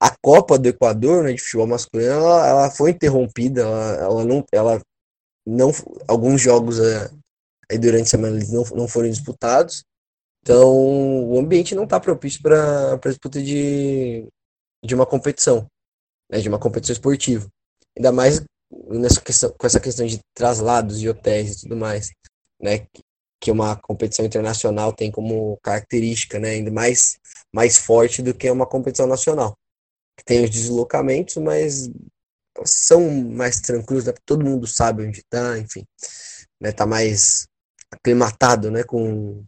a 0.00 0.14
Copa 0.22 0.58
do 0.58 0.68
Equador, 0.68 1.24
né, 1.24 1.32
de 1.32 1.40
futebol 1.40 1.66
masculino, 1.66 2.10
ela, 2.10 2.46
ela 2.46 2.70
foi 2.70 2.90
interrompida, 2.90 3.62
ela, 3.62 3.94
ela, 3.94 4.24
não, 4.24 4.44
ela 4.52 4.80
não, 5.46 5.70
alguns 6.08 6.40
jogos 6.40 6.80
é, 6.80 7.10
aí 7.70 7.78
durante 7.78 8.02
a 8.02 8.10
semana 8.10 8.36
eles 8.36 8.50
não, 8.50 8.64
não 8.74 8.88
foram 8.88 9.08
disputados, 9.08 9.84
então 10.44 11.30
o 11.30 11.38
ambiente 11.38 11.74
não 11.74 11.84
está 11.84 11.98
propício 11.98 12.42
para 12.42 12.98
disputa 13.06 13.42
de, 13.42 14.28
de 14.84 14.94
uma 14.94 15.06
competição, 15.06 15.66
né, 16.30 16.38
de 16.38 16.50
uma 16.50 16.58
competição 16.58 16.92
esportiva, 16.92 17.48
ainda 17.96 18.12
mais 18.12 18.44
nessa 18.90 19.22
questão, 19.22 19.54
com 19.58 19.66
essa 19.66 19.80
questão 19.80 20.04
de 20.04 20.20
traslados 20.34 21.00
de 21.00 21.08
hotéis 21.08 21.52
e 21.52 21.60
tudo 21.62 21.78
mais, 21.78 22.10
né, 22.60 22.86
que 23.40 23.50
uma 23.50 23.74
competição 23.74 24.22
internacional 24.22 24.92
tem 24.92 25.10
como 25.10 25.58
característica, 25.62 26.38
né, 26.38 26.50
ainda 26.50 26.70
mais, 26.70 27.18
mais 27.50 27.78
forte 27.78 28.20
do 28.20 28.34
que 28.34 28.50
uma 28.50 28.66
competição 28.66 29.06
nacional. 29.06 29.56
Tem 30.26 30.44
os 30.44 30.50
deslocamentos, 30.50 31.36
mas 31.36 31.90
são 32.66 33.00
mais 33.10 33.62
tranquilos, 33.62 34.04
né, 34.04 34.12
todo 34.26 34.44
mundo 34.44 34.66
sabe 34.66 35.06
onde 35.06 35.20
está, 35.20 35.58
enfim, 35.58 35.86
né, 36.60 36.70
tá 36.70 36.84
mais 36.84 37.46
aclimatado, 37.90 38.70
né, 38.70 38.84
com, 38.84 39.42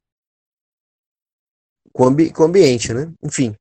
com, 1.96 2.04
ambi 2.04 2.30
com 2.30 2.42
o 2.42 2.46
ambiente, 2.46 2.92
né, 2.92 3.10
enfim. 3.22 3.54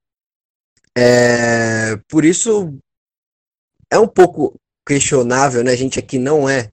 É, 0.97 1.95
por 2.09 2.25
isso, 2.25 2.77
é 3.89 3.97
um 3.97 4.07
pouco 4.07 4.53
questionável, 4.85 5.63
né, 5.63 5.71
a 5.71 5.77
gente 5.77 5.97
aqui 5.97 6.19
não 6.19 6.49
é 6.49 6.69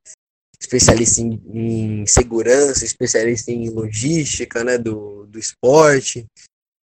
especialista 0.61 1.21
em, 1.21 1.41
em, 1.47 2.07
segurança, 2.07 2.85
especialista 2.85 3.53
em 3.53 3.71
logística, 3.71 4.65
né, 4.65 4.77
do, 4.77 5.27
do 5.27 5.39
esporte, 5.39 6.27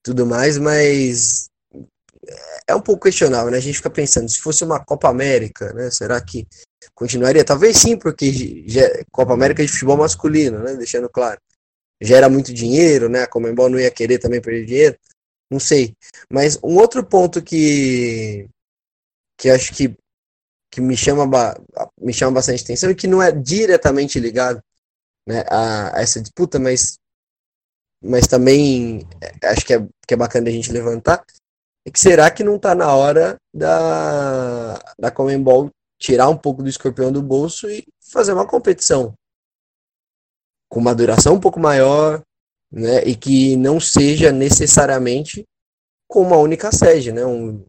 tudo 0.03 0.25
mais, 0.25 0.57
mas 0.59 1.49
é 2.67 2.75
um 2.75 2.81
pouco 2.81 3.05
questionável, 3.05 3.51
né? 3.51 3.59
A 3.59 3.61
gente 3.61 3.77
fica 3.77 3.91
pensando, 3.91 4.29
se 4.29 4.39
fosse 4.39 4.63
uma 4.63 4.85
Copa 4.85 5.09
América, 5.09 5.73
né, 5.73 5.91
será 5.91 6.21
que 6.21 6.47
continuaria? 6.95 7.45
Talvez 7.45 7.79
sim, 7.79 7.97
porque 7.97 8.65
já, 8.67 8.83
Copa 9.11 9.33
América 9.33 9.65
de 9.65 9.71
futebol 9.71 9.97
masculino, 9.97 10.59
né, 10.61 10.75
deixando 10.75 11.09
claro. 11.09 11.41
Gera 12.01 12.29
muito 12.29 12.53
dinheiro, 12.53 13.09
né? 13.09 13.23
A 13.23 13.27
Comembol 13.27 13.69
não 13.69 13.79
ia 13.79 13.91
querer 13.91 14.19
também 14.19 14.41
perder 14.41 14.67
dinheiro. 14.67 14.99
Não 15.51 15.59
sei. 15.59 15.95
Mas 16.31 16.59
um 16.63 16.77
outro 16.77 17.05
ponto 17.05 17.43
que 17.43 18.49
que 19.37 19.51
acho 19.51 19.73
que 19.75 19.97
que 20.71 20.81
me 20.81 20.97
chama, 20.97 21.25
me 22.01 22.13
chama 22.13 22.33
bastante 22.33 22.63
atenção 22.63 22.91
e 22.91 22.95
que 22.95 23.07
não 23.07 23.23
é 23.23 23.33
diretamente 23.33 24.21
ligado 24.21 24.63
né, 25.27 25.45
a, 25.49 25.97
a, 25.97 26.01
essa 26.01 26.21
disputa, 26.21 26.59
mas, 26.59 26.99
mas 28.03 28.27
também 28.27 29.07
acho 29.43 29.65
que 29.65 29.75
é, 29.75 29.87
que 30.07 30.15
é 30.15 30.17
bacana 30.17 30.49
a 30.49 30.53
gente 30.53 30.73
levantar, 30.73 31.25
é 31.87 31.91
que 31.91 31.99
será 31.99 32.31
que 32.31 32.45
não 32.45 32.57
está 32.57 32.75
na 32.75 32.95
hora 32.95 33.37
da, 33.55 34.79
da 34.99 35.11
Comembol 35.11 35.71
tirar 35.99 36.29
um 36.29 36.37
pouco 36.37 36.63
do 36.63 36.69
escorpião 36.69 37.11
do 37.11 37.23
bolso 37.23 37.69
e 37.71 37.85
fazer 38.13 38.33
uma 38.33 38.47
competição 38.47 39.15
com 40.69 40.81
uma 40.81 40.95
duração 40.95 41.35
um 41.35 41.41
pouco 41.41 41.59
maior, 41.59 42.23
né, 42.71 43.03
e 43.05 43.17
que 43.17 43.57
não 43.57 43.81
seja 43.81 44.31
necessariamente 44.31 45.45
com 46.07 46.23
uma 46.23 46.37
única 46.37 46.71
sede, 46.71 47.13
né, 47.13 47.25
um 47.25 47.65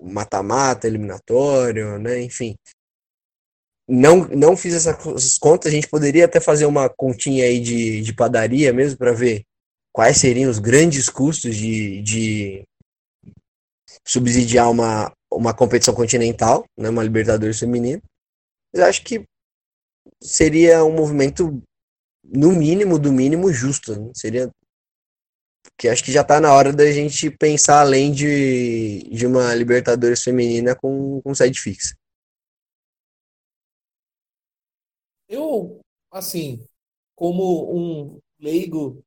mata-mata, 0.00 0.86
eliminatório, 0.86 1.98
né, 1.98 2.22
enfim. 2.22 2.54
Não, 3.86 4.26
não 4.28 4.56
fiz 4.56 4.74
essas 4.74 5.38
contas, 5.38 5.70
a 5.70 5.74
gente 5.74 5.88
poderia 5.88 6.24
até 6.24 6.40
fazer 6.40 6.64
uma 6.64 6.88
continha 6.88 7.44
aí 7.44 7.60
de, 7.60 8.00
de 8.00 8.14
padaria 8.14 8.72
mesmo 8.72 8.96
para 8.96 9.12
ver 9.12 9.44
quais 9.92 10.16
seriam 10.16 10.50
os 10.50 10.58
grandes 10.58 11.08
custos 11.10 11.54
de, 11.54 12.02
de 12.02 12.64
subsidiar 14.06 14.70
uma, 14.70 15.12
uma 15.32 15.54
competição 15.54 15.94
continental, 15.94 16.64
né, 16.76 16.88
uma 16.88 17.02
Libertadores 17.02 17.58
feminina. 17.58 18.02
Mas 18.72 18.82
acho 18.82 19.04
que 19.04 19.24
seria 20.22 20.84
um 20.84 20.92
movimento, 20.92 21.62
no 22.24 22.52
mínimo, 22.52 22.98
do 22.98 23.12
mínimo, 23.12 23.52
justo. 23.52 23.98
Né? 23.98 24.10
Seria. 24.14 24.50
Porque 25.62 25.88
acho 25.88 26.04
que 26.04 26.12
já 26.12 26.22
está 26.22 26.40
na 26.40 26.52
hora 26.52 26.72
da 26.72 26.90
gente 26.90 27.30
pensar 27.30 27.80
além 27.80 28.12
de, 28.12 29.08
de 29.10 29.26
uma 29.26 29.54
Libertadores 29.54 30.22
feminina 30.22 30.74
com, 30.74 31.20
com 31.22 31.34
sede 31.34 31.58
fixa. 31.60 31.94
Eu, 35.28 35.80
assim, 36.10 36.64
como 37.16 37.74
um 37.74 38.20
leigo 38.38 39.02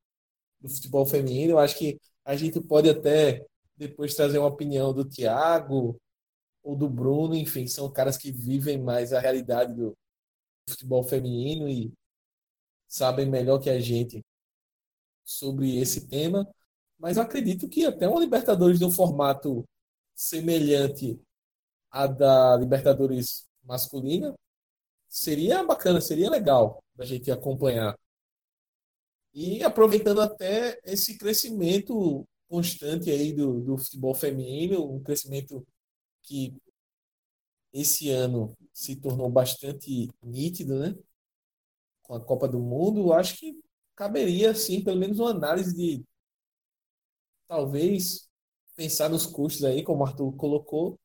do 0.60 0.68
futebol 0.68 1.06
feminino, 1.06 1.52
eu 1.52 1.58
acho 1.58 1.78
que 1.78 1.98
a 2.24 2.36
gente 2.36 2.60
pode 2.60 2.90
até 2.90 3.44
depois 3.76 4.14
trazer 4.14 4.38
uma 4.38 4.48
opinião 4.48 4.92
do 4.92 5.04
Thiago 5.04 5.98
ou 6.62 6.76
do 6.76 6.88
Bruno, 6.88 7.34
enfim, 7.34 7.66
são 7.66 7.90
caras 7.90 8.18
que 8.18 8.32
vivem 8.32 8.76
mais 8.76 9.12
a 9.12 9.20
realidade 9.20 9.72
do 9.74 9.96
futebol 10.68 11.02
feminino 11.04 11.68
e 11.68 11.92
sabem 12.88 13.26
melhor 13.26 13.58
que 13.60 13.70
a 13.70 13.80
gente 13.80 14.24
sobre 15.24 15.78
esse 15.78 16.08
tema. 16.08 16.48
Mas 16.98 17.16
eu 17.16 17.22
acredito 17.22 17.68
que 17.68 17.84
até 17.84 18.08
uma 18.08 18.20
Libertadores 18.20 18.78
de 18.78 18.84
um 18.84 18.90
formato 18.90 19.64
semelhante 20.14 21.20
à 21.90 22.06
da 22.06 22.56
Libertadores 22.56 23.46
masculina 23.62 24.34
seria 25.08 25.62
bacana, 25.64 26.00
seria 26.00 26.30
legal 26.30 26.82
da 26.96 27.04
gente 27.04 27.30
acompanhar. 27.30 27.96
E 29.32 29.62
aproveitando 29.62 30.20
até 30.20 30.80
esse 30.84 31.16
crescimento 31.16 32.26
constante 32.48 33.10
aí 33.10 33.32
do, 33.32 33.60
do 33.60 33.78
futebol 33.78 34.14
feminino, 34.14 34.90
um 34.90 35.02
crescimento 35.02 35.66
que 36.22 36.54
esse 37.72 38.10
ano 38.10 38.56
se 38.72 38.96
tornou 38.96 39.30
bastante 39.30 40.08
nítido, 40.22 40.78
né? 40.78 40.96
Com 42.08 42.16
a 42.16 42.20
Copa 42.20 42.48
do 42.48 42.58
Mundo, 42.58 43.12
acho 43.12 43.36
que 43.38 43.60
caberia, 43.94 44.54
sim, 44.54 44.82
pelo 44.82 44.98
menos 44.98 45.20
uma 45.20 45.30
análise 45.30 45.76
de 45.76 46.04
talvez 47.46 48.28
pensar 48.76 49.08
nos 49.08 49.26
custos 49.26 49.64
aí, 49.64 49.82
como 49.82 50.02
o 50.02 50.06
Arthur 50.06 50.32
colocou, 50.36 50.98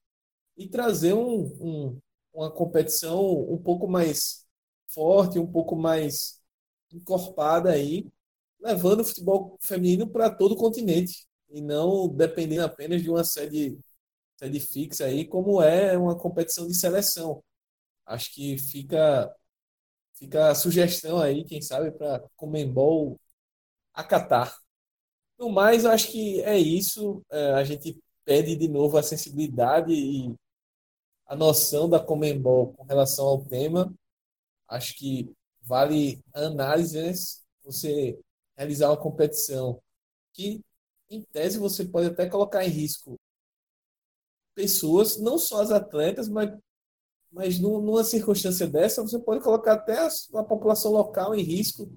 e 0.57 0.67
trazer 0.69 1.13
um, 1.13 1.45
um, 1.61 1.99
uma 2.33 2.51
competição 2.51 3.21
um 3.51 3.57
pouco 3.57 3.87
mais 3.87 4.45
forte, 4.89 5.39
um 5.39 5.47
pouco 5.51 5.75
mais 5.75 6.41
encorpada 6.93 7.71
aí, 7.71 8.07
levando 8.61 9.01
o 9.01 9.05
futebol 9.05 9.57
feminino 9.61 10.09
para 10.09 10.29
todo 10.29 10.53
o 10.53 10.57
continente 10.57 11.27
e 11.49 11.61
não 11.61 12.07
dependendo 12.09 12.63
apenas 12.63 13.01
de 13.03 13.09
uma 13.09 13.23
sede, 13.23 13.79
sede 14.37 14.59
fixa 14.59 15.05
aí, 15.05 15.25
como 15.27 15.61
é 15.61 15.97
uma 15.97 16.17
competição 16.17 16.67
de 16.67 16.75
seleção. 16.75 17.43
Acho 18.05 18.33
que 18.33 18.57
fica, 18.57 19.33
fica 20.15 20.49
a 20.49 20.55
sugestão 20.55 21.19
aí, 21.19 21.43
quem 21.45 21.61
sabe, 21.61 21.91
para 21.91 22.23
Comembol 22.35 23.19
acatar. 23.93 24.57
No 25.37 25.49
mais, 25.49 25.85
acho 25.85 26.11
que 26.11 26.41
é 26.43 26.57
isso. 26.57 27.23
É, 27.31 27.53
a 27.53 27.63
gente 27.63 27.99
pede 28.25 28.55
de 28.55 28.67
novo 28.67 28.97
a 28.97 29.03
sensibilidade 29.03 29.93
e 29.93 30.33
a 31.27 31.35
noção 31.35 31.89
da 31.89 31.99
Comembol 31.99 32.73
com 32.73 32.83
relação 32.83 33.25
ao 33.27 33.45
tema. 33.45 33.93
Acho 34.67 34.95
que 34.95 35.31
vale 35.61 36.23
a 36.33 36.41
análise, 36.41 37.01
né? 37.01 37.13
Você 37.63 38.19
realizar 38.57 38.89
uma 38.89 38.97
competição 38.97 39.81
que 40.33 40.61
em 41.09 41.21
tese, 41.23 41.59
você 41.59 41.85
pode 41.85 42.07
até 42.07 42.27
colocar 42.29 42.65
em 42.65 42.69
risco 42.69 43.19
pessoas, 44.55 45.19
não 45.19 45.37
só 45.37 45.61
as 45.61 45.71
atletas, 45.71 46.27
mas, 46.29 46.49
mas 47.33 47.59
numa 47.59 48.03
circunstância 48.03 48.67
dessa, 48.67 49.01
você 49.01 49.17
pode 49.17 49.43
colocar 49.43 49.73
até 49.73 49.97
a, 49.97 50.07
a 50.35 50.43
população 50.43 50.91
local 50.91 51.33
em 51.33 51.41
risco 51.41 51.91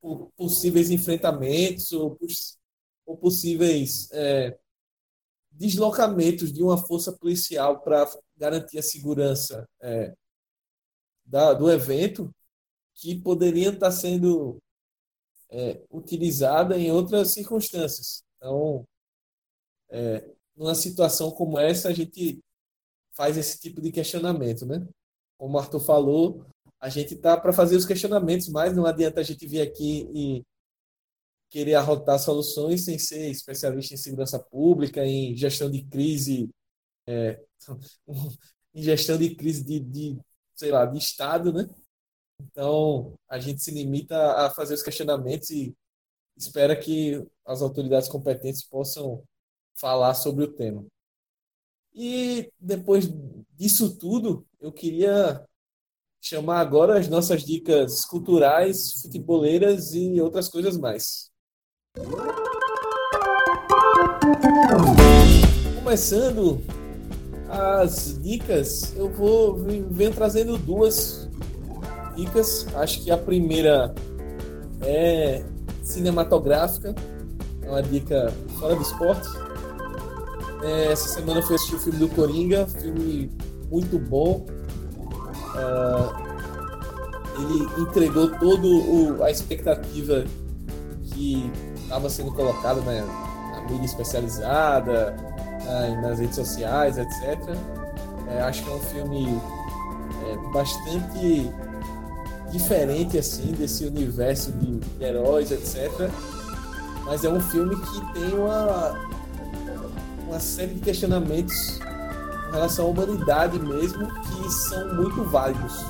por 0.00 0.32
possíveis 0.32 0.90
enfrentamentos 0.90 1.92
ou, 1.92 2.18
ou 3.04 3.16
possíveis 3.18 4.10
é, 4.10 4.58
deslocamentos 5.50 6.50
de 6.50 6.62
uma 6.62 6.78
força 6.78 7.12
policial 7.12 7.80
para 7.82 8.10
garantir 8.36 8.78
a 8.78 8.82
segurança 8.82 9.68
é, 9.80 10.16
da, 11.24 11.52
do 11.52 11.70
evento 11.70 12.34
que 12.94 13.20
poderiam 13.20 13.74
estar 13.74 13.90
sendo 13.90 14.58
é, 15.50 15.84
utilizada 15.90 16.78
em 16.78 16.90
outras 16.90 17.32
circunstâncias. 17.32 18.24
Então, 18.36 18.86
é, 19.90 20.26
numa 20.56 20.74
situação 20.74 21.30
como 21.30 21.58
essa, 21.58 21.88
a 21.90 21.92
gente 21.92 22.42
faz 23.14 23.36
esse 23.36 23.60
tipo 23.60 23.80
de 23.80 23.92
questionamento, 23.92 24.66
né? 24.66 24.86
Como 25.38 25.56
o 25.56 25.60
Arthur 25.60 25.80
falou, 25.80 26.46
a 26.80 26.88
gente 26.88 27.16
tá 27.16 27.36
para 27.36 27.52
fazer 27.52 27.76
os 27.76 27.86
questionamentos, 27.86 28.48
mas 28.48 28.74
não 28.74 28.86
adianta 28.86 29.20
a 29.20 29.22
gente 29.22 29.46
vir 29.46 29.60
aqui 29.60 30.08
e 30.14 30.42
querer 31.50 31.74
arrotar 31.74 32.18
soluções 32.18 32.84
sem 32.84 32.98
ser 32.98 33.30
especialista 33.30 33.94
em 33.94 33.98
segurança 33.98 34.38
pública, 34.38 35.04
em 35.04 35.36
gestão 35.36 35.70
de 35.70 35.84
crise, 35.84 36.48
é, 37.06 37.40
em 38.74 38.82
gestão 38.82 39.18
de 39.18 39.34
crise 39.34 39.62
de, 39.62 39.78
de, 39.80 40.18
sei 40.54 40.70
lá, 40.70 40.86
de 40.86 40.98
Estado, 40.98 41.52
né? 41.52 41.68
Então, 42.40 43.14
a 43.28 43.38
gente 43.38 43.62
se 43.62 43.70
limita 43.70 44.16
a 44.32 44.50
fazer 44.50 44.74
os 44.74 44.82
questionamentos 44.82 45.50
e 45.50 45.74
espera 46.36 46.74
que 46.74 47.22
as 47.44 47.62
autoridades 47.62 48.08
competentes 48.08 48.64
possam 48.64 49.22
falar 49.74 50.14
sobre 50.14 50.44
o 50.44 50.52
tema. 50.52 50.84
E 51.94 52.50
depois 52.58 53.10
disso 53.56 53.96
tudo, 53.98 54.46
eu 54.60 54.72
queria 54.72 55.44
chamar 56.20 56.60
agora 56.60 56.98
as 56.98 57.08
nossas 57.08 57.44
dicas 57.44 58.04
culturais, 58.04 59.00
futeboleiras 59.02 59.92
e 59.94 60.20
outras 60.20 60.48
coisas 60.48 60.78
mais. 60.78 61.30
Começando 65.74 66.62
as 67.48 68.18
dicas, 68.22 68.96
eu 68.96 69.12
vou 69.12 69.56
venho 69.90 70.14
trazendo 70.14 70.56
duas 70.56 71.28
dicas. 72.16 72.66
Acho 72.74 73.02
que 73.02 73.10
a 73.10 73.18
primeira 73.18 73.94
é 74.80 75.44
cinematográfica, 75.82 76.94
é 77.60 77.68
uma 77.68 77.82
dica 77.82 78.32
fora 78.58 78.74
do 78.74 78.82
esporte. 78.82 79.51
É, 80.62 80.92
essa 80.92 81.08
semana 81.08 81.40
eu 81.40 81.42
fui 81.42 81.56
assistir 81.56 81.74
o 81.74 81.78
filme 81.78 81.98
do 81.98 82.08
Coringa, 82.08 82.66
filme 82.66 83.30
muito 83.70 83.98
bom. 83.98 84.46
Uh, 85.54 86.32
ele 87.40 87.82
entregou 87.82 88.28
toda 88.38 89.24
a 89.24 89.30
expectativa 89.30 90.24
que 91.06 91.50
estava 91.74 92.08
sendo 92.08 92.32
colocada 92.32 92.80
na, 92.82 93.04
na 93.52 93.60
mídia 93.68 93.84
especializada, 93.84 95.16
na, 95.64 96.00
nas 96.00 96.18
redes 96.18 96.36
sociais, 96.36 96.98
etc. 96.98 97.56
É, 98.28 98.40
acho 98.42 98.62
que 98.62 98.70
é 98.70 98.74
um 98.74 98.80
filme 98.80 99.40
é, 100.26 100.52
bastante 100.52 101.50
diferente 102.50 103.18
assim 103.18 103.52
desse 103.52 103.84
universo 103.86 104.52
de, 104.52 104.80
heróis, 105.04 105.50
etc. 105.50 106.10
Mas 107.04 107.24
é 107.24 107.28
um 107.28 107.40
filme 107.40 107.74
que 107.76 108.12
tem 108.12 108.38
uma, 108.38 108.98
uma 110.32 110.40
série 110.40 110.72
de 110.72 110.80
questionamentos 110.80 111.78
em 112.48 112.52
relação 112.52 112.86
à 112.86 112.88
humanidade 112.88 113.58
mesmo 113.58 114.08
que 114.22 114.50
são 114.50 114.94
muito 114.94 115.22
válidos. 115.24 115.84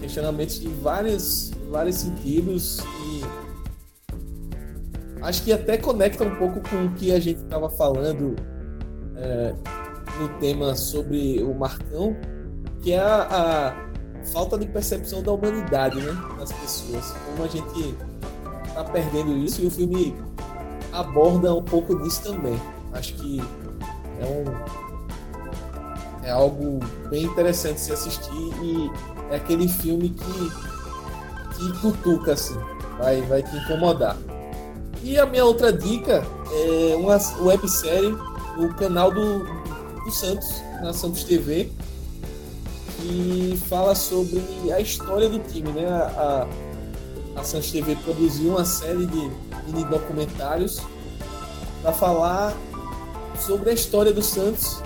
Questionamentos 0.00 0.58
de 0.58 0.66
vários, 0.66 1.52
vários 1.70 1.96
sentidos 1.96 2.80
e 2.80 3.22
acho 5.22 5.44
que 5.44 5.52
até 5.52 5.76
conecta 5.76 6.24
um 6.24 6.34
pouco 6.36 6.60
com 6.68 6.86
o 6.86 6.94
que 6.94 7.12
a 7.12 7.20
gente 7.20 7.40
estava 7.40 7.70
falando 7.70 8.34
é, 9.16 9.54
no 10.18 10.28
tema 10.40 10.74
sobre 10.74 11.40
o 11.40 11.54
Marcão, 11.54 12.16
que 12.82 12.92
é 12.92 12.98
a, 12.98 13.22
a 13.30 14.26
falta 14.32 14.58
de 14.58 14.66
percepção 14.66 15.22
da 15.22 15.30
humanidade, 15.30 16.00
né? 16.00 16.12
Das 16.36 16.50
pessoas. 16.52 17.14
Como 17.26 17.44
a 17.44 17.48
gente 17.48 17.94
tá 18.74 18.82
perdendo 18.84 19.36
isso 19.36 19.62
e 19.62 19.66
o 19.68 19.70
filme 19.70 20.16
aborda 20.92 21.54
um 21.54 21.62
pouco 21.62 21.96
disso 22.02 22.24
também. 22.24 22.58
Acho 22.92 23.14
que 23.14 23.40
é 24.20 24.26
um 24.26 24.80
é 26.22 26.30
algo 26.30 26.80
bem 27.08 27.24
interessante 27.24 27.80
se 27.80 27.92
assistir 27.92 28.30
e 28.32 28.90
é 29.30 29.36
aquele 29.36 29.68
filme 29.68 30.10
que 30.10 30.70
que 31.56 31.80
cutuca 31.80 32.32
assim, 32.32 32.58
vai 32.98 33.20
vai 33.22 33.42
te 33.42 33.56
incomodar. 33.56 34.16
E 35.02 35.18
a 35.18 35.24
minha 35.24 35.44
outra 35.44 35.72
dica 35.72 36.22
é 36.52 36.96
uma 36.96 37.18
websérie 37.42 38.14
no 38.56 38.74
canal 38.74 39.10
do, 39.10 39.44
do 40.04 40.10
Santos, 40.10 40.62
na 40.82 40.92
Santos 40.92 41.24
TV, 41.24 41.70
que 42.98 43.58
fala 43.68 43.94
sobre 43.94 44.42
a 44.70 44.80
história 44.80 45.28
do 45.28 45.38
time, 45.38 45.70
né? 45.72 45.88
A, 45.88 46.46
a, 47.36 47.44
Santos 47.44 47.70
TV 47.70 47.96
produziu 47.96 48.50
uma 48.50 48.64
série 48.66 49.06
de 49.06 49.30
mini 49.66 49.84
documentários 49.84 50.82
para 51.82 51.92
falar 51.92 52.54
sobre 53.40 53.70
a 53.70 53.72
história 53.72 54.12
do 54.12 54.22
Santos 54.22 54.82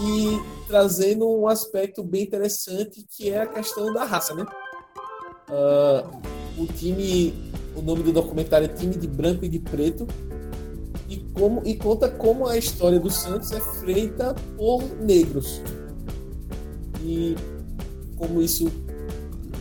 e 0.00 0.66
trazendo 0.66 1.28
um 1.28 1.46
aspecto 1.46 2.02
bem 2.02 2.22
interessante 2.22 3.06
que 3.08 3.30
é 3.30 3.42
a 3.42 3.46
questão 3.46 3.92
da 3.92 4.04
raça, 4.04 4.34
né? 4.34 4.44
Uh, 5.48 6.62
o 6.62 6.66
time, 6.66 7.52
o 7.76 7.82
nome 7.82 8.02
do 8.02 8.12
documentário 8.12 8.64
é 8.64 8.68
Time 8.68 8.96
de 8.96 9.06
Branco 9.06 9.44
e 9.44 9.48
de 9.48 9.60
Preto 9.60 10.06
e 11.08 11.18
como 11.34 11.62
e 11.64 11.76
conta 11.76 12.08
como 12.08 12.46
a 12.46 12.56
história 12.56 12.98
do 12.98 13.10
Santos 13.10 13.52
é 13.52 13.60
feita 13.60 14.34
por 14.56 14.82
negros 15.00 15.60
e 17.00 17.36
como 18.16 18.42
isso 18.42 18.72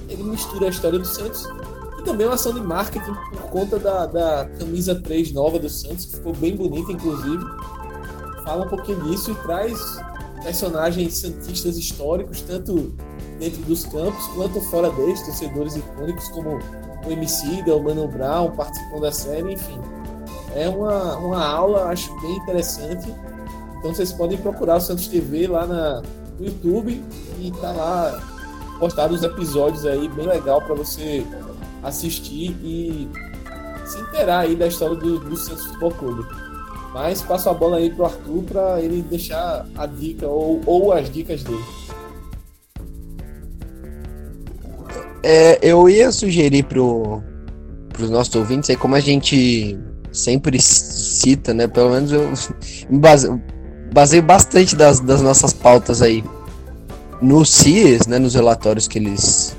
ele 0.10 0.24
mistura 0.24 0.68
a 0.68 0.70
história 0.70 0.98
do 0.98 1.06
Santos 1.06 1.48
e 2.00 2.04
também 2.04 2.26
uma 2.26 2.34
ação 2.34 2.54
de 2.54 2.62
marketing 2.62 3.14
por 3.32 3.50
conta 3.52 3.78
da, 3.78 4.06
da 4.08 4.46
camisa 4.58 4.96
3 4.96 5.34
nova 5.34 5.60
do 5.60 5.70
Santos 5.70 6.06
que 6.06 6.16
ficou 6.16 6.34
bem 6.34 6.56
bonita 6.56 6.92
inclusive 6.92 7.44
fala 8.46 8.66
um 8.66 8.70
pouquinho 8.70 9.02
disso 9.04 9.32
e 9.32 9.36
traz 9.36 10.00
personagens 10.44 11.18
santistas 11.18 11.76
históricos, 11.78 12.42
tanto 12.42 12.96
dentro 13.40 13.62
dos 13.64 13.84
campos 13.86 14.26
quanto 14.36 14.62
fora 14.70 14.90
deles, 14.92 15.22
torcedores 15.24 15.76
icônicos 15.76 16.30
como 16.30 16.60
o 17.06 17.12
MC, 17.12 17.64
o 17.70 17.80
Mano 17.84 18.08
Brown 18.08 18.52
participam 18.52 19.00
da 19.00 19.12
série, 19.12 19.54
enfim. 19.54 19.80
É 20.56 20.70
uma, 20.70 21.18
uma 21.18 21.46
aula, 21.46 21.86
acho 21.86 22.16
bem 22.22 22.38
interessante. 22.38 23.14
Então 23.80 23.94
vocês 23.94 24.14
podem 24.14 24.38
procurar 24.38 24.78
o 24.78 24.82
Santos 24.82 25.08
TV 25.08 25.48
lá 25.48 25.66
na, 25.66 26.02
no 26.40 26.46
YouTube 26.46 27.04
e 27.40 27.52
tá 27.60 27.72
lá 27.72 28.24
postado 28.80 29.14
os 29.14 29.24
episódios 29.24 29.86
aí, 29.86 30.08
bem 30.10 30.28
legal 30.28 30.62
para 30.62 30.76
você 30.76 31.26
assistir 31.84 32.52
e 32.64 33.10
se 33.86 34.00
inteirar 34.00 34.40
aí 34.40 34.56
da 34.56 34.68
história 34.68 34.96
do, 34.96 35.20
do 35.20 35.36
Santos 35.36 35.66
Futebol 35.66 35.92
Clube. 35.92 36.45
Mas 36.96 37.22
passo 37.22 37.50
a 37.50 37.54
bola 37.54 37.76
aí 37.76 37.90
pro 37.90 38.06
Arthur 38.06 38.44
para 38.44 38.82
ele 38.82 39.02
deixar 39.02 39.68
a 39.76 39.86
dica 39.86 40.30
ou, 40.30 40.62
ou 40.66 40.94
as 40.94 41.10
dicas 41.10 41.44
dele. 41.44 41.62
É, 45.22 45.60
eu 45.62 45.90
ia 45.90 46.10
sugerir 46.10 46.64
pro, 46.64 47.22
pros 47.90 48.10
nossos 48.10 48.34
ouvintes 48.34 48.70
aí, 48.70 48.78
como 48.78 48.96
a 48.96 49.02
gente 49.02 49.78
sempre 50.14 50.58
cita, 50.62 51.54
né? 51.54 51.68
Pelo 51.68 51.90
menos 51.90 52.14
eu 52.14 52.32
baseio, 52.98 53.44
baseio 53.94 54.24
bastante 54.24 54.74
das, 54.74 55.02
das 55.02 55.22
nossas 55.22 55.52
pautas 55.52 56.02
aí 56.02 56.24
no 57.22 57.44
CIES, 57.44 58.08
né? 58.08 58.20
Nos 58.20 58.36
relatórios 58.36 58.88
que 58.88 59.00
eles, 59.00 59.54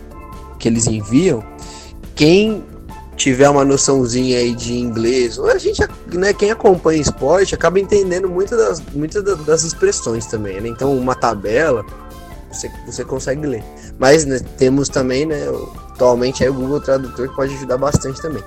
que 0.59 0.69
eles 0.69 0.87
enviam. 0.87 1.45
Quem 2.15 2.65
tiver 3.17 3.49
uma 3.49 3.65
noçãozinha 3.65 4.39
aí 4.39 4.55
de 4.55 4.75
inglês, 4.75 5.39
a 5.39 5.59
gente, 5.59 5.83
né, 6.13 6.33
quem 6.33 6.51
acompanha 6.51 7.01
esporte 7.01 7.55
acaba 7.55 7.81
entendendo 7.81 8.29
muitas 8.29 8.59
das, 8.59 8.83
das 9.47 9.65
expressões 9.65 10.27
também, 10.27 10.61
né? 10.61 10.69
Então, 10.69 10.97
uma 10.97 11.15
tabela, 11.15 11.85
você, 12.53 12.71
você 12.85 13.05
consegue 13.05 13.47
ler. 13.47 13.65
Mas 13.99 14.25
né, 14.27 14.39
temos 14.59 14.89
também, 14.89 15.25
né, 15.25 15.47
atualmente 15.93 16.45
aí 16.45 16.51
o 16.51 16.55
Google 16.55 16.81
Tradutor 16.81 17.29
que 17.29 17.35
pode 17.35 17.55
ajudar 17.55 17.79
bastante 17.79 18.21
também. 18.21 18.43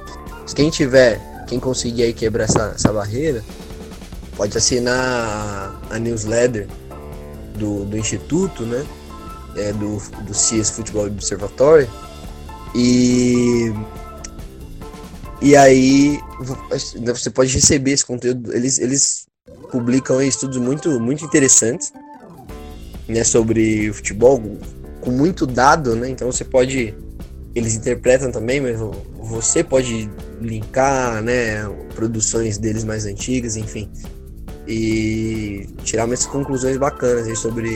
Se 0.46 0.54
quem 0.54 0.70
tiver, 0.70 1.20
quem 1.48 1.60
conseguir 1.60 2.04
aí 2.04 2.14
quebrar 2.14 2.44
essa, 2.44 2.74
essa 2.76 2.94
barreira, 2.94 3.44
pode 4.38 4.56
assinar 4.58 5.82
a 5.90 6.00
newsletter 6.00 6.68
do, 7.56 7.86
do 7.86 7.98
Instituto, 7.98 8.64
né? 8.64 8.86
É, 9.56 9.74
do, 9.74 9.98
do 9.98 10.34
Futebol 10.64 11.08
Observatório. 11.08 11.90
E 12.76 13.74
e 15.42 15.56
aí 15.56 16.20
você 17.06 17.30
pode 17.30 17.54
receber 17.54 17.92
esse 17.92 18.06
conteúdo. 18.06 18.54
Eles, 18.54 18.78
eles 18.80 19.28
publicam 19.72 20.22
estudos 20.22 20.58
muito, 20.58 21.00
muito 21.00 21.24
interessantes 21.24 21.94
né, 23.08 23.24
sobre 23.24 23.92
futebol, 23.94 24.42
com 25.02 25.12
muito 25.12 25.48
dado, 25.48 25.96
né? 25.96 26.10
Então 26.10 26.32
você 26.32 26.44
pode. 26.44 26.94
Eles 27.56 27.76
interpretam 27.76 28.32
também, 28.32 28.62
mas 28.62 28.78
você 29.18 29.64
pode 29.64 30.10
linkar 30.42 31.22
né, 31.24 31.68
produções 31.96 32.58
deles 32.58 32.84
mais 32.84 33.06
antigas, 33.06 33.56
enfim. 33.56 33.90
E 34.68 35.68
tirar 35.84 36.06
umas 36.06 36.26
conclusões 36.26 36.78
bacanas 36.78 37.40
sobre, 37.40 37.72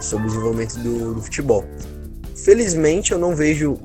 sobre 0.00 0.26
o 0.26 0.30
desenvolvimento 0.30 0.78
do, 0.78 1.14
do 1.14 1.22
futebol. 1.22 1.64
Felizmente 2.34 3.12
eu 3.12 3.18
não 3.18 3.36
vejo 3.36 3.78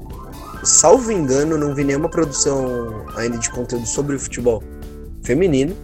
salvo 0.63 1.11
engano, 1.11 1.57
não 1.57 1.73
vi 1.73 1.83
nenhuma 1.83 2.09
produção 2.09 3.05
ainda 3.15 3.37
de 3.37 3.49
conteúdo 3.49 3.85
sobre 3.85 4.15
o 4.15 4.19
futebol 4.19 4.63
feminino. 5.23 5.75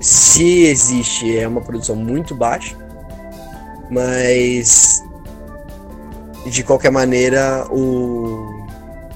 Se 0.00 0.64
existe, 0.64 1.38
é 1.38 1.46
uma 1.46 1.60
produção 1.60 1.94
muito 1.94 2.34
baixa, 2.34 2.76
mas 3.90 5.02
de 6.46 6.62
qualquer 6.62 6.90
maneira, 6.90 7.66
o 7.70 8.48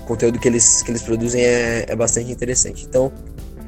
conteúdo 0.07 0.39
que 0.39 0.47
eles, 0.47 0.83
que 0.83 0.91
eles 0.91 1.03
produzem 1.03 1.43
é, 1.43 1.87
é 1.89 1.97
bastante 1.97 2.31
interessante. 2.31 2.85
Então, 2.85 3.11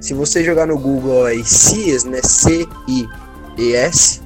se 0.01 0.13
você 0.13 0.45
jogar 0.45 0.67
no 0.67 0.79
Google 0.79 1.25
CIES, 1.45 2.05
né, 2.05 2.21
C-I-E-S, 2.23 4.21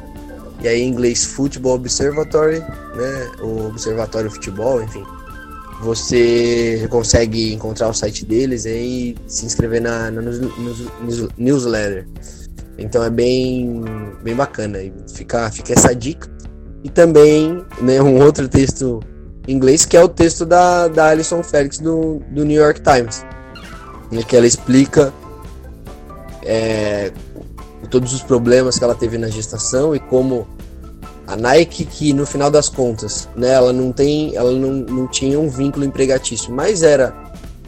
e 0.61 0.69
aí 0.69 0.83
em 0.83 0.89
inglês 0.89 1.25
Football 1.25 1.77
Observatory, 1.77 2.59
né, 2.59 3.31
o 3.41 3.69
Observatório 3.69 4.31
Futebol, 4.31 4.83
enfim, 4.83 5.05
você 5.81 6.87
consegue 6.91 7.55
encontrar 7.55 7.89
o 7.89 7.95
site 7.95 8.25
deles 8.27 8.67
e 8.67 9.17
se 9.27 9.47
inscrever 9.47 9.81
na, 9.81 10.11
na 10.11 10.21
news, 10.21 10.41
news, 11.01 11.29
newsletter. 11.39 12.07
Então 12.79 13.03
é 13.03 13.11
bem, 13.11 13.83
bem 14.23 14.35
bacana. 14.35 14.79
Fica, 15.13 15.51
fica 15.51 15.73
essa 15.73 15.95
dica. 15.95 16.29
E 16.85 16.89
também 16.89 17.65
né, 17.81 18.01
um 18.01 18.23
outro 18.23 18.49
texto 18.49 19.01
em 19.49 19.55
inglês, 19.55 19.85
que 19.85 19.97
é 19.97 20.03
o 20.03 20.09
texto 20.09 20.45
da, 20.45 20.89
da 20.89 21.09
Alison 21.09 21.43
Felix 21.43 21.79
do, 21.79 22.21
do 22.31 22.45
New 22.45 22.61
York 22.61 22.81
Times. 22.83 23.25
Né, 24.11 24.23
que 24.23 24.37
ela 24.37 24.47
explica 24.47 25.13
é, 26.43 27.13
todos 27.91 28.13
os 28.13 28.23
problemas 28.23 28.79
que 28.79 28.85
ela 28.85 28.95
teve 28.95 29.17
na 29.17 29.29
gestação 29.29 29.95
e 29.95 30.01
como 30.01 30.47
a 31.31 31.37
Nike 31.37 31.85
que 31.85 32.13
no 32.13 32.27
final 32.27 32.51
das 32.51 32.69
contas, 32.69 33.29
né, 33.37 33.53
ela 33.53 33.73
não 33.73 33.93
tem, 33.93 34.35
ela 34.35 34.51
não, 34.51 34.73
não 34.73 35.07
tinha 35.07 35.39
um 35.39 35.49
vínculo 35.49 35.85
empregatício, 35.85 36.53
mas 36.53 36.83
era 36.83 37.15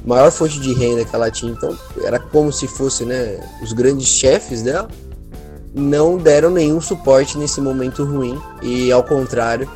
a 0.05 0.09
maior 0.09 0.33
fonte 0.33 0.59
de 0.59 0.75
renda 0.75 1.05
que 1.05 1.15
ela 1.15 1.31
tinha, 1.31 1.53
então 1.53 1.79
era 2.03 2.19
como 2.19 2.53
se 2.53 2.67
fosse, 2.67 3.05
né, 3.05 3.39
os 3.63 3.73
grandes 3.73 4.09
chefes 4.09 4.63
dela 4.63 4.89
não 5.73 6.19
deram 6.19 6.51
nenhum 6.51 6.81
suporte 6.81 7.39
nesse 7.39 7.61
momento 7.61 8.05
ruim 8.05 8.37
e 8.63 8.91
ao 8.91 9.05
contrário, 9.05 9.71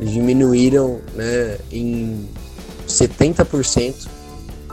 diminuíram, 0.00 1.00
né, 1.14 1.58
em 1.70 2.26
70% 2.88 4.08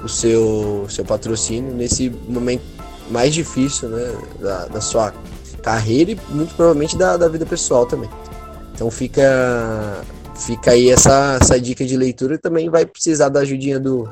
o 0.01 0.07
seu 0.07 0.85
seu 0.89 1.05
patrocínio 1.05 1.73
nesse 1.73 2.09
momento 2.27 2.63
mais 3.11 3.33
difícil, 3.33 3.89
né, 3.89 4.15
da, 4.39 4.65
da 4.67 4.81
sua 4.81 5.13
carreira 5.61 6.11
e 6.11 6.19
muito 6.29 6.55
provavelmente 6.55 6.97
da, 6.97 7.17
da 7.17 7.27
vida 7.27 7.45
pessoal 7.45 7.85
também. 7.85 8.09
Então 8.73 8.89
fica 8.89 10.01
fica 10.35 10.71
aí 10.71 10.89
essa, 10.89 11.37
essa 11.41 11.59
dica 11.59 11.85
de 11.85 11.95
leitura. 11.95 12.37
Também 12.37 12.69
vai 12.69 12.85
precisar 12.85 13.29
da 13.29 13.41
ajudinha 13.41 13.79
do, 13.79 14.09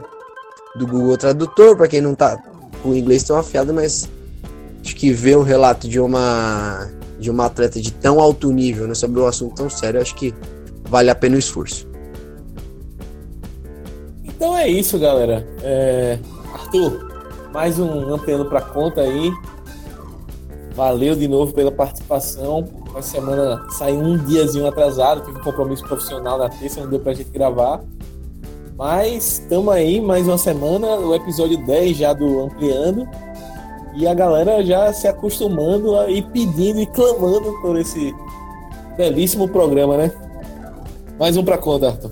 do 0.75 0.87
Google 0.87 1.17
Tradutor, 1.17 1.75
para 1.75 1.87
quem 1.87 2.01
não 2.01 2.15
tá 2.15 2.37
com 2.81 2.89
o 2.89 2.95
inglês 2.95 3.23
tão 3.23 3.37
afiado, 3.37 3.73
mas 3.73 4.09
acho 4.83 4.95
que 4.95 5.11
ver 5.11 5.37
um 5.37 5.43
relato 5.43 5.87
de 5.87 5.99
uma 5.99 6.89
de 7.19 7.29
uma 7.29 7.45
atleta 7.45 7.79
de 7.79 7.93
tão 7.93 8.19
alto 8.19 8.51
nível 8.51 8.87
né, 8.87 8.95
sobre 8.95 9.19
um 9.19 9.27
assunto 9.27 9.53
tão 9.53 9.69
sério, 9.69 10.01
acho 10.01 10.15
que 10.15 10.33
vale 10.85 11.11
a 11.11 11.15
pena 11.15 11.35
o 11.35 11.39
esforço. 11.39 11.87
Então 14.23 14.57
é 14.57 14.67
isso, 14.67 14.97
galera. 14.97 15.47
É... 15.61 16.17
Arthur, 16.51 17.11
mais 17.53 17.77
um 17.77 18.11
ampliando 18.11 18.45
para 18.45 18.59
conta 18.61 19.01
aí. 19.01 19.31
Valeu 20.73 21.15
de 21.15 21.27
novo 21.27 21.53
pela 21.53 21.71
participação. 21.71 22.67
Uma 22.91 23.01
semana 23.01 23.65
saiu 23.69 23.99
um 23.99 24.17
diazinho 24.17 24.67
atrasado, 24.67 25.21
tive 25.21 25.39
um 25.39 25.43
compromisso 25.43 25.83
profissional 25.83 26.37
na 26.37 26.49
terça, 26.49 26.81
não 26.81 26.89
deu 26.89 26.99
pra 26.99 27.13
gente 27.13 27.29
gravar. 27.29 27.81
Mas 28.77 29.39
estamos 29.39 29.73
aí, 29.73 30.01
mais 30.01 30.27
uma 30.27 30.37
semana, 30.37 30.97
o 30.97 31.15
episódio 31.15 31.65
10 31.65 31.95
já 31.95 32.11
do 32.11 32.43
Ampliando. 32.43 33.07
E 33.95 34.05
a 34.05 34.13
galera 34.13 34.63
já 34.63 34.91
se 34.91 35.07
acostumando 35.07 35.97
a 35.97 36.09
ir 36.09 36.23
pedindo 36.31 36.81
e 36.81 36.85
clamando 36.85 37.53
por 37.61 37.77
esse 37.77 38.13
belíssimo 38.97 39.47
programa, 39.47 39.95
né? 39.95 40.11
Mais 41.17 41.37
um 41.37 41.45
pra 41.45 41.57
conta, 41.57 41.87
Arthur. 41.87 42.11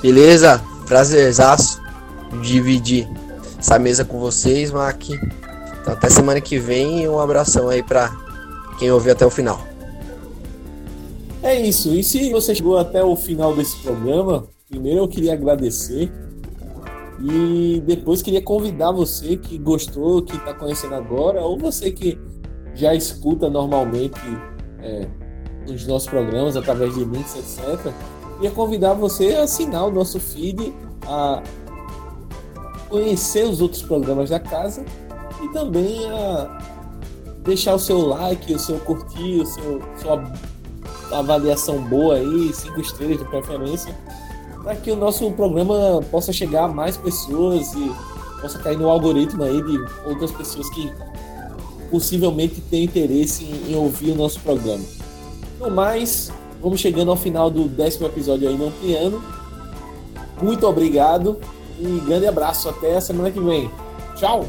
Beleza? 0.00 0.62
Prazerzaço 0.86 1.80
dividir 2.42 3.08
essa 3.58 3.76
mesa 3.78 4.04
com 4.04 4.20
vocês, 4.20 4.70
Mac. 4.70 5.02
Então 5.08 5.92
até 5.92 6.08
semana 6.08 6.40
que 6.40 6.58
vem 6.58 7.08
um 7.08 7.18
abração 7.18 7.68
aí 7.68 7.82
pra 7.82 8.27
quem 8.78 8.90
ouviu 8.90 9.12
até 9.12 9.26
o 9.26 9.30
final. 9.30 9.60
É 11.42 11.58
isso. 11.60 11.94
E 11.94 12.02
se 12.02 12.30
você 12.30 12.54
chegou 12.54 12.78
até 12.78 13.02
o 13.02 13.14
final 13.16 13.54
desse 13.54 13.76
programa, 13.78 14.46
primeiro 14.68 15.00
eu 15.00 15.08
queria 15.08 15.32
agradecer 15.32 16.12
e 17.20 17.82
depois 17.84 18.22
queria 18.22 18.42
convidar 18.42 18.92
você 18.92 19.36
que 19.36 19.58
gostou, 19.58 20.22
que 20.22 20.36
está 20.36 20.54
conhecendo 20.54 20.94
agora, 20.94 21.40
ou 21.40 21.58
você 21.58 21.90
que 21.90 22.18
já 22.74 22.94
escuta 22.94 23.50
normalmente 23.50 24.20
é, 24.80 25.08
os 25.68 25.86
nossos 25.86 26.08
programas 26.08 26.56
através 26.56 26.94
de 26.94 27.04
links, 27.04 27.34
etc. 27.36 27.92
Queria 28.34 28.50
convidar 28.52 28.94
você 28.94 29.34
a 29.34 29.42
assinar 29.42 29.86
o 29.86 29.90
nosso 29.90 30.20
feed, 30.20 30.72
a 31.06 31.42
conhecer 32.88 33.44
os 33.44 33.60
outros 33.60 33.82
programas 33.82 34.30
da 34.30 34.38
casa 34.38 34.84
e 35.42 35.48
também 35.52 36.08
a 36.10 36.77
deixar 37.48 37.74
o 37.74 37.78
seu 37.78 38.06
like, 38.06 38.54
o 38.54 38.58
seu 38.58 38.78
curtir, 38.78 39.40
o 39.40 39.46
seu, 39.46 39.82
sua 40.00 40.32
avaliação 41.10 41.82
boa 41.82 42.16
aí, 42.16 42.52
cinco 42.52 42.80
estrelas 42.80 43.18
de 43.18 43.24
preferência 43.24 43.94
para 44.62 44.76
que 44.76 44.90
o 44.90 44.96
nosso 44.96 45.30
programa 45.32 46.02
possa 46.10 46.30
chegar 46.30 46.64
a 46.64 46.68
mais 46.68 46.96
pessoas 46.96 47.72
e 47.72 47.92
possa 48.40 48.58
cair 48.58 48.76
no 48.76 48.88
algoritmo 48.88 49.42
aí 49.42 49.62
de 49.62 49.78
outras 50.06 50.30
pessoas 50.30 50.68
que 50.70 50.92
possivelmente 51.90 52.60
têm 52.60 52.84
interesse 52.84 53.44
em, 53.44 53.72
em 53.72 53.76
ouvir 53.76 54.10
o 54.10 54.14
nosso 54.14 54.38
programa. 54.40 54.84
No 55.58 55.70
mais, 55.70 56.30
vamos 56.60 56.80
chegando 56.80 57.10
ao 57.10 57.16
final 57.16 57.50
do 57.50 57.64
décimo 57.64 58.06
episódio 58.06 58.46
aí 58.46 58.58
no 58.58 58.70
piano. 58.72 59.22
Muito 60.42 60.66
obrigado 60.66 61.38
e 61.80 62.00
grande 62.04 62.26
abraço. 62.26 62.68
Até 62.68 62.96
a 62.96 63.00
semana 63.00 63.30
que 63.30 63.40
vem. 63.40 63.70
Tchau! 64.16 64.46